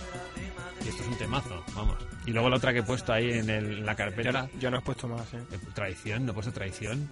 Y 0.84 0.89
esto 0.89 1.03
es 1.03 1.09
un 1.09 1.16
temazo, 1.18 1.64
vamos. 1.74 1.97
Y 2.26 2.30
luego 2.32 2.49
la 2.51 2.57
otra 2.57 2.72
que 2.72 2.80
he 2.80 2.82
puesto 2.82 3.12
ahí 3.12 3.30
en, 3.32 3.49
el- 3.51 3.78
en 3.78 3.86
la 3.86 3.95
carpeta. 3.97 4.49
Yo 4.61 4.70
no 4.70 4.78
he 4.78 4.82
puesto 4.82 5.09
más, 5.09 5.32
¿eh? 5.34 5.39
eh, 5.53 5.59
Traición, 5.74 6.26
¿no 6.26 6.32
he 6.32 6.34
puesto 6.34 6.53
traición? 6.53 7.09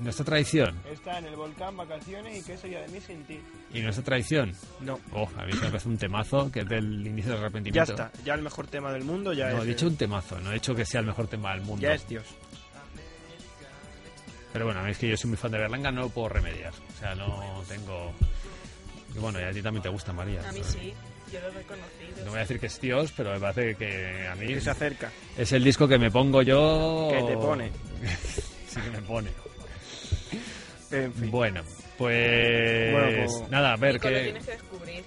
¿Nuestra 0.00 0.24
traición? 0.24 0.80
Está 0.90 1.18
en 1.18 1.26
el 1.26 1.36
volcán, 1.36 1.76
vacaciones 1.76 2.38
y 2.38 2.42
qué 2.42 2.56
sería 2.56 2.80
de 2.80 2.88
mí 2.88 3.00
sin 3.00 3.22
ti. 3.24 3.38
¿Y 3.74 3.80
nuestra 3.80 4.02
traición? 4.04 4.54
No, 4.80 4.98
Oh, 5.12 5.28
a 5.36 5.44
mí 5.44 5.52
me 5.52 5.66
parece 5.68 5.88
un 5.88 5.98
temazo 5.98 6.50
que 6.50 6.60
es 6.60 6.68
del 6.68 7.06
inicio 7.06 7.32
del 7.32 7.40
ya 7.40 7.44
arrepentimiento. 7.46 7.92
está. 7.92 8.10
Ya 8.24 8.34
el 8.34 8.42
mejor 8.42 8.66
tema 8.66 8.92
del 8.92 9.04
mundo 9.04 9.32
ya 9.34 9.50
No, 9.50 9.58
es... 9.58 9.64
he 9.64 9.66
dicho 9.68 9.86
un 9.86 9.96
temazo, 9.96 10.40
no 10.40 10.50
he 10.50 10.54
dicho 10.54 10.74
que 10.74 10.84
sea 10.86 11.00
el 11.00 11.06
mejor 11.06 11.28
tema 11.28 11.52
del 11.52 11.60
mundo. 11.62 11.82
Ya 11.82 11.92
es 11.94 12.08
Dios. 12.08 12.24
Pero 14.52 14.64
bueno, 14.64 14.80
a 14.80 14.82
mí 14.82 14.90
es 14.90 14.98
que 14.98 15.08
yo 15.08 15.16
soy 15.16 15.28
muy 15.30 15.36
fan 15.36 15.52
de 15.52 15.58
Berlanga, 15.58 15.92
no 15.92 16.00
lo 16.02 16.08
puedo 16.08 16.28
remediar. 16.30 16.72
O 16.72 16.98
sea, 16.98 17.14
no 17.14 17.62
tengo... 17.68 18.12
Y 19.14 19.18
bueno, 19.18 19.38
y 19.40 19.44
a 19.44 19.50
ti 19.52 19.62
también 19.62 19.82
te 19.82 19.88
gusta, 19.88 20.12
María. 20.12 20.48
A 20.48 20.52
mí 20.52 20.60
sí, 20.64 20.92
yo 21.32 21.40
lo 21.40 21.48
he 21.48 21.50
reconocido. 21.50 22.24
No 22.24 22.30
voy 22.30 22.36
a 22.38 22.40
decir 22.40 22.58
que 22.58 22.66
es 22.66 22.80
Dios, 22.80 23.12
pero 23.16 23.32
me 23.32 23.38
parece 23.40 23.74
que 23.76 24.26
a 24.28 24.34
mí 24.34 24.46
Que 24.48 24.60
se 24.60 24.70
acerca. 24.70 25.10
es 25.36 25.52
el 25.52 25.62
disco 25.62 25.86
que 25.86 25.98
me 25.98 26.10
pongo 26.10 26.42
yo... 26.42 27.08
Que 27.12 27.22
te 27.22 27.34
pone. 27.36 27.70
sí 28.68 28.80
que 28.80 28.90
me 28.90 29.02
pone. 29.02 29.30
En 30.92 31.12
fin. 31.12 31.30
Bueno, 31.30 31.62
pues... 31.98 32.92
Bueno, 32.92 33.24
pues- 33.26 33.50
Nada, 33.50 33.72
a 33.72 33.76
ver 33.76 33.94
Nico, 33.94 34.08
lo 34.08 34.14
qué... 34.16 34.22
tienes 34.24 34.44
que 34.44 34.52
descubrir. 34.52 35.04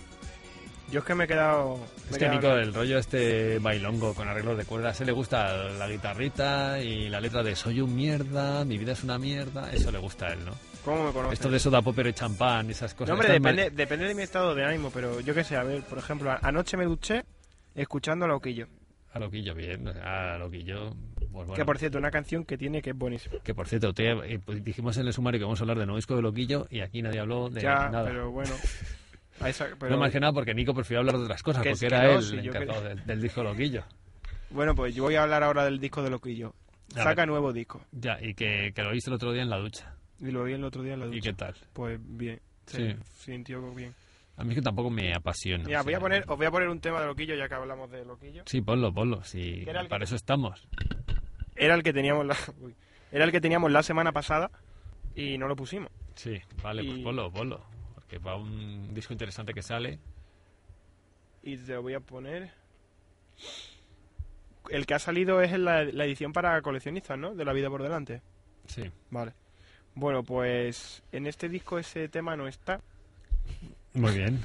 Yo 0.91 0.99
es 0.99 1.05
que 1.05 1.15
me 1.15 1.23
he 1.23 1.27
quedado... 1.27 1.77
me 1.77 1.83
Es 1.85 2.07
he 2.09 2.11
que 2.13 2.19
quedado- 2.19 2.35
Nico, 2.35 2.53
el 2.57 2.73
rollo 2.73 2.97
este 2.99 3.57
bailongo 3.59 4.13
con 4.13 4.27
arreglos 4.27 4.57
de 4.57 4.65
cuerdas, 4.65 4.95
se 4.97 5.05
le 5.05 5.11
gusta 5.11 5.55
la 5.69 5.87
guitarrita 5.87 6.79
y 6.81 7.09
la 7.09 7.19
letra 7.19 7.41
de 7.43 7.55
soy 7.55 7.81
un 7.81 7.95
mierda, 7.95 8.63
mi 8.63 8.77
vida 8.77 8.91
es 8.91 9.03
una 9.03 9.17
mierda, 9.17 9.71
eso 9.73 9.91
le 9.91 9.97
gusta 9.97 10.27
a 10.27 10.33
él, 10.33 10.45
¿no? 10.45 10.51
¿Cómo 10.85 11.05
me 11.07 11.11
conoces? 11.13 11.33
Esto 11.39 11.49
de 11.49 11.59
soda 11.59 11.81
popper 11.81 12.07
y 12.07 12.13
champán 12.13 12.67
y 12.67 12.71
esas 12.71 12.93
cosas. 12.93 13.07
No, 13.09 13.13
hombre, 13.15 13.31
depende, 13.33 13.69
depende 13.71 14.05
de 14.07 14.13
mi 14.15 14.21
estado 14.21 14.53
de 14.53 14.65
ánimo, 14.65 14.91
pero 14.93 15.19
yo 15.21 15.33
qué 15.33 15.43
sé, 15.43 15.55
a 15.55 15.63
ver, 15.63 15.81
por 15.83 15.97
ejemplo, 15.97 16.29
anoche 16.41 16.77
me 16.77 16.85
duché 16.85 17.23
escuchando 17.73 18.25
a 18.25 18.27
Loquillo. 18.27 18.67
A 19.13 19.19
loquillo, 19.19 19.53
bien, 19.55 19.87
a 19.87 20.37
loquillo, 20.37 20.93
pues 21.33 21.47
bueno. 21.47 21.53
Que 21.55 21.65
por 21.65 21.77
cierto, 21.77 21.97
una 21.97 22.11
canción 22.11 22.45
que 22.45 22.57
tiene 22.57 22.81
que 22.81 22.91
es 22.91 22.97
buenísima. 22.97 23.35
Que 23.43 23.53
por 23.53 23.67
cierto, 23.67 23.93
te- 23.93 24.11
eh, 24.11 24.39
pues 24.39 24.63
dijimos 24.63 24.95
en 24.97 25.07
el 25.07 25.13
sumario 25.13 25.39
que 25.39 25.43
vamos 25.45 25.59
a 25.59 25.63
hablar 25.63 25.79
de 25.79 25.85
nuevo 25.85 25.97
disco 25.97 26.15
de 26.15 26.21
Loquillo 26.21 26.67
y 26.69 26.79
aquí 26.81 27.01
nadie 27.01 27.19
habló 27.19 27.49
de 27.49 27.61
ya, 27.61 27.89
nada. 27.89 28.05
pero 28.05 28.31
bueno. 28.31 28.53
a 29.41 29.49
esa- 29.49 29.67
pero- 29.79 29.91
No 29.91 29.97
más 29.99 30.11
que 30.11 30.19
nada 30.19 30.31
porque 30.31 30.53
Nico 30.53 30.73
prefirió 30.73 30.99
hablar 30.99 31.17
de 31.17 31.23
otras 31.23 31.43
cosas, 31.43 31.63
Que 31.63 31.71
porque 31.71 31.87
era 31.87 32.03
no, 32.03 32.11
él 32.19 32.23
si 32.23 32.37
el 32.37 32.47
encargado 32.47 32.81
del, 32.83 33.05
del 33.05 33.21
disco 33.21 33.43
Loquillo. 33.43 33.83
Bueno, 34.51 34.75
pues 34.75 34.93
yo 34.95 35.03
voy 35.03 35.15
a 35.15 35.23
hablar 35.23 35.43
ahora 35.43 35.65
del 35.65 35.79
disco 35.79 36.01
de 36.03 36.11
Loquillo. 36.11 36.53
A 36.95 37.03
Saca 37.03 37.23
ver. 37.23 37.29
nuevo 37.29 37.51
disco. 37.51 37.81
Ya, 37.91 38.19
y 38.21 38.35
que, 38.35 38.71
que 38.75 38.83
lo 38.83 38.91
viste 38.91 39.09
el 39.09 39.15
otro 39.15 39.31
día 39.33 39.41
en 39.41 39.49
la 39.49 39.57
ducha. 39.57 39.95
Y 40.21 40.29
lo 40.29 40.43
vi 40.43 40.53
el 40.53 40.63
otro 40.63 40.83
día 40.83 40.93
en 40.93 40.99
la 40.99 41.05
ducha. 41.07 41.17
¿Y 41.17 41.21
qué 41.21 41.33
tal? 41.33 41.55
Pues 41.73 41.99
bien. 41.99 42.39
Sí. 42.67 42.95
Sintió 43.17 43.59
bien. 43.73 43.93
A 44.37 44.43
mí 44.43 44.49
es 44.51 44.55
que 44.55 44.61
tampoco 44.61 44.89
me 44.91 45.13
apasiona. 45.13 45.63
Mira, 45.65 45.81
o 45.81 45.83
voy 45.83 45.93
a 45.95 45.99
poner, 45.99 46.23
os 46.27 46.37
voy 46.37 46.45
a 46.45 46.51
poner 46.51 46.69
un 46.69 46.79
tema 46.79 47.01
de 47.01 47.07
Loquillo 47.07 47.35
ya 47.35 47.47
que 47.47 47.55
hablamos 47.55 47.89
de 47.91 48.05
Loquillo. 48.05 48.43
Sí, 48.45 48.61
ponlo, 48.61 48.93
ponlo. 48.93 49.23
Sí, 49.23 49.61
¿Qué 49.63 49.69
era 49.71 49.81
el 49.81 49.87
que- 49.87 49.89
para 49.89 50.03
eso 50.03 50.15
estamos. 50.15 50.67
Era 51.55 51.75
el 51.75 51.83
que 51.83 51.93
teníamos 51.93 52.25
la, 52.25 52.35
uy. 52.61 52.75
era 53.11 53.25
el 53.25 53.31
que 53.31 53.41
teníamos 53.41 53.71
la 53.71 53.83
semana 53.83 54.11
pasada 54.11 54.51
y 55.15 55.37
no 55.37 55.47
lo 55.47 55.55
pusimos. 55.55 55.91
Sí, 56.15 56.39
vale, 56.61 56.83
pues 56.83 56.99
ponlo, 56.99 57.31
ponlo. 57.31 57.63
Porque 57.95 58.17
va 58.19 58.35
un 58.35 58.93
disco 58.93 59.13
interesante 59.13 59.53
que 59.53 59.61
sale. 59.61 59.99
Y 61.41 61.57
te 61.57 61.73
lo 61.73 61.81
voy 61.81 61.93
a 61.93 61.99
poner. 61.99 62.51
El 64.69 64.85
que 64.85 64.93
ha 64.93 64.99
salido 64.99 65.41
es 65.41 65.51
la, 65.57 65.83
la 65.83 66.05
edición 66.05 66.31
para 66.33 66.61
coleccionistas, 66.61 67.17
¿no? 67.17 67.35
De 67.35 67.43
La 67.45 67.53
Vida 67.53 67.69
por 67.69 67.83
Delante. 67.83 68.21
Sí. 68.67 68.89
Vale. 69.09 69.33
Bueno, 69.95 70.23
pues 70.23 71.03
en 71.11 71.27
este 71.27 71.49
disco 71.49 71.77
ese 71.77 72.07
tema 72.09 72.35
no 72.35 72.47
está, 72.47 72.81
Muy 73.93 74.11
bien. 74.17 74.43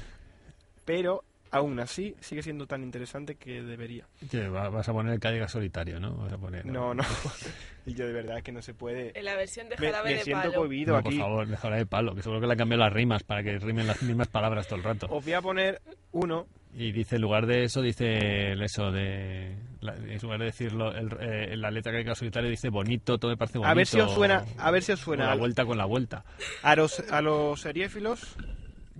pero 0.85 1.23
aún 1.51 1.79
así 1.79 2.15
sigue 2.19 2.41
siendo 2.43 2.67
tan 2.67 2.83
interesante 2.83 3.35
que 3.35 3.61
debería. 3.61 4.05
Que 4.29 4.47
va- 4.49 4.69
vas 4.69 4.87
a 4.89 4.93
poner 4.93 5.13
el 5.13 5.19
Cádiz 5.19 5.49
solitario, 5.49 5.99
¿no? 5.99 6.15
Vas 6.15 6.33
a 6.33 6.37
poner, 6.37 6.65
No, 6.65 6.93
no. 6.93 7.03
y 7.85 7.93
yo 7.93 8.05
de 8.07 8.13
verdad 8.13 8.37
es 8.37 8.43
que 8.43 8.51
no 8.51 8.61
se 8.61 8.73
puede. 8.73 9.17
En 9.17 9.25
la 9.25 9.35
versión 9.35 9.69
de 9.69 9.77
jarabe 9.77 10.11
me 10.11 10.17
de 10.17 10.23
siento 10.23 10.49
palo. 10.49 10.53
cohibido 10.61 10.93
No, 10.93 10.99
aquí. 10.99 11.09
por 11.09 11.17
favor, 11.27 11.47
déjala 11.47 11.75
de 11.77 11.85
palo, 11.85 12.15
que 12.15 12.21
seguro 12.21 12.41
que 12.41 12.47
le 12.47 12.53
han 12.53 12.57
cambiado 12.59 12.83
las 12.83 12.93
rimas 12.93 13.23
para 13.23 13.43
que 13.43 13.57
rimen 13.59 13.87
las 13.87 14.01
mismas 14.03 14.27
palabras 14.27 14.67
todo 14.67 14.77
el 14.77 14.83
rato. 14.83 15.07
Os 15.09 15.23
voy 15.23 15.33
a 15.33 15.41
poner 15.41 15.81
uno. 16.11 16.47
Y 16.75 16.91
dice, 16.91 17.15
en 17.15 17.23
lugar 17.23 17.47
de 17.47 17.63
eso, 17.63 17.81
dice 17.81 18.51
el 18.51 18.61
eso 18.61 18.91
de... 18.91 19.55
la- 19.81 19.95
en 19.95 20.19
lugar 20.21 20.37
de 20.37 20.45
decirlo, 20.45 20.93
el, 20.95 21.09
eh, 21.19 21.57
la 21.57 21.71
letra 21.71 21.91
que 21.91 22.07
hay 22.07 22.15
solitario 22.15 22.47
dice 22.47 22.69
bonito, 22.69 23.17
todo 23.17 23.31
me 23.31 23.37
parece 23.37 23.57
bonito. 23.57 23.71
A 23.71 23.73
ver 23.73 23.87
si 23.87 23.99
os 23.99 24.13
suena, 24.13 24.45
a 24.57 24.69
ver 24.69 24.83
si 24.83 24.91
os 24.91 25.01
o 25.01 25.03
suena. 25.05 25.25
la 25.25 25.35
vuelta 25.35 25.65
con 25.65 25.79
la 25.79 25.85
vuelta. 25.85 26.23
A 26.61 26.75
los, 26.75 26.99
a 27.11 27.21
los 27.23 27.59
seriéfilos 27.59 28.35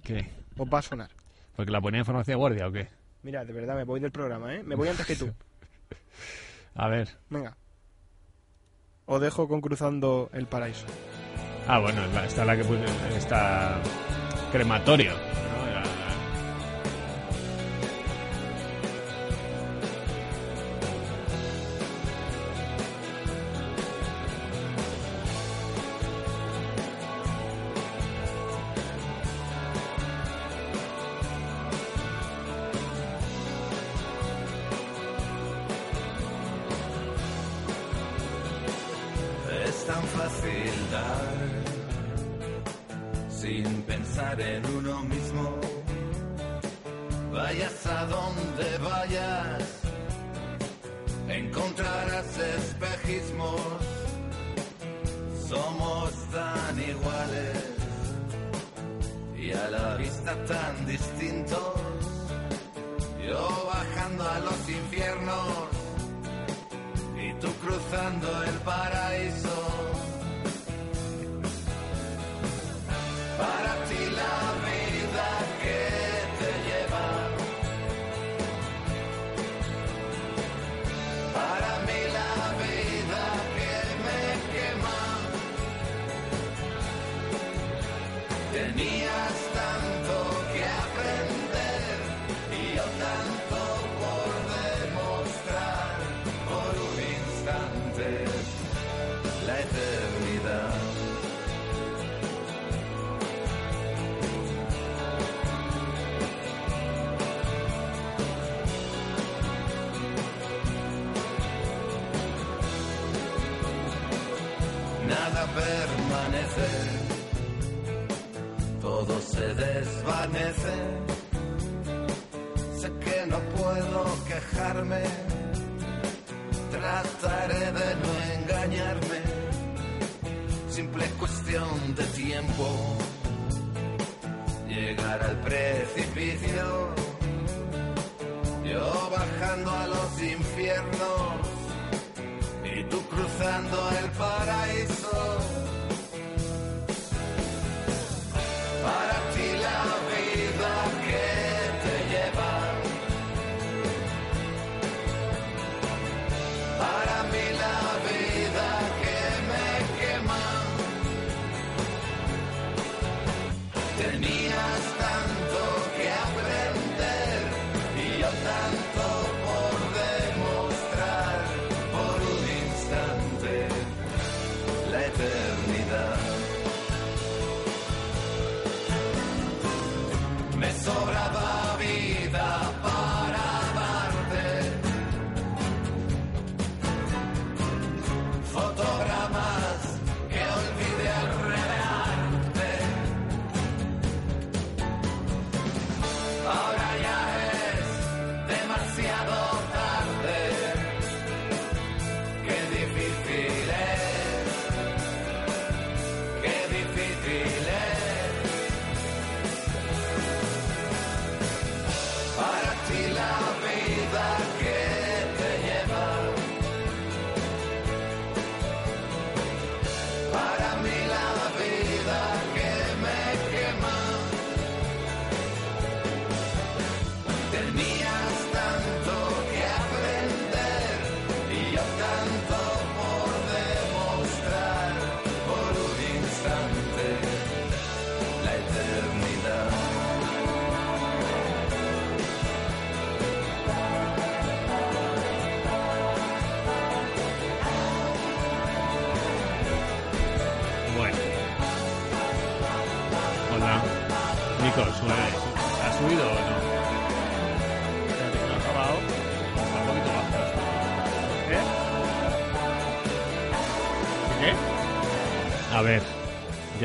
¿Qué? 0.03 0.31
os 0.57 0.67
va 0.67 0.79
a 0.79 0.81
sonar. 0.81 1.11
¿Porque 1.59 1.73
la 1.73 1.81
ponía 1.81 1.99
en 1.99 2.05
farmacia 2.05 2.31
de 2.31 2.37
guardia 2.37 2.67
o 2.69 2.71
qué? 2.71 2.87
Mira, 3.21 3.43
de 3.43 3.51
verdad, 3.51 3.75
me 3.75 3.83
voy 3.83 3.99
del 3.99 4.13
programa, 4.13 4.55
¿eh? 4.55 4.63
Me 4.63 4.75
voy 4.75 4.87
antes 4.87 5.05
que 5.05 5.17
tú. 5.17 5.29
A 6.73 6.87
ver. 6.87 7.09
Venga. 7.29 7.57
Os 9.05 9.19
dejo 9.19 9.45
con 9.49 9.59
Cruzando 9.59 10.29
el 10.31 10.45
Paraíso. 10.45 10.85
Ah, 11.67 11.79
bueno, 11.79 12.01
está 12.25 12.45
la 12.45 12.55
que 12.55 12.63
puse, 12.63 12.85
está 13.17 13.77
crematorio. 14.53 15.11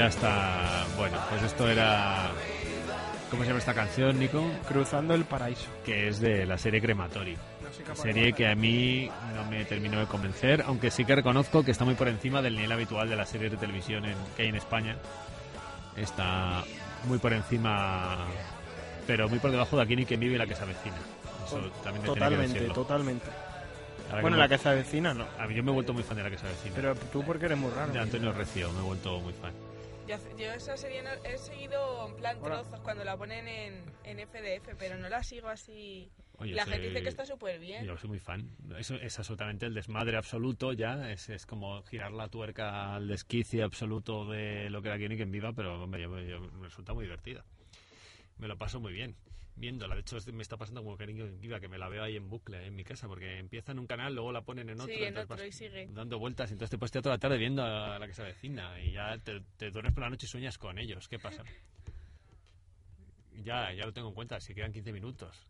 Ya 0.05 0.09
está. 0.09 0.87
Bueno, 0.97 1.17
pues 1.31 1.43
esto 1.43 1.69
era. 1.69 2.31
¿Cómo 3.31 3.43
se 3.43 3.49
llama 3.49 3.59
esta 3.59 3.75
canción, 3.75 4.19
Nico? 4.19 4.49
Cruzando 4.69 5.15
el 5.15 5.25
paraíso. 5.25 5.67
Que 5.85 6.09
es 6.09 6.21
de 6.21 6.47
la 6.47 6.57
serie 6.59 6.81
Crematorio. 6.81 7.37
No 7.89 7.97
Serie 7.97 8.33
que 8.33 8.47
a 8.47 8.55
mí 8.55 9.11
no 9.35 9.45
me 9.51 9.65
terminó 9.65 9.99
de 9.99 10.07
convencer, 10.07 10.63
aunque 10.67 10.91
sí 10.93 11.05
que 11.05 11.17
reconozco 11.17 11.65
que 11.65 11.73
está 11.73 11.85
muy 11.85 11.95
por 11.95 12.07
encima 12.07 12.41
del 12.41 12.55
nivel 12.55 12.71
habitual 12.71 13.09
de 13.09 13.17
las 13.17 13.29
series 13.29 13.51
de 13.51 13.57
televisión 13.57 14.05
en- 14.05 14.15
que 14.37 14.43
hay 14.43 14.49
en 14.51 14.55
España. 14.55 14.97
Está 15.97 16.63
muy 17.09 17.19
por 17.19 17.33
encima, 17.33 18.27
pero 19.07 19.29
muy 19.29 19.39
por 19.41 19.51
debajo 19.51 19.77
de 19.77 19.83
aquí 19.83 19.97
ni 19.97 20.05
que 20.07 20.17
vive 20.17 20.39
la 20.39 20.47
que 20.47 20.55
se 20.55 20.63
avecina. 20.63 20.95
Eso 21.47 21.59
también 21.83 22.03
me 22.03 22.13
tiene 22.13 22.15
que 22.15 22.15
Totalmente, 22.15 22.61
totalmente. 22.75 23.27
Ahora 24.11 24.23
Bueno, 24.23 24.37
me- 24.37 24.43
la 24.45 24.49
que 24.49 24.59
se 24.59 24.69
avecina 24.69 25.13
no. 25.15 25.27
A 25.39 25.47
mí 25.49 25.55
yo 25.55 25.63
me 25.65 25.71
he 25.71 25.75
vuelto 25.75 25.93
muy 25.93 26.05
fan 26.05 26.17
de 26.17 26.23
la 26.23 26.31
que 26.31 26.39
se 26.39 26.47
avecina. 26.47 26.75
Pero 26.77 26.95
tú 27.13 27.25
porque 27.25 27.47
eres 27.47 27.59
muy 27.59 27.71
raro. 27.73 27.93
de 27.93 27.99
Antonio 27.99 28.33
Recio 28.33 28.71
me 28.73 28.79
he 28.81 28.83
vuelto 28.83 29.19
muy 29.21 29.33
fan. 29.33 29.53
Yo, 30.07 30.17
yo 30.37 30.53
esa 30.53 30.77
serie 30.77 31.03
no- 31.03 31.11
he 31.25 31.39
seguido 31.39 32.09
en 32.09 32.17
plan 32.17 32.37
Hola. 32.43 32.61
trozos 32.63 32.81
cuando 32.81 33.05
la 33.05 33.17
ponen 33.17 33.49
en, 33.49 33.85
en 34.05 34.19
FDF, 34.19 34.75
pero 34.79 34.99
no 34.99 35.09
la 35.09 35.23
sigo 35.23 35.49
así. 35.49 36.11
Oye, 36.37 36.53
la 36.55 36.65
soy- 36.65 36.75
gente 36.75 36.89
dice 36.89 37.03
que 37.03 37.09
está 37.09 37.25
súper 37.25 37.59
bien. 37.59 37.85
Yo 37.87 37.97
soy 37.97 38.11
muy 38.11 38.19
fan. 38.19 38.51
Eso 38.79 38.97
es 38.97 39.19
absolutamente 39.19 39.65
el 39.67 39.73
desmadre 39.75 40.17
absoluto 40.19 40.73
ya. 40.75 41.11
Es, 41.11 41.29
es 41.31 41.47
como 41.47 41.83
girar 41.85 42.13
la 42.13 42.29
tuerca 42.29 42.95
al 42.95 43.09
desquicie 43.09 43.63
absoluto 43.63 44.27
de 44.27 44.69
lo 44.69 44.83
que 44.83 44.89
era 44.89 44.99
Quién 44.99 45.13
y 45.13 45.17
quien 45.17 45.31
viva, 45.31 45.53
pero 45.55 45.83
hombre, 45.83 46.03
yo- 46.03 46.21
yo- 46.21 46.41
me 46.41 46.65
resulta 46.65 46.93
muy 46.93 47.05
divertida. 47.05 47.45
Me 48.39 48.47
lo 48.49 48.59
paso 48.59 48.81
muy 48.81 48.93
bien 48.93 49.17
viéndola. 49.57 49.95
De 49.95 50.01
hecho, 50.01 50.17
me 50.33 50.43
está 50.43 50.57
pasando 50.57 50.83
como 50.83 50.97
viva, 50.97 51.61
que 51.61 51.69
me 51.69 51.79
la 51.79 51.89
veo 51.89 52.03
ahí 52.03 52.17
en 52.17 52.29
bucle 52.29 52.67
en 52.67 52.75
mi 52.75 52.85
casa, 52.85 53.07
porque 53.09 53.39
empieza 53.39 53.73
en 53.73 53.79
un 53.79 53.87
canal, 53.87 54.15
luego 54.15 54.33
la 54.33 54.43
ponen 54.43 54.69
en 54.69 54.81
otro. 54.81 54.95
Sí, 54.95 55.03
en 55.03 55.09
entonces 55.09 55.31
otro 55.31 55.45
vas 55.45 55.47
y 55.47 55.53
sigue. 55.53 55.89
Dando 55.93 56.19
vueltas, 56.19 56.51
entonces 56.51 56.71
te 56.71 56.79
puedes 56.79 56.89
estar 56.89 57.03
toda 57.03 57.15
la 57.17 57.21
tarde 57.21 57.39
viendo 57.39 57.63
a 57.63 57.99
la 57.99 58.07
que 58.07 58.15
se 58.15 58.23
avecina 58.23 58.81
y 58.81 58.93
ya 58.93 59.19
te, 59.19 59.41
te 59.57 59.71
duermes 59.71 59.93
por 59.95 60.03
la 60.05 60.11
noche 60.11 60.27
y 60.27 60.29
sueñas 60.29 60.59
con 60.59 60.79
ellos. 60.79 61.09
¿Qué 61.09 61.19
pasa? 61.19 61.45
Ya, 63.43 63.73
ya 63.73 63.85
lo 63.85 63.93
tengo 63.93 64.09
en 64.09 64.15
cuenta, 64.15 64.41
si 64.41 64.55
quedan 64.55 64.73
15 64.73 64.93
minutos. 64.93 65.47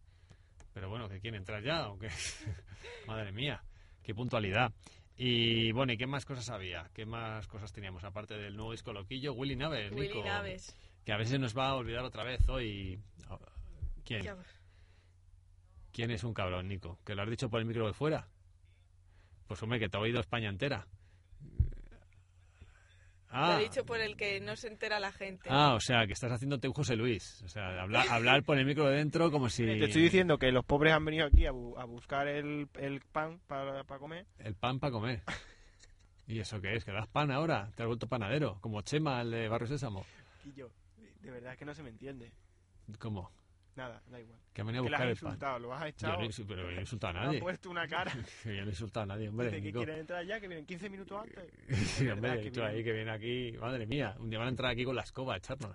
Pero 0.73 0.89
bueno, 0.89 1.09
que 1.09 1.21
quieren 1.21 1.39
entrar 1.39 1.63
ya, 1.63 1.85
aunque 1.85 2.09
madre 3.07 3.33
mía, 3.33 3.63
qué 4.03 4.15
puntualidad. 4.15 4.73
Y 5.17 5.71
bueno, 5.73 5.93
¿y 5.93 5.97
qué 5.97 6.07
más 6.07 6.25
cosas 6.25 6.51
había? 6.51 6.91
¿Qué 6.93 7.07
más 7.07 7.47
cosas 7.47 7.73
teníamos 7.73 8.03
aparte 8.03 8.35
del 8.35 8.57
nuevo 8.57 8.73
disco 8.73 8.93
loquillo? 8.93 9.33
Willy 9.33 9.55
Naves, 9.55 9.93
Willy 9.93 10.09
Nico, 10.09 10.25
Naves. 10.25 10.77
que 11.05 11.13
a 11.13 11.17
veces 11.17 11.39
nos 11.39 11.57
va 11.57 11.69
a 11.69 11.77
olvidar 11.77 12.05
otra 12.05 12.25
vez 12.25 12.49
hoy. 12.49 12.99
¿Quién? 14.05 14.23
Ya- 14.23 14.37
¿Quién 15.93 16.11
es 16.11 16.25
un 16.25 16.35
cabrón, 16.35 16.69
Nico? 16.69 16.99
¿Que 17.05 17.15
lo 17.15 17.23
has 17.23 17.31
dicho 17.31 17.49
por 17.49 17.61
el 17.61 17.67
micro 17.67 17.87
de 17.87 17.93
fuera? 17.93 18.29
Pues 19.47 19.63
hombre, 19.63 19.79
que 19.79 19.89
te 19.89 19.97
ha 19.97 20.01
oído 20.01 20.21
España 20.21 20.49
entera. 20.49 20.87
Lo 23.31 23.37
Ah, 23.37 23.59
he 23.59 23.65
dicho 23.65 23.85
por 23.85 24.01
el 24.01 24.17
que 24.17 24.41
no 24.41 24.55
se 24.55 24.69
entera 24.69 25.01
la 25.01 25.11
gente. 25.11 25.49
ah, 25.51 25.75
o 25.75 25.81
sea, 25.81 26.07
que 26.07 26.13
estás 26.13 26.31
haciéndote 26.31 26.69
un 26.69 26.75
José 26.75 26.95
Luis. 26.95 27.43
O 27.43 27.49
sea, 27.49 27.83
hablar, 27.83 28.07
hablar 28.11 28.45
por 28.45 28.57
el 28.59 28.65
micro 28.65 28.87
de 28.89 28.97
dentro 28.99 29.31
como 29.33 29.49
si... 29.49 29.65
Te 29.65 29.85
estoy 29.87 30.03
diciendo 30.03 30.39
que 30.39 30.53
los 30.53 30.65
pobres 30.65 30.93
han 30.93 31.05
venido 31.05 31.27
aquí 31.27 31.45
a, 31.47 31.51
bu- 31.53 31.77
a 31.81 31.85
buscar 31.85 32.29
el, 32.29 32.69
el 32.75 33.01
pan 33.01 33.41
para, 33.49 33.83
para 33.85 33.99
comer. 33.99 34.27
El 34.39 34.55
pan 34.55 34.79
para 34.79 34.93
comer. 34.93 35.23
¿Y 36.29 36.39
eso 36.39 36.61
qué 36.61 36.75
es? 36.77 36.85
¿Que 36.85 36.93
das 36.93 37.09
pan 37.09 37.33
ahora? 37.33 37.73
¿Te 37.75 37.83
has 37.83 37.89
vuelto 37.89 38.07
panadero? 38.09 38.59
Como 38.61 38.83
Chema, 38.83 39.21
el 39.21 39.33
de 39.33 39.49
Barrio 39.49 39.67
Sésamo. 39.67 40.07
Y 40.45 40.53
yo, 40.53 40.71
de 41.21 41.31
verdad 41.33 41.53
es 41.55 41.59
que 41.59 41.65
no 41.65 41.75
se 41.75 41.83
me 41.83 41.91
entiende. 41.91 42.33
¿Cómo? 43.01 43.31
Nada, 43.77 44.01
da 44.09 44.20
igual. 44.20 44.39
Que 44.53 44.61
ha 44.61 44.64
venido 44.64 44.83
a 44.83 44.87
buscar 44.89 45.03
has 45.03 45.09
el 45.09 45.16
pan. 45.16 45.33
insultado, 45.33 45.59
lo 45.59 45.75
has 45.75 45.81
Yo 45.81 45.87
echado. 45.89 46.12
no 46.18 46.22
he 46.25 46.45
pero 46.47 46.62
yo 46.62 46.70
no 46.70 46.77
he 46.77 46.81
insultado 46.81 47.11
a 47.18 47.25
nadie. 47.25 47.37
has 47.39 47.43
puesto 47.43 47.70
una 47.70 47.89
cara. 47.89 48.12
Yo 48.45 48.51
no 48.53 48.62
he 48.62 48.68
insultado 48.70 49.03
a 49.03 49.07
nadie, 49.07 49.29
hombre. 49.29 49.47
Dice 49.51 49.62
que 49.62 49.72
quieren 49.72 49.99
entrar 49.99 50.25
ya, 50.25 50.41
que 50.41 50.47
vienen 50.49 50.66
15 50.66 50.91
minutos 50.91 51.20
antes. 51.22 51.45
Sí, 51.89 52.09
hombre, 52.09 52.41
que 52.41 52.51
vienen. 52.51 52.64
ahí 52.77 52.85
que 52.85 52.93
viene 52.93 53.11
aquí, 53.11 53.53
madre 53.61 53.87
mía, 53.87 54.14
un 54.20 54.31
día 54.31 54.39
van 54.39 54.47
a 54.47 54.51
entrar 54.51 54.70
aquí 54.70 54.85
con 54.85 54.95
la 54.95 55.03
escoba 55.03 55.35
a 55.35 55.37
echarnos. 55.39 55.75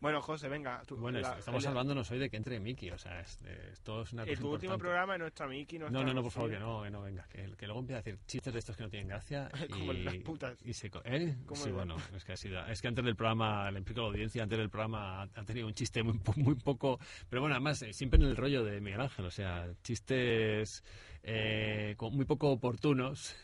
Bueno, 0.00 0.22
José, 0.22 0.48
venga. 0.48 0.82
tú- 0.86 0.96
Bueno, 0.96 1.20
la- 1.20 1.38
estamos 1.38 1.64
hablándonos 1.66 2.10
hoy 2.10 2.18
de 2.18 2.30
que 2.30 2.38
entre 2.38 2.58
Miki, 2.58 2.90
o 2.90 2.96
sea, 2.96 3.20
es, 3.20 3.38
esto 3.70 4.00
es 4.00 4.12
una 4.14 4.22
En 4.24 4.38
tu 4.38 4.50
último 4.50 4.78
programa 4.78 5.12
es 5.14 5.20
nuestra 5.20 5.46
Miki. 5.46 5.78
No, 5.78 5.90
no, 5.90 6.02
no, 6.02 6.22
por 6.22 6.32
favor, 6.32 6.50
que 6.50 6.58
no, 6.58 6.82
que 6.82 6.90
no, 6.90 7.02
venga, 7.02 7.26
que, 7.28 7.54
que 7.54 7.66
luego 7.66 7.80
empieza 7.80 7.98
a 7.98 8.02
decir 8.02 8.18
chistes 8.26 8.50
de 8.50 8.58
estos 8.60 8.76
que 8.78 8.82
no 8.84 8.88
tienen 8.88 9.08
gracia 9.08 9.50
y, 9.68 9.68
Como 9.68 9.92
las 9.92 10.16
putas. 10.16 10.58
y 10.64 10.72
se... 10.72 10.90
co- 10.90 11.02
¿Eh? 11.04 11.36
Como 11.44 11.60
Sí, 11.60 11.68
el- 11.68 11.74
bueno, 11.74 11.96
es 12.16 12.24
que 12.24 12.32
ha 12.32 12.36
sido... 12.36 12.64
Es 12.66 12.80
que 12.80 12.88
antes 12.88 13.04
del 13.04 13.14
programa, 13.14 13.70
le 13.70 13.78
implico 13.78 14.00
a 14.00 14.04
la 14.04 14.08
audiencia, 14.10 14.42
antes 14.42 14.58
del 14.58 14.70
programa 14.70 15.22
ha, 15.22 15.44
tenido 15.44 15.66
un 15.66 15.74
chiste 15.74 16.02
muy, 16.02 16.18
muy 16.36 16.54
poco... 16.54 16.98
Pero 17.28 17.42
bueno, 17.42 17.54
además, 17.56 17.82
eh, 17.82 17.92
siempre 17.92 18.18
en 18.22 18.26
el 18.26 18.36
rollo 18.38 18.64
de 18.64 18.80
Miguel 18.80 19.02
Ángel, 19.02 19.26
o 19.26 19.30
sea, 19.30 19.68
chistes 19.82 20.82
eh, 21.22 21.94
con- 21.98 22.14
muy 22.16 22.24
poco 22.24 22.50
oportunos. 22.52 23.36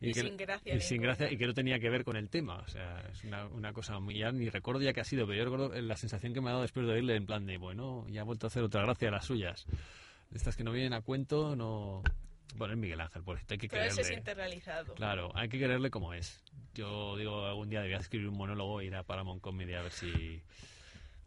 Y 0.00 0.12
que- 0.12 0.20
sin 0.22 0.36
gracia 0.36 0.74
y 0.74 0.80
sin 0.80 1.02
gracia 1.02 1.30
y 1.32 1.36
que 1.36 1.46
no 1.46 1.54
tenía 1.54 1.78
que 1.78 1.90
ver 1.90 2.04
con 2.04 2.16
el 2.16 2.28
tema. 2.28 2.56
O 2.58 2.68
sea 2.68 3.00
es 3.12 3.24
una, 3.24 3.46
una 3.46 3.72
cosa 3.72 3.98
muy 3.98 4.18
ya 4.18 4.30
ni 4.32 4.48
recuerdo 4.48 4.82
ya 4.82 4.92
qué 4.92 5.00
ha 5.00 5.04
sido 5.04 5.26
pero 5.26 5.38
yo 5.38 5.44
recuerdo 5.44 5.80
la 5.80 5.96
sensación 5.96 6.32
que 6.34 6.40
me 6.40 6.48
ha 6.48 6.52
dado 6.52 6.62
después 6.62 6.86
de 6.86 6.92
oírle 6.92 7.16
en 7.16 7.26
plan 7.26 7.46
de 7.46 7.56
bueno 7.58 8.06
ya 8.08 8.20
ha 8.22 8.24
vuelto 8.24 8.46
a 8.46 8.48
hacer 8.48 8.62
otra 8.62 8.82
gracia 8.82 9.08
de 9.08 9.12
las 9.12 9.24
suyas 9.24 9.66
estas 10.34 10.56
que 10.56 10.64
no 10.64 10.72
vienen 10.72 10.92
a 10.92 11.00
cuento 11.02 11.54
no 11.56 12.02
bueno 12.56 12.74
es 12.74 12.78
Miguel 12.80 13.00
Ángel 13.00 13.22
por 13.22 13.36
hay 13.38 13.44
que 13.58 13.68
Pero 13.68 13.82
quererle 13.84 14.22
claro 14.94 15.30
hay 15.34 15.48
que 15.48 15.58
quererle 15.58 15.90
como 15.90 16.12
es. 16.14 16.42
Yo 16.74 17.16
digo 17.16 17.46
algún 17.46 17.68
día 17.70 17.80
debía 17.80 17.96
escribir 17.98 18.28
un 18.28 18.36
monólogo 18.36 18.80
e 18.80 18.86
ir 18.86 18.94
a 18.94 19.02
Paramount 19.02 19.40
Comedy 19.40 19.74
a 19.74 19.82
ver 19.82 19.92
si 19.92 20.42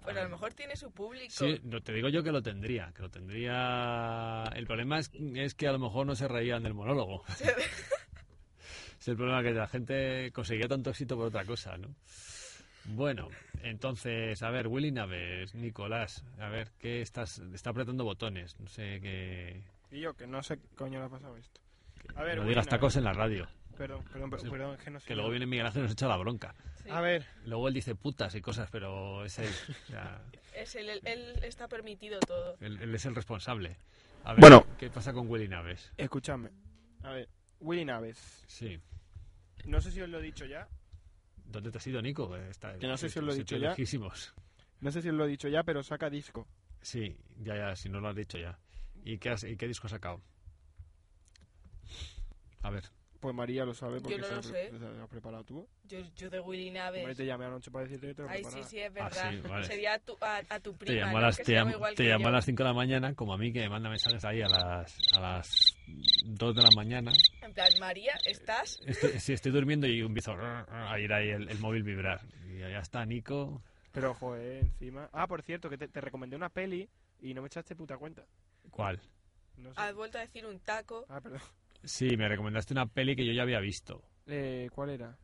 Pues 0.03 0.15
a 0.15 0.23
lo 0.23 0.29
mejor 0.29 0.53
tiene 0.53 0.75
su 0.75 0.91
público. 0.91 1.29
Sí, 1.31 1.59
no, 1.63 1.81
te 1.81 1.91
digo 1.93 2.07
yo 2.09 2.23
que 2.23 2.31
lo 2.31 2.41
tendría, 2.41 2.91
que 2.95 3.01
lo 3.01 3.09
tendría. 3.09 4.43
El 4.55 4.65
problema 4.65 4.99
es, 4.99 5.11
es 5.35 5.55
que 5.55 5.67
a 5.67 5.71
lo 5.71 5.79
mejor 5.79 6.05
no 6.07 6.15
se 6.15 6.27
reían 6.27 6.63
del 6.63 6.73
monólogo. 6.73 7.23
El 9.09 9.17
problema 9.17 9.43
que 9.43 9.51
la 9.51 9.67
gente 9.67 10.31
conseguía 10.33 10.67
tanto 10.67 10.89
éxito 10.91 11.15
por 11.15 11.27
otra 11.27 11.45
cosa, 11.45 11.77
¿no? 11.77 11.93
Bueno, 12.85 13.27
entonces, 13.61 14.41
a 14.41 14.49
ver, 14.49 14.67
Willy 14.67 14.91
Naves, 14.91 15.53
Nicolás, 15.53 16.23
a 16.39 16.47
ver, 16.49 16.71
¿qué 16.79 17.01
estás? 17.01 17.39
Está 17.53 17.69
apretando 17.71 18.03
botones, 18.03 18.59
no 18.59 18.67
sé 18.67 18.99
qué. 19.01 19.63
Y 19.91 19.99
yo, 20.01 20.15
que 20.15 20.25
no 20.27 20.41
sé 20.41 20.57
qué 20.59 20.67
coño 20.75 20.99
le 20.99 21.05
ha 21.05 21.09
pasado 21.09 21.35
esto. 21.37 21.61
A 22.15 22.23
ver, 22.23 22.35
no 22.37 22.41
Willy 22.41 22.49
digas 22.53 22.65
Naves. 22.65 22.69
tacos 22.69 22.95
en 22.95 23.03
la 23.03 23.13
radio, 23.13 23.47
Perdón, 23.77 24.03
perdón, 24.11 24.29
perdón, 24.29 24.49
perdón, 24.51 24.75
es 24.75 24.81
que 24.83 24.89
no 24.91 24.99
sé. 24.99 25.07
que 25.07 25.15
luego 25.15 25.29
viene 25.29 25.45
Miguel 25.45 25.65
Ángel 25.67 25.81
y 25.81 25.83
nos 25.83 25.91
echa 25.93 26.07
la 26.07 26.17
bronca. 26.17 26.53
Sí. 26.83 26.89
A 26.89 26.99
ver, 27.01 27.25
Luego 27.45 27.67
él 27.69 27.73
dice 27.73 27.95
putas 27.95 28.33
y 28.35 28.41
cosas, 28.41 28.69
pero 28.71 29.23
es 29.23 29.37
él. 29.39 29.49
o 29.83 29.87
sea, 29.91 30.21
Es 30.55 30.75
él, 30.75 30.89
él- 30.89 31.01
él 31.05 31.39
está 31.43 31.67
permitido 31.67 32.19
todo. 32.21 32.57
él, 32.59 32.77
él 32.81 32.93
es 32.95 33.05
el 33.05 33.15
responsable. 33.15 33.77
A 34.25 34.31
ver, 34.33 34.41
Bueno. 34.41 34.65
¿qué 34.77 34.89
pasa 34.89 35.13
con 35.13 35.29
Willy 35.29 35.47
Naves? 35.47 35.91
escúchame. 35.95 36.49
A 37.03 37.11
ver, 37.11 37.29
Willy 37.61 37.85
Naves. 37.85 38.43
Sí. 38.47 38.79
No 39.65 39.81
sé 39.81 39.91
si 39.91 40.01
os 40.01 40.09
lo 40.09 40.19
he 40.19 40.21
dicho 40.23 40.45
ya. 40.45 40.67
¿Dónde 41.45 41.71
te 41.71 41.77
has 41.79 41.87
ido, 41.87 42.01
Nico? 42.01 42.35
Está, 42.35 42.77
Que 42.77 42.87
no 42.87 42.95
sé 42.97 43.09
si 43.09 43.19
os 43.19 43.25
lo 43.25 43.33
he 43.33 43.35
dicho 43.37 43.57
ya. 43.57 43.69
lejísimos. 43.69 44.33
No 44.81 44.91
sé 44.91 45.01
si 45.01 45.09
os 45.09 45.15
lo 45.15 45.25
he 45.25 45.27
dicho 45.27 45.47
ya, 45.47 45.63
pero 45.63 45.83
saca 45.83 46.09
disco. 46.09 46.47
Sí, 46.81 47.17
ya, 47.39 47.55
ya, 47.55 47.75
si 47.75 47.89
no 47.89 47.99
lo 47.99 48.09
has 48.09 48.15
dicho 48.15 48.37
ya. 48.37 48.57
¿Y 49.03 49.17
qué, 49.17 49.29
has- 49.31 49.43
y 49.43 49.57
qué 49.57 49.67
disco 49.67 49.87
has 49.87 49.91
sacado? 49.91 50.21
A 52.61 52.69
ver, 52.69 52.83
Pues 53.19 53.33
María 53.35 53.65
lo 53.65 53.73
sabe 53.73 53.99
porque 53.99 54.17
no 54.19 54.23
se, 54.25 54.35
lo 54.35 54.43
sé. 54.43 54.69
se 54.69 54.79
lo 54.79 55.03
has 55.03 55.09
preparado 55.09 55.43
tú. 55.43 55.67
Yo, 55.85 55.99
yo 56.15 56.29
de 56.29 56.39
Willy 56.39 56.67
Hombre, 56.69 57.01
Naves. 57.03 57.17
te 57.17 57.25
llamé 57.25 57.45
anoche 57.45 57.71
para 57.71 57.83
decirte 57.85 58.07
que 58.07 58.13
te 58.15 58.21
lo 58.23 58.29
Ay, 58.29 58.43
sí, 58.45 58.59
sí, 58.63 58.79
es 58.79 58.89
Ah, 58.91 58.93
verdad. 59.09 59.31
sí, 59.31 59.37
vale. 59.47 59.65
Sería 59.65 59.93
a 59.95 59.99
tu, 59.99 60.17
a, 60.21 60.41
a 60.49 60.59
tu 60.59 60.75
prima, 60.77 61.05
llamo, 61.05 61.17
a 61.17 61.21
¿no? 61.21 61.25
las, 61.27 61.37
que 61.37 61.43
te 61.43 61.53
llama 61.53 61.71
yo. 61.73 62.27
a 62.27 62.31
las 62.31 62.45
5 62.45 62.63
de 62.63 62.69
la 62.69 62.73
mañana, 62.73 63.15
como 63.15 63.33
a 63.33 63.37
mí, 63.37 63.51
que 63.51 63.59
me 63.61 63.69
manda 63.69 63.89
mensajes 63.89 64.23
ahí 64.23 64.41
a 64.41 64.47
las, 64.47 64.97
a 65.17 65.19
las 65.19 65.77
2 66.25 66.55
de 66.55 66.61
la 66.61 66.69
mañana. 66.75 67.11
En 67.41 67.53
plan, 67.53 67.69
María, 67.79 68.13
¿estás? 68.25 68.79
Estoy, 68.85 69.19
sí, 69.19 69.33
estoy 69.33 69.51
durmiendo 69.51 69.87
y 69.87 69.99
empiezo 70.01 70.33
a 70.33 70.99
ir 70.99 71.11
ahí 71.13 71.29
el, 71.29 71.49
el 71.49 71.59
móvil 71.59 71.83
vibrar. 71.83 72.21
Y 72.47 72.59
ya 72.59 72.79
está, 72.79 73.05
Nico. 73.05 73.61
Pero, 73.91 74.13
joder, 74.13 74.63
encima. 74.63 75.09
Ah, 75.13 75.27
por 75.27 75.41
cierto, 75.41 75.69
que 75.69 75.77
te, 75.77 75.87
te 75.87 76.01
recomendé 76.01 76.35
una 76.35 76.49
peli 76.49 76.89
y 77.21 77.33
no 77.33 77.41
me 77.41 77.47
echaste 77.47 77.75
puta 77.75 77.97
cuenta. 77.97 78.23
¿Cuál? 78.69 79.01
No 79.57 79.73
sé. 79.73 79.81
Has 79.81 79.93
vuelto 79.95 80.17
a 80.17 80.21
decir 80.21 80.45
un 80.45 80.59
taco. 80.59 81.05
Ah, 81.09 81.19
perdón. 81.21 81.41
Sí, 81.83 82.15
me 82.17 82.27
recomendaste 82.27 82.73
una 82.73 82.85
peli 82.87 83.15
que 83.15 83.25
yo 83.25 83.33
ya 83.33 83.41
había 83.43 83.59
visto. 83.59 84.03
Eh, 84.27 84.69
¿Cuál 84.73 84.89
era? 84.91 85.17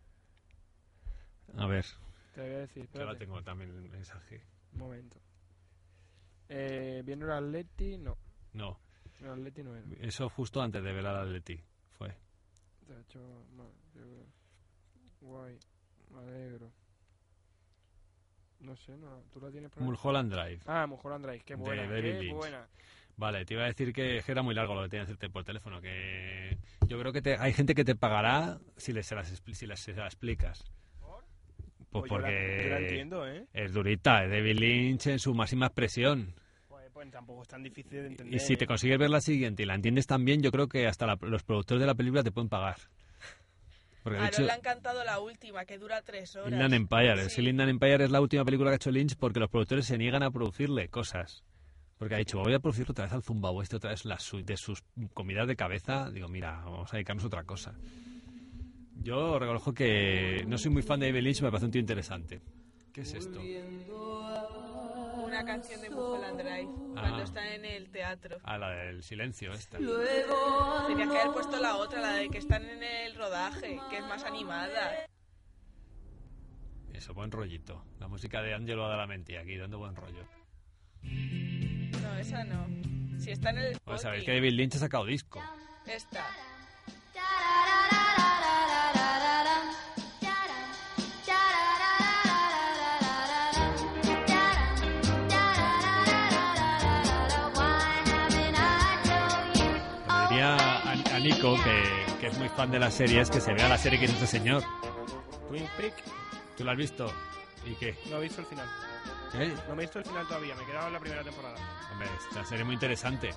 A 1.57 1.67
ver, 1.67 1.85
Te 2.33 2.41
voy 2.41 2.49
a 2.49 2.57
decir. 2.59 2.87
ahora 2.93 3.11
Espérate, 3.11 3.19
tengo 3.25 3.43
también 3.43 3.69
el 3.71 3.89
mensaje. 3.89 4.41
un 4.73 4.79
momento. 4.79 5.17
Eh, 6.49 7.01
¿Viene 7.05 7.25
el 7.25 7.31
Atleti? 7.31 7.97
No, 7.97 8.17
No, 8.53 8.79
el 9.21 9.29
Atleti 9.29 9.63
no 9.63 9.75
era. 9.75 9.85
eso 10.01 10.29
justo 10.29 10.61
antes 10.61 10.83
de 10.83 10.91
ver 10.93 11.05
al 11.05 11.17
Atleti 11.27 11.59
fue. 11.97 12.09
De 12.87 12.99
hecho, 13.01 13.19
no, 13.55 13.71
yo- 13.95 14.25
guay, 15.21 15.57
me 16.11 16.19
alegro. 16.19 16.71
No 18.59 18.75
sé, 18.75 18.95
no, 18.97 19.23
tú 19.31 19.39
la 19.41 19.51
tienes 19.51 19.69
por 19.71 19.83
ahí? 19.83 19.89
Mulholland 19.89 20.31
Drive. 20.33 20.59
Ah, 20.65 20.87
Mulholland 20.87 21.25
Drive, 21.25 21.43
qué 21.43 21.55
De 21.55 21.61
buena, 21.61 21.83
David 21.83 22.01
qué 22.01 22.13
Lynch. 22.23 22.35
buena. 22.35 22.67
Vale, 23.17 23.45
te 23.45 23.53
iba 23.53 23.63
a 23.63 23.67
decir 23.67 23.93
que 23.93 24.21
era 24.27 24.41
muy 24.41 24.55
largo 24.55 24.75
lo 24.75 24.83
que 24.83 24.89
tenía 24.89 25.05
que 25.05 25.11
hacerte 25.11 25.29
por 25.29 25.43
teléfono, 25.43 25.79
que 25.81 26.57
yo 26.87 26.99
creo 26.99 27.13
que 27.13 27.21
te- 27.21 27.37
hay 27.37 27.53
gente 27.53 27.73
que 27.75 27.85
te 27.85 27.95
pagará 27.95 28.59
si 28.75 28.91
les 28.91 29.05
se 29.07 29.15
las, 29.15 29.27
si 29.53 29.67
les- 29.67 29.79
se 29.79 29.93
las 29.93 30.07
explicas. 30.13 30.65
Pues 31.91 32.09
Pues 32.09 32.11
yo 32.11 32.17
la- 32.19 32.27
porque 32.27 32.61
yo 32.63 32.69
la 32.69 32.79
entiendo, 32.79 33.27
¿eh? 33.27 33.47
es 33.53 33.71
durita, 33.71 34.25
es 34.25 34.29
David 34.31 34.57
Lynch 34.59 35.07
en 35.07 35.19
su 35.19 35.33
máxima 35.33 35.67
expresión. 35.67 36.33
Pues, 36.95 37.11
tampoco 37.11 37.41
es 37.41 37.49
tan 37.49 37.61
difícil 37.61 37.91
de 37.91 38.07
entender. 38.07 38.33
Y 38.33 38.39
si 38.39 38.55
te 38.55 38.63
¿eh? 38.63 38.67
consigues 38.67 38.97
ver 38.97 39.09
la 39.09 39.19
siguiente 39.19 39.63
y 39.63 39.65
la 39.65 39.75
entiendes 39.75 40.07
también, 40.07 40.41
yo 40.41 40.49
creo 40.49 40.69
que 40.69 40.87
hasta 40.87 41.05
la- 41.05 41.17
los 41.23 41.43
productores 41.43 41.81
de 41.81 41.87
la 41.87 41.93
película 41.93 42.23
te 42.23 42.31
pueden 42.31 42.47
pagar. 42.47 42.77
Porque 44.01 44.17
A 44.19 44.29
hecho, 44.29 44.43
le 44.43 44.51
ha 44.53 44.55
encantado 44.55 45.03
la 45.03 45.19
última, 45.19 45.65
que 45.65 45.77
dura 45.77 46.01
tres 46.03 46.37
horas. 46.37 46.53
Inland 46.53 46.73
Empire, 46.73 47.11
el 47.11 47.29
Sí. 47.29 47.35
Seal 47.35 47.49
Inland 47.49 47.71
Empire 47.71 48.05
es 48.05 48.11
la 48.11 48.21
última 48.21 48.45
película 48.45 48.69
que 48.69 48.75
ha 48.75 48.77
hecho 48.77 48.91
Lynch 48.91 49.17
porque 49.17 49.41
los 49.41 49.49
productores 49.49 49.85
se 49.85 49.97
niegan 49.97 50.23
a 50.23 50.31
producirle 50.31 50.87
cosas. 50.87 51.43
Porque 51.97 52.15
ha 52.15 52.17
dicho, 52.17 52.39
voy 52.39 52.53
a 52.53 52.59
producir 52.59 52.89
otra 52.89 53.03
vez 53.03 53.13
al 53.13 53.23
Zumba 53.23 53.49
Oeste, 53.51 53.75
otra 53.75 53.89
vez 53.89 54.05
las 54.05 54.23
su- 54.23 54.45
de 54.45 54.55
sus 54.55 54.81
comidas 55.13 55.49
de 55.49 55.57
cabeza. 55.57 56.09
Digo, 56.11 56.29
mira, 56.29 56.61
vamos 56.63 56.93
a 56.93 56.95
dedicarnos 56.95 57.25
a 57.25 57.27
otra 57.27 57.43
cosa. 57.43 57.75
Yo 59.03 59.37
reconozco 59.37 59.73
que 59.73 60.45
no 60.47 60.57
soy 60.57 60.71
muy 60.71 60.81
fan 60.81 61.01
de 61.01 61.07
David 61.07 61.23
Lynch, 61.23 61.41
me 61.41 61.49
parece 61.49 61.65
un 61.65 61.71
tío 61.71 61.81
interesante. 61.81 62.41
¿Qué 62.93 63.01
es 63.01 63.13
esto? 63.15 63.41
Una 65.35 65.43
canción 65.43 65.81
de 65.81 65.89
Mulholland 65.89 66.39
Drive, 66.41 66.69
Ah. 66.95 67.01
cuando 67.01 67.23
está 67.23 67.53
en 67.53 67.65
el 67.65 67.89
teatro. 67.89 68.37
Ah, 68.43 68.57
la 68.57 68.69
del 68.69 69.03
silencio 69.03 69.51
esta. 69.51 69.77
Tenías 69.77 71.09
que 71.09 71.17
haber 71.19 71.33
puesto 71.33 71.59
la 71.59 71.75
otra, 71.75 71.99
la 71.99 72.13
de 72.13 72.29
que 72.29 72.37
están 72.37 72.63
en 72.63 72.81
el 72.81 73.15
rodaje, 73.15 73.77
que 73.89 73.97
es 73.97 74.03
más 74.05 74.23
animada. 74.23 75.07
Eso, 76.93 77.13
buen 77.13 77.31
rollito. 77.31 77.83
La 77.99 78.07
música 78.07 78.41
de 78.41 78.53
Angelo 78.53 78.85
Adalamenti 78.85 79.35
aquí, 79.35 79.57
dando 79.57 79.77
buen 79.77 79.97
rollo. 79.97 80.23
No, 81.03 82.15
esa 82.17 82.45
no. 82.45 82.67
Si 83.19 83.31
está 83.31 83.49
en 83.49 83.57
el... 83.57 83.77
Pues 83.83 84.03
sabéis 84.03 84.23
que 84.23 84.35
David 84.35 84.53
Lynch 84.53 84.75
ha 84.75 84.79
sacado 84.79 85.03
disco. 85.03 85.41
Esta. 85.85 86.25
Que, 101.53 102.05
que 102.19 102.27
es 102.27 102.37
muy 102.39 102.49
fan 102.49 102.71
de 102.71 102.79
las 102.79 102.93
series, 102.95 103.29
que 103.29 103.39
se 103.39 103.53
vea 103.53 103.69
la 103.69 103.77
serie 103.77 103.99
que 103.99 104.05
hizo 104.05 104.15
este 104.15 104.25
señor. 104.27 104.63
Twin 105.47 105.67
Peak, 105.77 105.93
¿Tú 106.57 106.63
la 106.63 106.71
has 106.71 106.77
visto? 106.77 107.11
¿Y 107.65 107.75
qué? 107.75 107.95
no 108.09 108.17
he 108.17 108.21
visto 108.21 108.41
el 108.41 108.47
final. 108.47 108.67
¿Eh? 109.35 109.53
No 109.67 109.75
me 109.75 109.83
he 109.83 109.85
visto 109.85 109.99
el 109.99 110.05
final 110.05 110.27
todavía, 110.27 110.55
me 110.55 110.63
he 110.63 110.65
quedado 110.65 110.87
en 110.87 110.93
la 110.93 110.99
primera 110.99 111.23
temporada. 111.23 111.55
Hombre, 111.91 112.07
esta 112.29 112.45
serie 112.45 112.63
muy 112.63 112.73
interesante. 112.73 113.29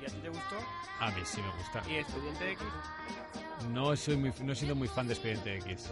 ¿Y 0.00 0.04
a 0.04 0.08
ti 0.08 0.18
te 0.22 0.28
gustó? 0.28 0.56
A 1.00 1.10
mí 1.10 1.20
sí 1.24 1.42
me 1.42 1.50
gusta. 1.58 1.82
¿Y 1.90 1.96
Expediente 1.96 2.52
X? 2.52 2.62
No, 3.72 3.94
soy 3.96 4.16
muy, 4.16 4.32
no 4.42 4.52
he 4.52 4.56
sido 4.56 4.74
muy 4.74 4.88
fan 4.88 5.06
de 5.06 5.14
Expediente 5.14 5.56
X. 5.58 5.90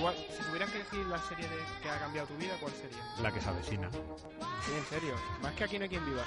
¿Cuál- 0.00 0.14
si 0.16 0.42
tuvieras 0.44 0.70
que 0.70 0.76
elegir 0.78 1.06
la 1.06 1.18
serie 1.18 1.48
de- 1.48 1.82
que 1.82 1.88
ha 1.88 1.98
cambiado 1.98 2.28
tu 2.28 2.36
vida, 2.36 2.52
¿cuál 2.60 2.72
sería? 2.72 2.98
La 3.22 3.32
que 3.32 3.40
se 3.40 3.48
avecina. 3.48 3.90
Sí, 3.90 4.72
en 4.76 4.84
serio. 4.86 5.14
Más 5.42 5.52
que 5.54 5.64
aquí 5.64 5.78
no 5.78 5.84
hay 5.84 5.88
quien 5.88 6.04
viva. 6.04 6.24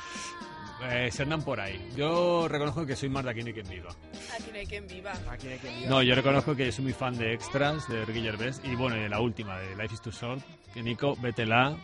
Eh, 0.89 1.11
se 1.11 1.24
andan 1.24 1.43
por 1.43 1.59
ahí. 1.61 1.89
Yo 1.95 2.47
reconozco 2.47 2.86
que 2.86 2.95
soy 2.95 3.07
más 3.09 3.24
de 3.24 3.32
aquí 3.32 3.43
ni 3.43 3.53
quien 3.53 3.68
viva. 3.70 3.89
Aquí 4.34 4.49
no 4.51 4.57
hay 4.57 4.66
quien 4.66 4.88
viva. 4.88 5.11
Aquí 5.30 5.45
no 5.47 5.53
hay 5.53 5.59
quien 5.59 5.76
viva. 5.80 5.89
No, 5.89 6.01
yo 6.01 6.16
reconozco 6.16 6.55
que 6.55 6.72
soy 6.72 6.84
muy 6.86 6.93
fan 6.93 7.18
de 7.18 7.34
Extras, 7.34 7.88
de 7.88 8.03
Ricky 8.05 8.22
Gervais. 8.22 8.59
Y 8.64 8.76
bueno, 8.76 8.97
y 8.97 9.01
de 9.01 9.09
la 9.09 9.20
última, 9.22 9.57
de 9.59 9.76
Life 9.76 9.93
is 9.93 10.01
Too 10.01 10.11
Short. 10.11 10.41
Que 10.74 10.82
Nico, 10.82 11.16
vétela. 11.22 11.78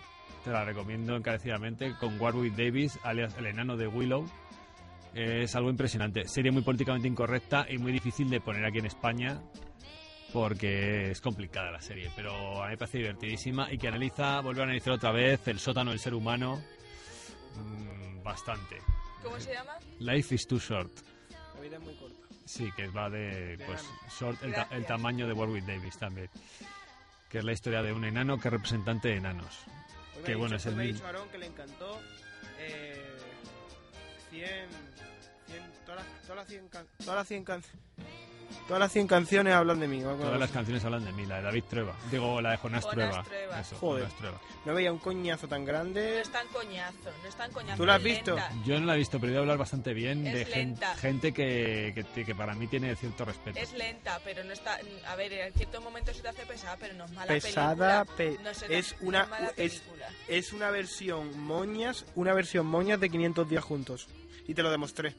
Te 0.44 0.52
la 0.52 0.66
recomiendo 0.66 1.16
encarecidamente. 1.16 1.96
Con 2.00 2.20
Warwick 2.20 2.56
Davis, 2.56 2.98
alias 3.04 3.36
el 3.38 3.46
enano 3.46 3.78
de 3.78 3.88
Willow. 3.88 4.26
Es 5.14 5.56
algo 5.56 5.70
impresionante. 5.70 6.28
Serie 6.28 6.52
muy 6.52 6.62
políticamente 6.62 7.08
incorrecta 7.08 7.66
y 7.70 7.78
muy 7.78 7.92
difícil 7.92 8.30
de 8.30 8.40
poner 8.42 8.66
aquí 8.66 8.80
en 8.80 8.86
España. 8.86 9.42
Porque 10.32 11.10
es 11.12 11.22
complicada 11.22 11.72
la 11.72 11.82
serie. 11.82 12.12
Pero 12.16 12.62
a 12.62 12.66
mí 12.68 12.72
me 12.74 12.78
parece 12.78 13.00
divertidísima. 13.00 13.72
Y 13.74 13.78
que 13.80 13.88
analiza, 13.88 14.42
vuelve 14.42 14.62
a 14.62 14.66
analizar 14.66 14.94
otra 14.94 15.12
vez 15.12 15.48
el 15.48 15.60
sótano 15.60 15.90
del 15.92 16.00
ser 16.00 16.14
humano. 16.14 16.62
mm, 17.56 18.22
bastante. 18.24 18.78
¿Cómo 19.24 19.40
se 19.40 19.54
llama? 19.54 19.74
Life 20.00 20.36
is 20.36 20.48
Too 20.48 20.60
Short. 20.60 20.92
La 21.56 21.62
vida 21.62 21.78
es 21.78 21.84
muy 21.84 21.96
corta. 21.96 22.16
Sí, 22.46 22.70
que 22.76 22.88
va 22.88 23.10
de 23.10 23.58
De 23.58 23.66
pues 23.66 23.82
enano. 23.82 24.00
short, 24.20 24.44
el, 24.44 24.54
ta- 24.54 24.68
el 24.72 24.86
tamaño 24.86 25.28
de 25.28 25.34
Warwick 25.34 25.66
Davis 25.66 25.98
también. 25.98 26.30
Que 27.30 27.40
es 27.40 27.44
la 27.44 27.52
historia 27.52 27.82
de 27.82 27.92
un 27.94 28.06
enano 28.06 28.38
que 28.40 28.48
es 28.48 28.52
representante 28.54 29.10
de 29.10 29.16
enanos. 29.18 29.66
Hoy 30.26 30.34
ha 30.34 30.38
bueno 30.38 30.56
dicho- 30.56 30.56
es 30.58 30.66
el 30.68 30.76
me 30.76 30.84
dicho 30.86 31.06
Aarón 31.06 31.28
que 31.30 31.38
le 31.38 31.46
encantó 31.48 32.00
eh, 32.60 33.18
100, 34.32 34.48
100, 34.50 34.70
todas, 35.90 36.06
las, 36.06 36.22
todas 36.22 36.36
las 36.38 36.48
100 36.48 36.68
can- 36.70 36.88
todas 37.00 37.16
las 37.16 37.28
100 37.28 37.44
can- 37.44 37.64
todas 38.68 38.80
las 38.80 38.92
100 38.92 39.08
canciones 39.08 39.54
hablan 39.54 39.80
de 39.80 39.88
mí. 39.88 40.02
Todas 40.02 40.40
las 40.40 40.52
canciones 40.52 40.84
hablan 40.86 41.04
de 41.06 41.12
mí, 41.12 41.26
la 41.26 41.38
de 41.38 41.42
David 41.44 41.64
Trueba. 41.70 41.96
Digo, 42.12 42.40
la 42.42 42.52
de 42.52 42.58
Jonás 42.58 42.84
Jonás 42.84 42.96
Trueba. 42.96 43.24
Trueba. 43.24 43.60
Eso, 43.60 43.76
Joder. 43.78 44.04
Jonás 44.04 44.18
Trueba. 44.18 44.42
No 44.66 44.74
veía 44.76 44.92
un 44.92 45.00
coñazo 45.00 45.48
tan 45.48 45.62
No 45.62 45.68
grande. 45.68 46.22
es 46.22 46.30
tan 46.32 46.48
coñazo, 46.50 47.10
no 47.22 47.28
es 47.28 47.36
tan 47.36 47.52
coñazo. 47.52 47.78
¿Tú 47.78 47.86
la 47.86 47.94
has 47.96 48.00
es 48.00 48.04
visto? 48.06 48.36
lenta. 48.36 48.52
Yo 48.66 48.80
no 48.80 48.86
la 48.86 48.96
he 48.96 48.98
visto, 48.98 49.20
pero 49.20 49.34
he 49.34 49.38
hablar 49.38 49.58
bastante 49.58 49.94
bien 49.94 50.26
Es 50.28 50.34
de 50.34 50.46
gen- 50.46 50.70
lenta. 50.70 50.96
gente 50.98 51.32
que, 51.34 52.06
que, 52.14 52.26
que 52.26 52.36
para 52.36 52.54
mí 52.54 52.68
tiene 52.68 52.96
cierto 52.96 53.26
respeto. 53.26 53.60
Es 53.60 53.74
lenta, 53.74 54.20
pero 54.24 54.44
no 54.44 54.54
está... 54.54 54.78
A 55.08 55.16
ver, 55.16 55.34
en 55.34 55.54
ciertos 55.54 55.84
momentos 55.84 56.16
se 56.16 56.22
te 56.22 56.30
hace 56.30 56.46
pesada, 56.46 56.78
pero 56.80 56.94
no 56.96 57.06
es 57.06 57.12
mala 57.12 57.28
Pesada, 57.28 58.06
película. 58.06 58.52
No 58.52 58.74
es 58.76 58.96
no 59.02 59.08
una- 59.08 59.26
mala 59.26 59.48
es- 59.58 59.80
película. 59.80 60.08
Es 60.28 60.54
una 60.54 60.70
versión 60.72 61.40
moñas, 61.40 62.06
una 62.16 62.34
versión 62.34 62.66
moñas 62.68 63.00
de 63.00 63.10
500 63.10 63.50
días 63.50 63.64
juntos. 63.64 64.08
Y 64.48 64.54
te 64.56 64.64
lo 64.64 64.72
demostré. 64.72 65.16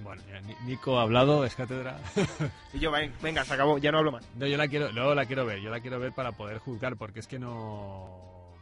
Bueno, 0.00 0.22
ya 0.28 0.40
Nico 0.64 0.98
ha 0.98 1.02
hablado, 1.02 1.44
es 1.44 1.54
cátedra. 1.54 1.98
Y 2.72 2.78
yo, 2.78 2.90
"Ven- 2.92 3.12
venga, 3.22 3.44
se 3.44 3.54
acabó, 3.54 3.78
ya 3.78 3.90
no 3.90 3.98
hablo 3.98 4.12
más. 4.12 4.24
No, 4.36 4.46
yo 4.46 4.56
la 4.56 4.68
quiero, 4.68 4.92
luego 4.92 5.14
la 5.14 5.26
quiero 5.26 5.44
ver, 5.44 5.60
yo 5.60 5.70
la 5.70 5.80
quiero 5.80 5.98
ver 5.98 6.12
para 6.12 6.32
poder 6.32 6.58
juzgar, 6.58 6.96
porque 6.96 7.20
es 7.20 7.26
que 7.26 7.38
no, 7.38 8.54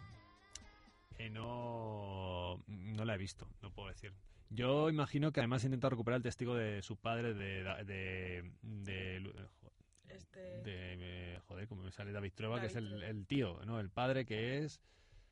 que 1.16 1.28
no, 1.28 2.62
no 2.66 3.04
la 3.04 3.14
he 3.14 3.18
visto, 3.18 3.46
no 3.62 3.70
puedo 3.70 3.88
decir. 3.88 4.12
Yo 4.48 4.88
imagino 4.88 5.32
que 5.32 5.40
además 5.40 5.64
intenta 5.64 5.88
recuperar 5.90 6.18
el 6.18 6.22
testigo 6.22 6.54
de 6.54 6.80
su 6.82 6.96
padre, 6.96 7.34
de, 7.34 7.64
de, 7.64 7.84
de, 7.84 8.50
de- 8.62 9.32
Este... 10.08 10.40
de- 10.40 11.34
eh, 11.34 11.40
joder, 11.48 11.66
como 11.68 11.82
me 11.82 11.90
sale 11.90 12.12
David 12.12 12.32
Trueba, 12.34 12.60
que 12.60 12.66
es 12.68 12.76
el 12.76 13.26
tío, 13.26 13.60
no, 13.66 13.80
el 13.80 13.90
padre 13.90 14.24
que 14.24 14.58
es 14.64 14.80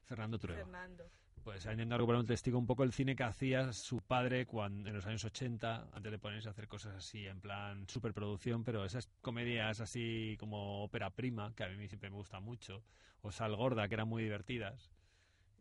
Fernando 0.05 0.39
Trueba. 0.39 0.63
Fernando. 0.65 1.05
Pues 1.45 1.67
ha 1.67 1.73
intentado 1.73 1.99
recuperar 1.99 2.21
un 2.21 2.27
testigo 2.27 2.59
un 2.59 2.67
poco 2.67 2.85
el 2.85 2.93
cine 2.95 3.15
que 3.15 3.23
hacía 3.23 3.71
su 3.75 4.01
padre 4.01 4.47
cuando, 4.47 4.89
en 4.89 4.95
los 4.95 5.05
años 5.05 5.27
80, 5.27 5.89
antes 5.93 6.11
de 6.11 6.19
ponerse 6.19 6.49
a 6.49 6.53
hacer 6.53 6.67
cosas 6.69 6.95
así 6.97 7.27
en 7.27 7.39
plan 7.43 7.87
superproducción, 7.87 8.65
pero 8.65 8.83
esas 8.83 9.11
comedias 9.21 9.81
así 9.81 10.37
como 10.41 10.83
ópera 10.83 11.11
prima, 11.11 11.53
que 11.55 11.65
a 11.65 11.69
mí 11.69 11.87
siempre 11.87 12.09
me 12.09 12.17
gusta 12.17 12.41
mucho, 12.41 12.83
o 13.21 13.31
Sal 13.31 13.55
Gorda, 13.57 13.87
que 13.89 13.95
eran 13.95 14.09
muy 14.09 14.23
divertidas 14.23 14.91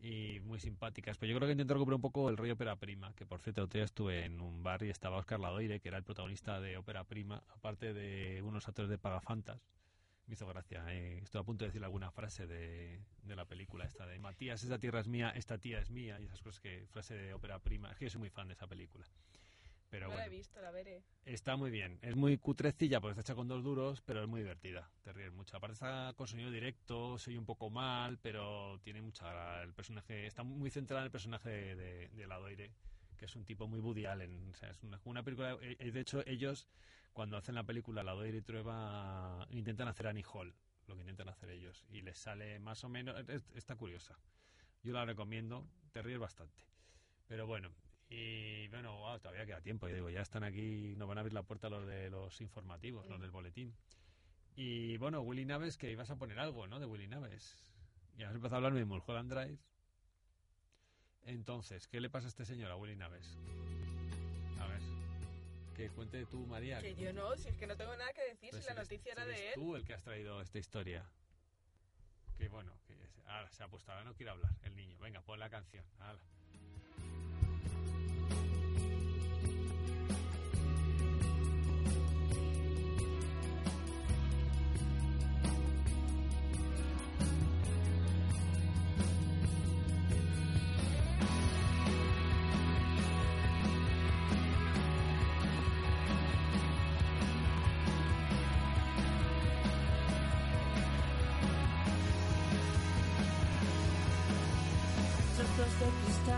y 0.00 0.40
muy 0.40 0.58
simpáticas. 0.58 1.18
Pero 1.18 1.32
yo 1.32 1.36
creo 1.36 1.48
que 1.48 1.52
intentó 1.52 1.74
recuperar 1.74 1.96
un 1.96 2.02
poco 2.02 2.30
el 2.30 2.38
rollo 2.38 2.54
ópera 2.54 2.76
prima, 2.76 3.12
que 3.12 3.26
por 3.26 3.42
cierto, 3.42 3.64
otro 3.64 3.76
día 3.76 3.84
estuve 3.84 4.24
en 4.24 4.40
un 4.40 4.62
bar 4.62 4.82
y 4.84 4.88
estaba 4.88 5.18
Oscar 5.18 5.38
Ladoire, 5.38 5.80
que 5.80 5.88
era 5.88 5.98
el 5.98 6.04
protagonista 6.04 6.62
de 6.62 6.78
ópera 6.78 7.04
prima, 7.04 7.42
aparte 7.54 7.92
de 7.92 8.40
unos 8.40 8.66
actores 8.66 8.88
de 8.88 8.96
Pagafantas. 8.96 9.60
Me 10.26 10.34
hizo 10.34 10.46
gracia. 10.46 10.84
Eh. 10.88 11.18
Estoy 11.22 11.40
a 11.40 11.44
punto 11.44 11.64
de 11.64 11.68
decir 11.68 11.84
alguna 11.84 12.10
frase 12.10 12.46
de, 12.46 13.00
de 13.22 13.36
la 13.36 13.44
película 13.44 13.84
esta 13.84 14.06
de 14.06 14.18
Matías, 14.18 14.62
esta 14.62 14.78
tierra 14.78 15.00
es 15.00 15.08
mía, 15.08 15.30
esta 15.30 15.58
tía 15.58 15.80
es 15.80 15.90
mía 15.90 16.18
y 16.20 16.24
esas 16.24 16.40
cosas 16.42 16.60
que 16.60 16.86
frase 16.86 17.14
de 17.14 17.34
ópera 17.34 17.58
prima. 17.58 17.90
Es 17.90 17.98
que 17.98 18.06
yo 18.06 18.10
soy 18.10 18.20
muy 18.20 18.30
fan 18.30 18.48
de 18.48 18.54
esa 18.54 18.66
película. 18.66 19.04
Pero 19.90 20.08
no 20.08 20.16
la 20.16 20.26
he 20.26 20.28
visto, 20.30 20.60
la 20.60 20.72
veré. 20.72 21.04
está 21.24 21.54
muy 21.56 21.70
bien. 21.70 21.98
Es 22.02 22.16
muy 22.16 22.36
cutrecilla 22.38 23.00
porque 23.00 23.12
está 23.12 23.20
hecha 23.20 23.36
con 23.36 23.46
dos 23.46 23.62
duros, 23.62 24.00
pero 24.00 24.22
es 24.22 24.28
muy 24.28 24.40
divertida. 24.40 24.90
Te 25.02 25.12
ríes 25.12 25.32
mucho. 25.32 25.56
Aparte 25.56 25.74
está 25.74 26.14
con 26.16 26.26
sonido 26.26 26.50
directo, 26.50 27.16
se 27.18 27.30
oye 27.30 27.38
un 27.38 27.46
poco 27.46 27.70
mal, 27.70 28.18
pero 28.18 28.80
tiene 28.82 29.02
mucha... 29.02 29.62
El 29.62 29.72
personaje 29.72 30.26
está 30.26 30.42
muy 30.42 30.70
centrada 30.70 31.02
en 31.02 31.06
el 31.06 31.12
personaje 31.12 31.48
de, 31.48 31.76
de, 31.76 32.08
de 32.08 32.26
Ladoire, 32.26 32.72
que 33.16 33.26
es 33.26 33.36
un 33.36 33.44
tipo 33.44 33.68
muy 33.68 33.78
Woody 33.78 34.06
Allen. 34.06 34.50
O 34.50 34.54
sea, 34.56 34.70
es 34.70 34.82
una, 34.82 34.98
una 35.04 35.22
película... 35.22 35.56
eh, 35.60 35.90
De 35.92 36.00
hecho, 36.00 36.26
ellos, 36.26 36.66
cuando 37.14 37.38
hacen 37.38 37.54
la 37.54 37.64
película 37.64 38.02
Ladoire 38.02 38.36
y 38.36 38.42
Trueba, 38.42 39.46
intentan 39.50 39.88
hacer 39.88 40.08
Annie 40.08 40.24
Hall, 40.30 40.54
lo 40.86 40.94
que 40.94 41.00
intentan 41.00 41.30
hacer 41.30 41.48
ellos. 41.48 41.84
Y 41.88 42.02
les 42.02 42.18
sale 42.18 42.58
más 42.58 42.84
o 42.84 42.88
menos... 42.90 43.16
es- 43.28 43.50
Está 43.54 43.76
curiosa. 43.76 44.18
Yo 44.82 44.92
la 44.92 45.06
recomiendo. 45.06 45.66
Te 45.92 46.02
ríes 46.02 46.18
bastante. 46.18 46.62
Pero 47.26 47.46
bueno, 47.46 47.70
y 48.10 48.68
bueno, 48.68 48.98
wow, 48.98 49.18
todavía 49.20 49.46
queda 49.46 49.62
tiempo. 49.62 49.88
Yo 49.88 49.94
digo, 49.94 50.10
ya 50.10 50.20
están 50.20 50.44
aquí, 50.44 50.94
nos 50.96 51.08
van 51.08 51.16
a 51.18 51.20
abrir 51.22 51.32
la 51.32 51.42
puerta 51.44 51.70
los 51.70 51.86
de 51.86 52.10
los 52.10 52.40
informativos, 52.42 53.08
los 53.08 53.20
del 53.20 53.30
boletín. 53.30 53.74
Y 54.56 54.98
bueno, 54.98 55.20
Willy 55.22 55.44
Naves, 55.46 55.78
que 55.78 55.90
ibas 55.90 56.10
a 56.10 56.16
poner 56.16 56.38
algo, 56.38 56.66
¿no? 56.66 56.78
De 56.80 56.86
Willy 56.86 57.06
Naves. 57.08 57.56
Y 58.18 58.22
has 58.24 58.34
empezado 58.34 58.56
a 58.56 58.58
hablarme 58.58 58.80
de 58.80 58.84
Mulholland 58.84 59.32
Drive. 59.32 59.58
Entonces, 61.22 61.88
¿qué 61.88 62.00
le 62.00 62.10
pasa 62.10 62.26
a 62.26 62.28
este 62.28 62.44
señor, 62.44 62.70
a 62.70 62.76
Willy 62.76 62.96
Naves? 62.96 63.38
A 64.60 64.66
ver, 64.66 64.80
que 65.74 65.90
cuente 65.90 66.24
tú, 66.26 66.46
María. 66.46 66.80
Que 66.80 66.94
yo 66.94 67.12
no, 67.12 67.36
si 67.36 67.48
es 67.48 67.56
que 67.56 67.66
no 67.66 67.76
tengo 67.76 67.94
nada 67.96 68.12
que 68.12 68.22
decir, 68.22 68.50
Pues 68.50 68.62
si 68.62 68.66
la 68.68 68.74
eres- 68.74 68.84
noticia 68.84 69.12
era 69.12 69.26
de 69.26 69.48
él. 69.48 69.54
tú 69.54 69.76
el 69.76 69.84
que 69.84 69.94
has 69.94 70.02
traído 70.02 70.40
esta 70.40 70.58
historia. 70.58 71.04
Que 72.38 72.48
bueno, 72.48 72.72
que 72.86 72.94
ahora 73.26 73.50
se 73.50 73.62
ha 73.62 73.68
puesto, 73.68 73.92
ahora 73.92 74.04
no 74.04 74.14
quiere 74.14 74.30
hablar 74.30 74.52
el 74.62 74.74
niño. 74.74 74.98
Venga, 75.00 75.20
pon 75.20 75.38
la 75.38 75.50
canción. 75.50 75.84
hala. 76.00 76.20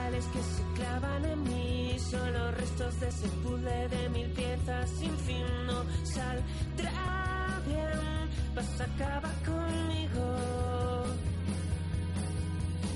Cristales 0.07 0.25
que 0.27 0.43
se 0.43 0.63
clavan 0.75 1.25
en 1.25 1.43
mí. 1.43 1.99
Son 1.99 2.33
los 2.33 2.55
restos 2.55 3.01
de 3.01 3.09
ese 3.09 3.29
puzzle 3.29 3.89
de 3.89 4.09
mil 4.11 4.31
piezas 4.31 4.91
sin 4.91 5.17
fin. 5.19 5.47
No 5.67 5.85
saldrá 6.05 7.61
bien, 7.67 8.55
vas 8.55 8.81
a 8.81 8.85
acabar 8.85 9.35
conmigo. 9.45 11.05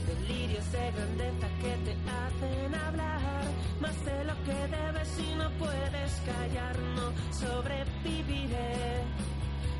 Delirios 0.06 0.72
de 0.72 0.92
grandeza 0.92 1.48
que 1.60 1.72
te 1.84 1.96
hacen 2.10 2.74
hablar. 2.74 3.44
Más 3.80 4.04
de 4.04 4.24
lo 4.24 4.34
que 4.44 4.76
debes 4.76 5.18
y 5.18 5.34
no 5.36 5.50
puedes 5.58 6.12
callar. 6.26 6.78
No 6.78 7.12
sobreviviré, 7.32 9.02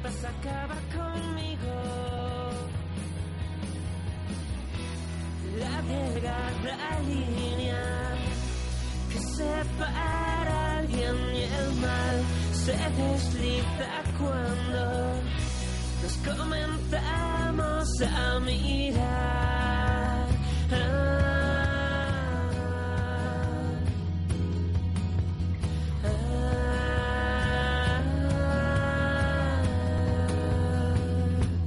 vas 0.03 0.25
a 0.25 0.29
acabar 0.29 0.83
conmigo 0.97 1.60
la 5.91 6.11
delgada 6.13 7.01
línea 7.01 7.83
que 9.11 9.19
separa 9.21 10.79
al 10.79 10.87
bien 10.87 11.17
y 11.35 11.43
el 11.43 11.75
mal 11.81 12.17
se 12.53 12.73
desliza 12.73 13.91
cuando 14.19 14.83
nos 16.03 16.17
comenzamos 16.29 17.89
a 18.03 18.41
mirar. 18.41 19.31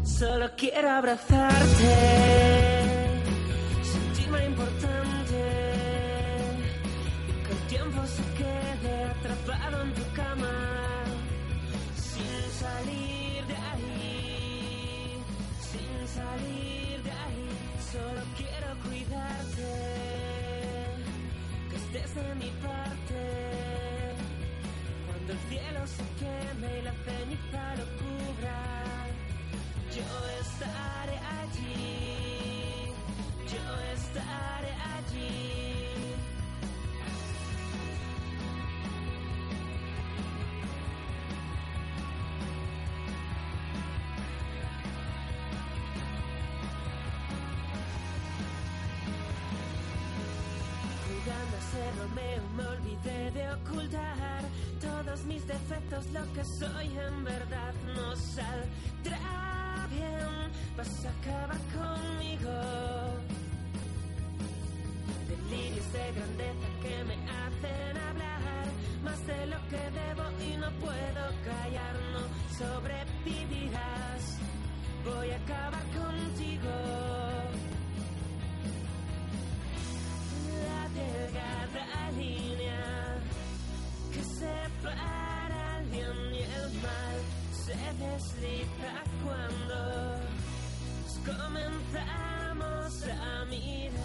Solo 0.06 0.50
quiero 0.56 0.90
abrazarte 0.90 2.43
de 22.22 22.36
mi 22.36 22.50
parte. 22.62 23.22
Cuando 25.08 25.34
el 25.34 25.40
cielo 25.50 25.80
se 25.88 26.04
queme 26.20 26.80
y 26.80 26.82
la 26.84 26.94
ceniza 27.06 27.76
lo 27.78 27.86
cubra, 27.98 28.73
Romeo 51.98 52.44
me 52.56 52.66
olvidé 52.66 53.32
de 53.32 53.52
ocultar 53.54 54.44
todos 54.82 55.24
mis 55.26 55.46
defectos, 55.48 56.06
lo 56.12 56.34
que 56.34 56.44
soy 56.44 56.88
en 56.88 57.24
verdad 57.24 57.74
no 57.96 58.16
saldrá 58.16 59.88
bien. 59.90 60.52
Vas 60.78 61.06
a 61.06 61.10
acabar 61.10 61.62
conmigo. 61.78 62.54
Delirios 65.30 65.94
de 65.94 66.12
grandeza 66.18 66.68
que 66.82 67.04
me 67.06 67.16
hacen 67.30 67.98
hablar 68.10 68.66
más 69.04 69.28
de 69.28 69.46
lo 69.48 69.58
que 69.70 69.82
debo 70.00 70.24
y 70.42 70.58
no 70.58 70.72
puedo 70.80 71.24
callar, 71.44 71.96
no 72.14 72.24
sobrevivirás. 72.58 74.40
Voy 75.06 75.32
a 75.32 75.36
acabar 75.36 75.84
contigo. 75.92 77.33
Que 84.14 84.24
separa 84.24 85.80
el 85.80 85.86
bien 85.90 86.34
y 86.34 86.42
el 86.42 86.74
mal 86.82 87.18
se 87.52 87.76
desliza 88.04 88.94
cuando 89.24 89.80
comenzamos 91.26 93.04
a 93.08 93.46
mirar. 93.46 94.04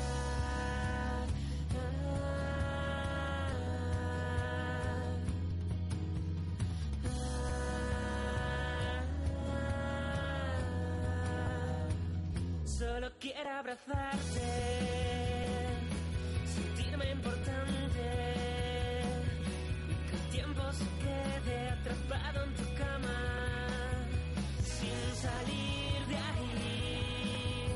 Solo 12.64 13.10
quiero 13.18 13.50
abrazarte, 13.50 15.07
sentirme 16.58 17.10
importante 17.12 18.04
que 20.08 20.16
el 20.16 20.24
tiempo 20.30 20.62
se 20.72 20.86
quede 21.04 21.68
atrapado 21.70 22.44
en 22.44 22.54
tu 22.54 22.66
cama 22.74 23.20
sin 24.62 25.00
salir 25.26 25.98
de 26.12 26.16
ahí, 26.30 27.68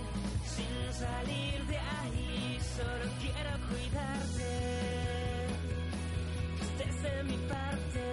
sin 0.54 0.92
salir 1.04 1.58
de 1.66 1.78
ahí. 1.78 2.58
Solo 2.76 3.06
quiero 3.22 3.52
cuidarte, 3.68 4.52
que 6.56 6.64
estés 6.64 7.02
de 7.02 7.24
mi 7.24 7.36
parte. 7.48 8.11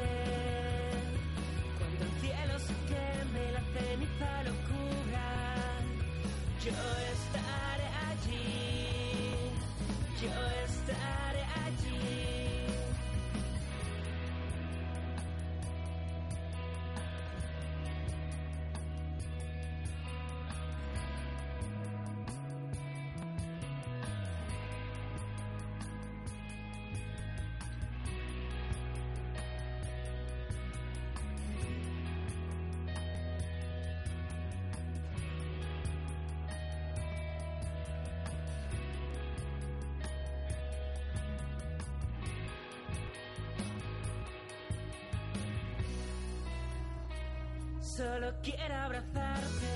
Solo 47.99 48.31
quiero 48.41 48.75
abrazarte, 48.75 49.67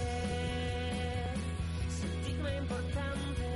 sentirme 1.89 2.55
importante 2.55 3.49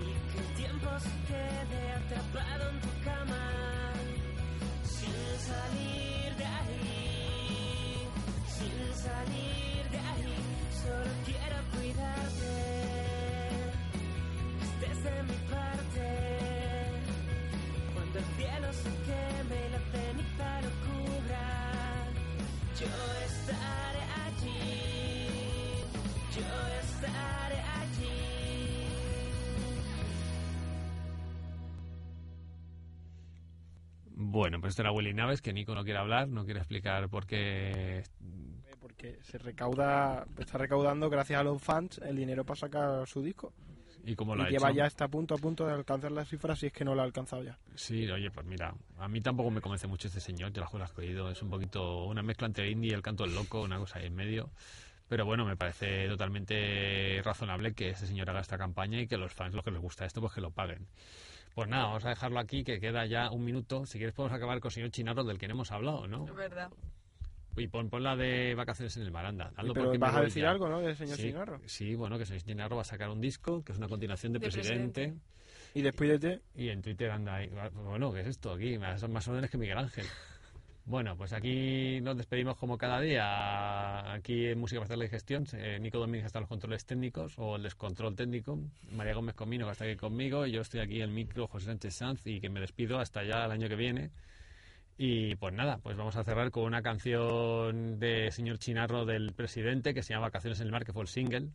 y 0.00 0.32
que 0.32 0.38
el 0.38 0.54
tiempo 0.54 0.88
se 1.00 1.10
quede 1.26 1.92
atrapado 1.94 2.70
en 2.70 2.80
tu 2.80 2.88
cama 3.02 3.50
sin 4.84 5.38
salir 5.50 6.36
de 6.36 6.44
ahí, 6.44 8.06
sin 8.46 8.94
salir 8.94 9.51
Bueno, 34.42 34.60
pues 34.60 34.70
esto 34.72 34.82
era 34.82 34.90
Willy 34.90 35.14
Naves, 35.14 35.40
que 35.40 35.52
Nico 35.52 35.72
no 35.72 35.84
quiere 35.84 36.00
hablar, 36.00 36.26
no 36.26 36.44
quiere 36.44 36.58
explicar 36.58 37.08
por 37.08 37.26
qué 37.28 38.02
Porque 38.80 39.20
se 39.22 39.38
recauda, 39.38 40.26
está 40.36 40.58
recaudando 40.58 41.08
gracias 41.08 41.38
a 41.40 41.44
los 41.44 41.62
fans 41.62 41.98
el 41.98 42.16
dinero 42.16 42.44
para 42.44 42.58
sacar 42.58 43.06
su 43.06 43.22
disco. 43.22 43.52
y 44.04 44.16
cómo 44.16 44.34
lo 44.34 44.42
y 44.42 44.46
ha 44.46 44.48
lleva 44.48 44.70
hecho. 44.70 44.78
ya 44.78 44.86
está 44.86 45.04
a 45.04 45.08
punto 45.08 45.36
a 45.36 45.38
punto 45.38 45.64
de 45.64 45.74
alcanzar 45.74 46.10
las 46.10 46.28
cifras 46.28 46.58
si 46.58 46.66
es 46.66 46.72
que 46.72 46.84
no 46.84 46.92
lo 46.96 47.02
ha 47.02 47.04
alcanzado 47.04 47.44
ya. 47.44 47.56
Sí, 47.76 48.10
oye, 48.10 48.32
pues 48.32 48.44
mira, 48.44 48.74
a 48.98 49.06
mí 49.06 49.20
tampoco 49.20 49.52
me 49.52 49.60
convence 49.60 49.86
mucho 49.86 50.08
este 50.08 50.18
señor, 50.18 50.50
te 50.50 50.58
la 50.58 50.66
juego 50.66 50.84
has 50.84 50.92
cogido. 50.92 51.30
Es 51.30 51.40
un 51.40 51.48
poquito 51.48 52.06
una 52.06 52.24
mezcla 52.24 52.48
entre 52.48 52.68
indie 52.68 52.90
y 52.90 52.94
el 52.94 53.02
canto 53.02 53.22
del 53.22 53.34
loco, 53.36 53.62
una 53.62 53.78
cosa 53.78 54.00
ahí 54.00 54.06
en 54.06 54.16
medio. 54.16 54.50
Pero 55.08 55.24
bueno, 55.24 55.44
me 55.44 55.56
parece 55.56 56.08
totalmente 56.08 57.20
razonable 57.22 57.74
que 57.74 57.90
este 57.90 58.06
señor 58.08 58.28
haga 58.30 58.40
esta 58.40 58.58
campaña 58.58 59.00
y 59.00 59.06
que 59.06 59.18
los 59.18 59.32
fans, 59.32 59.54
lo 59.54 59.62
que 59.62 59.70
les 59.70 59.80
gusta 59.80 60.04
esto, 60.04 60.20
pues 60.20 60.32
que 60.32 60.40
lo 60.40 60.50
paguen. 60.50 60.88
Pues 61.54 61.68
nada, 61.68 61.84
vamos 61.84 62.04
a 62.04 62.10
dejarlo 62.10 62.38
aquí, 62.38 62.64
que 62.64 62.80
queda 62.80 63.04
ya 63.06 63.30
un 63.30 63.44
minuto. 63.44 63.84
Si 63.86 63.98
quieres 63.98 64.14
podemos 64.14 64.34
acabar 64.36 64.58
con 64.60 64.68
el 64.70 64.72
señor 64.72 64.90
Chinarro, 64.90 65.24
del 65.24 65.38
que 65.38 65.48
no 65.48 65.54
hemos 65.54 65.70
hablado, 65.70 66.06
¿no? 66.06 66.24
Es 66.26 66.34
verdad. 66.34 66.70
Y 67.56 67.66
pon, 67.68 67.90
pon 67.90 68.02
la 68.02 68.16
de 68.16 68.54
vacaciones 68.54 68.96
en 68.96 69.02
el 69.02 69.10
baranda. 69.10 69.52
Hazlo 69.56 69.74
Pero 69.74 69.84
porque 69.86 69.98
vas 69.98 70.14
a 70.16 70.22
decir 70.22 70.42
ya. 70.44 70.50
algo, 70.50 70.68
¿no? 70.68 70.80
Del 70.80 70.96
señor 70.96 71.16
sí, 71.16 71.24
Chinarro. 71.24 71.60
Sí, 71.66 71.94
bueno, 71.94 72.16
que 72.16 72.22
el 72.22 72.28
señor 72.28 72.42
Chinarro 72.42 72.76
va 72.76 72.82
a 72.82 72.86
sacar 72.86 73.10
un 73.10 73.20
disco, 73.20 73.62
que 73.62 73.72
es 73.72 73.78
una 73.78 73.88
continuación 73.88 74.32
de, 74.32 74.38
De 74.38 74.46
Presidente. 74.46 75.02
Presidente. 75.02 75.22
Y 75.74 75.82
despídete. 75.82 76.40
Y 76.54 76.68
en 76.70 76.80
Twitter 76.80 77.10
anda 77.10 77.36
ahí. 77.36 77.50
Bueno, 77.74 78.12
¿qué 78.12 78.20
es 78.20 78.28
esto 78.28 78.52
aquí? 78.52 78.78
Son 78.96 79.12
más 79.12 79.28
órdenes 79.28 79.50
que 79.50 79.58
Miguel 79.58 79.78
Ángel. 79.78 80.06
Bueno, 80.84 81.16
pues 81.16 81.32
aquí 81.32 82.00
nos 82.02 82.16
despedimos 82.16 82.56
como 82.56 82.76
cada 82.76 83.00
día. 83.00 84.12
Aquí 84.12 84.46
en 84.46 84.58
Música 84.58 84.80
para 84.80 84.96
la 84.96 85.04
digestión. 85.04 85.46
Eh, 85.52 85.78
Nico 85.80 85.98
Domínguez 85.98 86.26
está 86.26 86.38
en 86.38 86.42
los 86.42 86.48
controles 86.48 86.84
técnicos 86.84 87.34
o 87.38 87.56
el 87.56 87.62
descontrol 87.62 88.16
técnico. 88.16 88.58
María 88.90 89.14
Gómez 89.14 89.36
Comino 89.36 89.66
que 89.66 89.72
está 89.72 89.84
aquí 89.84 89.96
conmigo. 89.96 90.44
Yo 90.46 90.60
estoy 90.60 90.80
aquí 90.80 90.96
en 90.96 91.02
el 91.02 91.10
micro, 91.10 91.46
José 91.46 91.66
Sánchez 91.66 91.94
Sanz. 91.94 92.26
Y 92.26 92.40
que 92.40 92.50
me 92.50 92.60
despido 92.60 92.98
hasta 92.98 93.22
ya 93.22 93.44
el 93.44 93.52
año 93.52 93.68
que 93.68 93.76
viene. 93.76 94.10
Y 94.98 95.36
pues 95.36 95.54
nada, 95.54 95.78
pues 95.78 95.96
vamos 95.96 96.16
a 96.16 96.24
cerrar 96.24 96.50
con 96.50 96.64
una 96.64 96.82
canción 96.82 97.98
de 97.98 98.30
señor 98.30 98.58
Chinarro 98.58 99.04
del 99.06 99.32
presidente 99.32 99.94
que 99.94 100.02
se 100.02 100.14
llama 100.14 100.26
Vacaciones 100.26 100.60
en 100.60 100.66
el 100.66 100.72
Mar, 100.72 100.84
que 100.84 100.92
fue 100.92 101.02
el 101.02 101.08
single. 101.08 101.48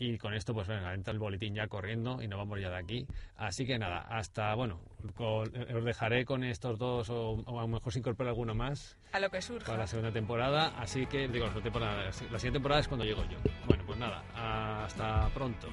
Y 0.00 0.16
con 0.16 0.32
esto, 0.32 0.54
pues 0.54 0.68
venga, 0.68 0.94
entra 0.94 1.12
el 1.12 1.18
boletín 1.18 1.54
ya 1.56 1.66
corriendo 1.66 2.22
y 2.22 2.28
nos 2.28 2.38
vamos 2.38 2.60
ya 2.60 2.70
de 2.70 2.76
aquí. 2.76 3.06
Así 3.36 3.66
que 3.66 3.78
nada, 3.80 3.98
hasta, 4.02 4.54
bueno, 4.54 4.80
con- 5.16 5.48
os 5.76 5.84
dejaré 5.84 6.24
con 6.24 6.44
estos 6.44 6.78
dos, 6.78 7.10
o, 7.10 7.32
o 7.32 7.58
a 7.58 7.62
lo 7.62 7.68
mejor 7.68 7.92
se 7.92 7.98
incorpora 7.98 8.28
alguno 8.30 8.54
más 8.54 8.96
A 9.12 9.18
lo 9.18 9.28
que 9.28 9.42
surja. 9.42 9.66
para 9.66 9.78
la 9.78 9.86
segunda 9.88 10.12
temporada. 10.12 10.72
Así 10.78 11.06
que, 11.06 11.26
digo, 11.26 11.48
la, 11.48 11.60
temporada, 11.60 12.04
la 12.04 12.12
siguiente 12.12 12.50
temporada 12.52 12.80
es 12.80 12.86
cuando 12.86 13.04
llego 13.04 13.24
yo. 13.24 13.38
Bueno, 13.66 13.82
pues 13.86 13.98
nada, 13.98 14.22
hasta 14.84 15.28
pronto. 15.34 15.66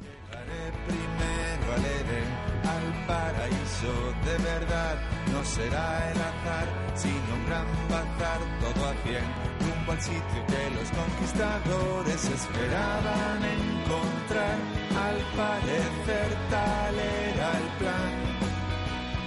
Llegaré 0.00 0.72
primero 0.88 1.72
al 1.74 1.84
Edén, 1.84 2.51
al 2.64 3.06
paraíso 3.06 3.92
de 4.24 4.36
verdad. 4.42 4.96
No 5.32 5.44
será 5.44 6.10
el 6.10 6.18
azar, 6.18 6.68
sino 6.94 7.34
un 7.34 7.46
gran 7.46 7.66
bazar, 7.88 8.40
todo 8.60 8.88
a 8.88 8.94
cien, 9.04 9.24
rumbo 9.60 9.92
al 9.92 10.00
sitio 10.00 10.46
que 10.46 10.70
los 10.76 10.88
conquistadores 10.90 12.24
esperaban 12.24 13.38
encontrar. 13.42 14.58
Al 15.06 15.18
parecer 15.36 16.30
tal 16.50 16.94
era 16.98 17.50
el 17.62 17.68
plan. 17.78 18.12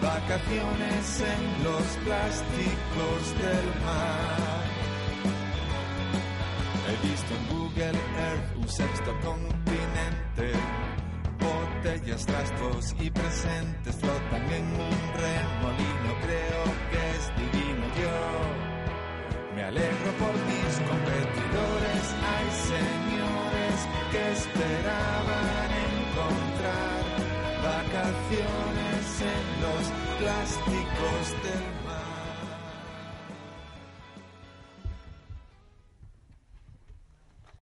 Vacaciones 0.01 1.21
en 1.21 1.63
los 1.63 1.85
plásticos 2.05 3.21
del 3.41 3.67
mar. 3.83 4.65
He 6.87 7.07
visto 7.07 7.33
en 7.33 7.43
Google 7.49 7.99
Earth 8.19 8.57
un 8.57 8.69
sexto 8.69 9.11
continente. 9.23 10.53
Botellas, 11.45 12.25
trastos 12.25 12.95
y 12.99 13.11
presentes 13.11 13.95
flotan 13.95 14.45
en 14.51 14.65
un 14.65 14.97
remolino. 15.23 16.11
Creo 16.25 16.63
que 16.89 16.99
es 17.15 17.25
divino. 17.37 17.85
Yo 18.01 18.17
me 19.55 19.63
alegro 19.63 20.11
por 20.21 20.33
mis 20.49 20.73
competidores. 20.89 22.05
Hay 22.33 22.47
señores 22.73 23.75
que 24.11 24.21
esperaban 24.31 25.69
encontrar 25.93 27.01
vacaciones 27.61 29.05
en 29.21 29.45
los 29.61 29.83
plásticos 30.19 31.74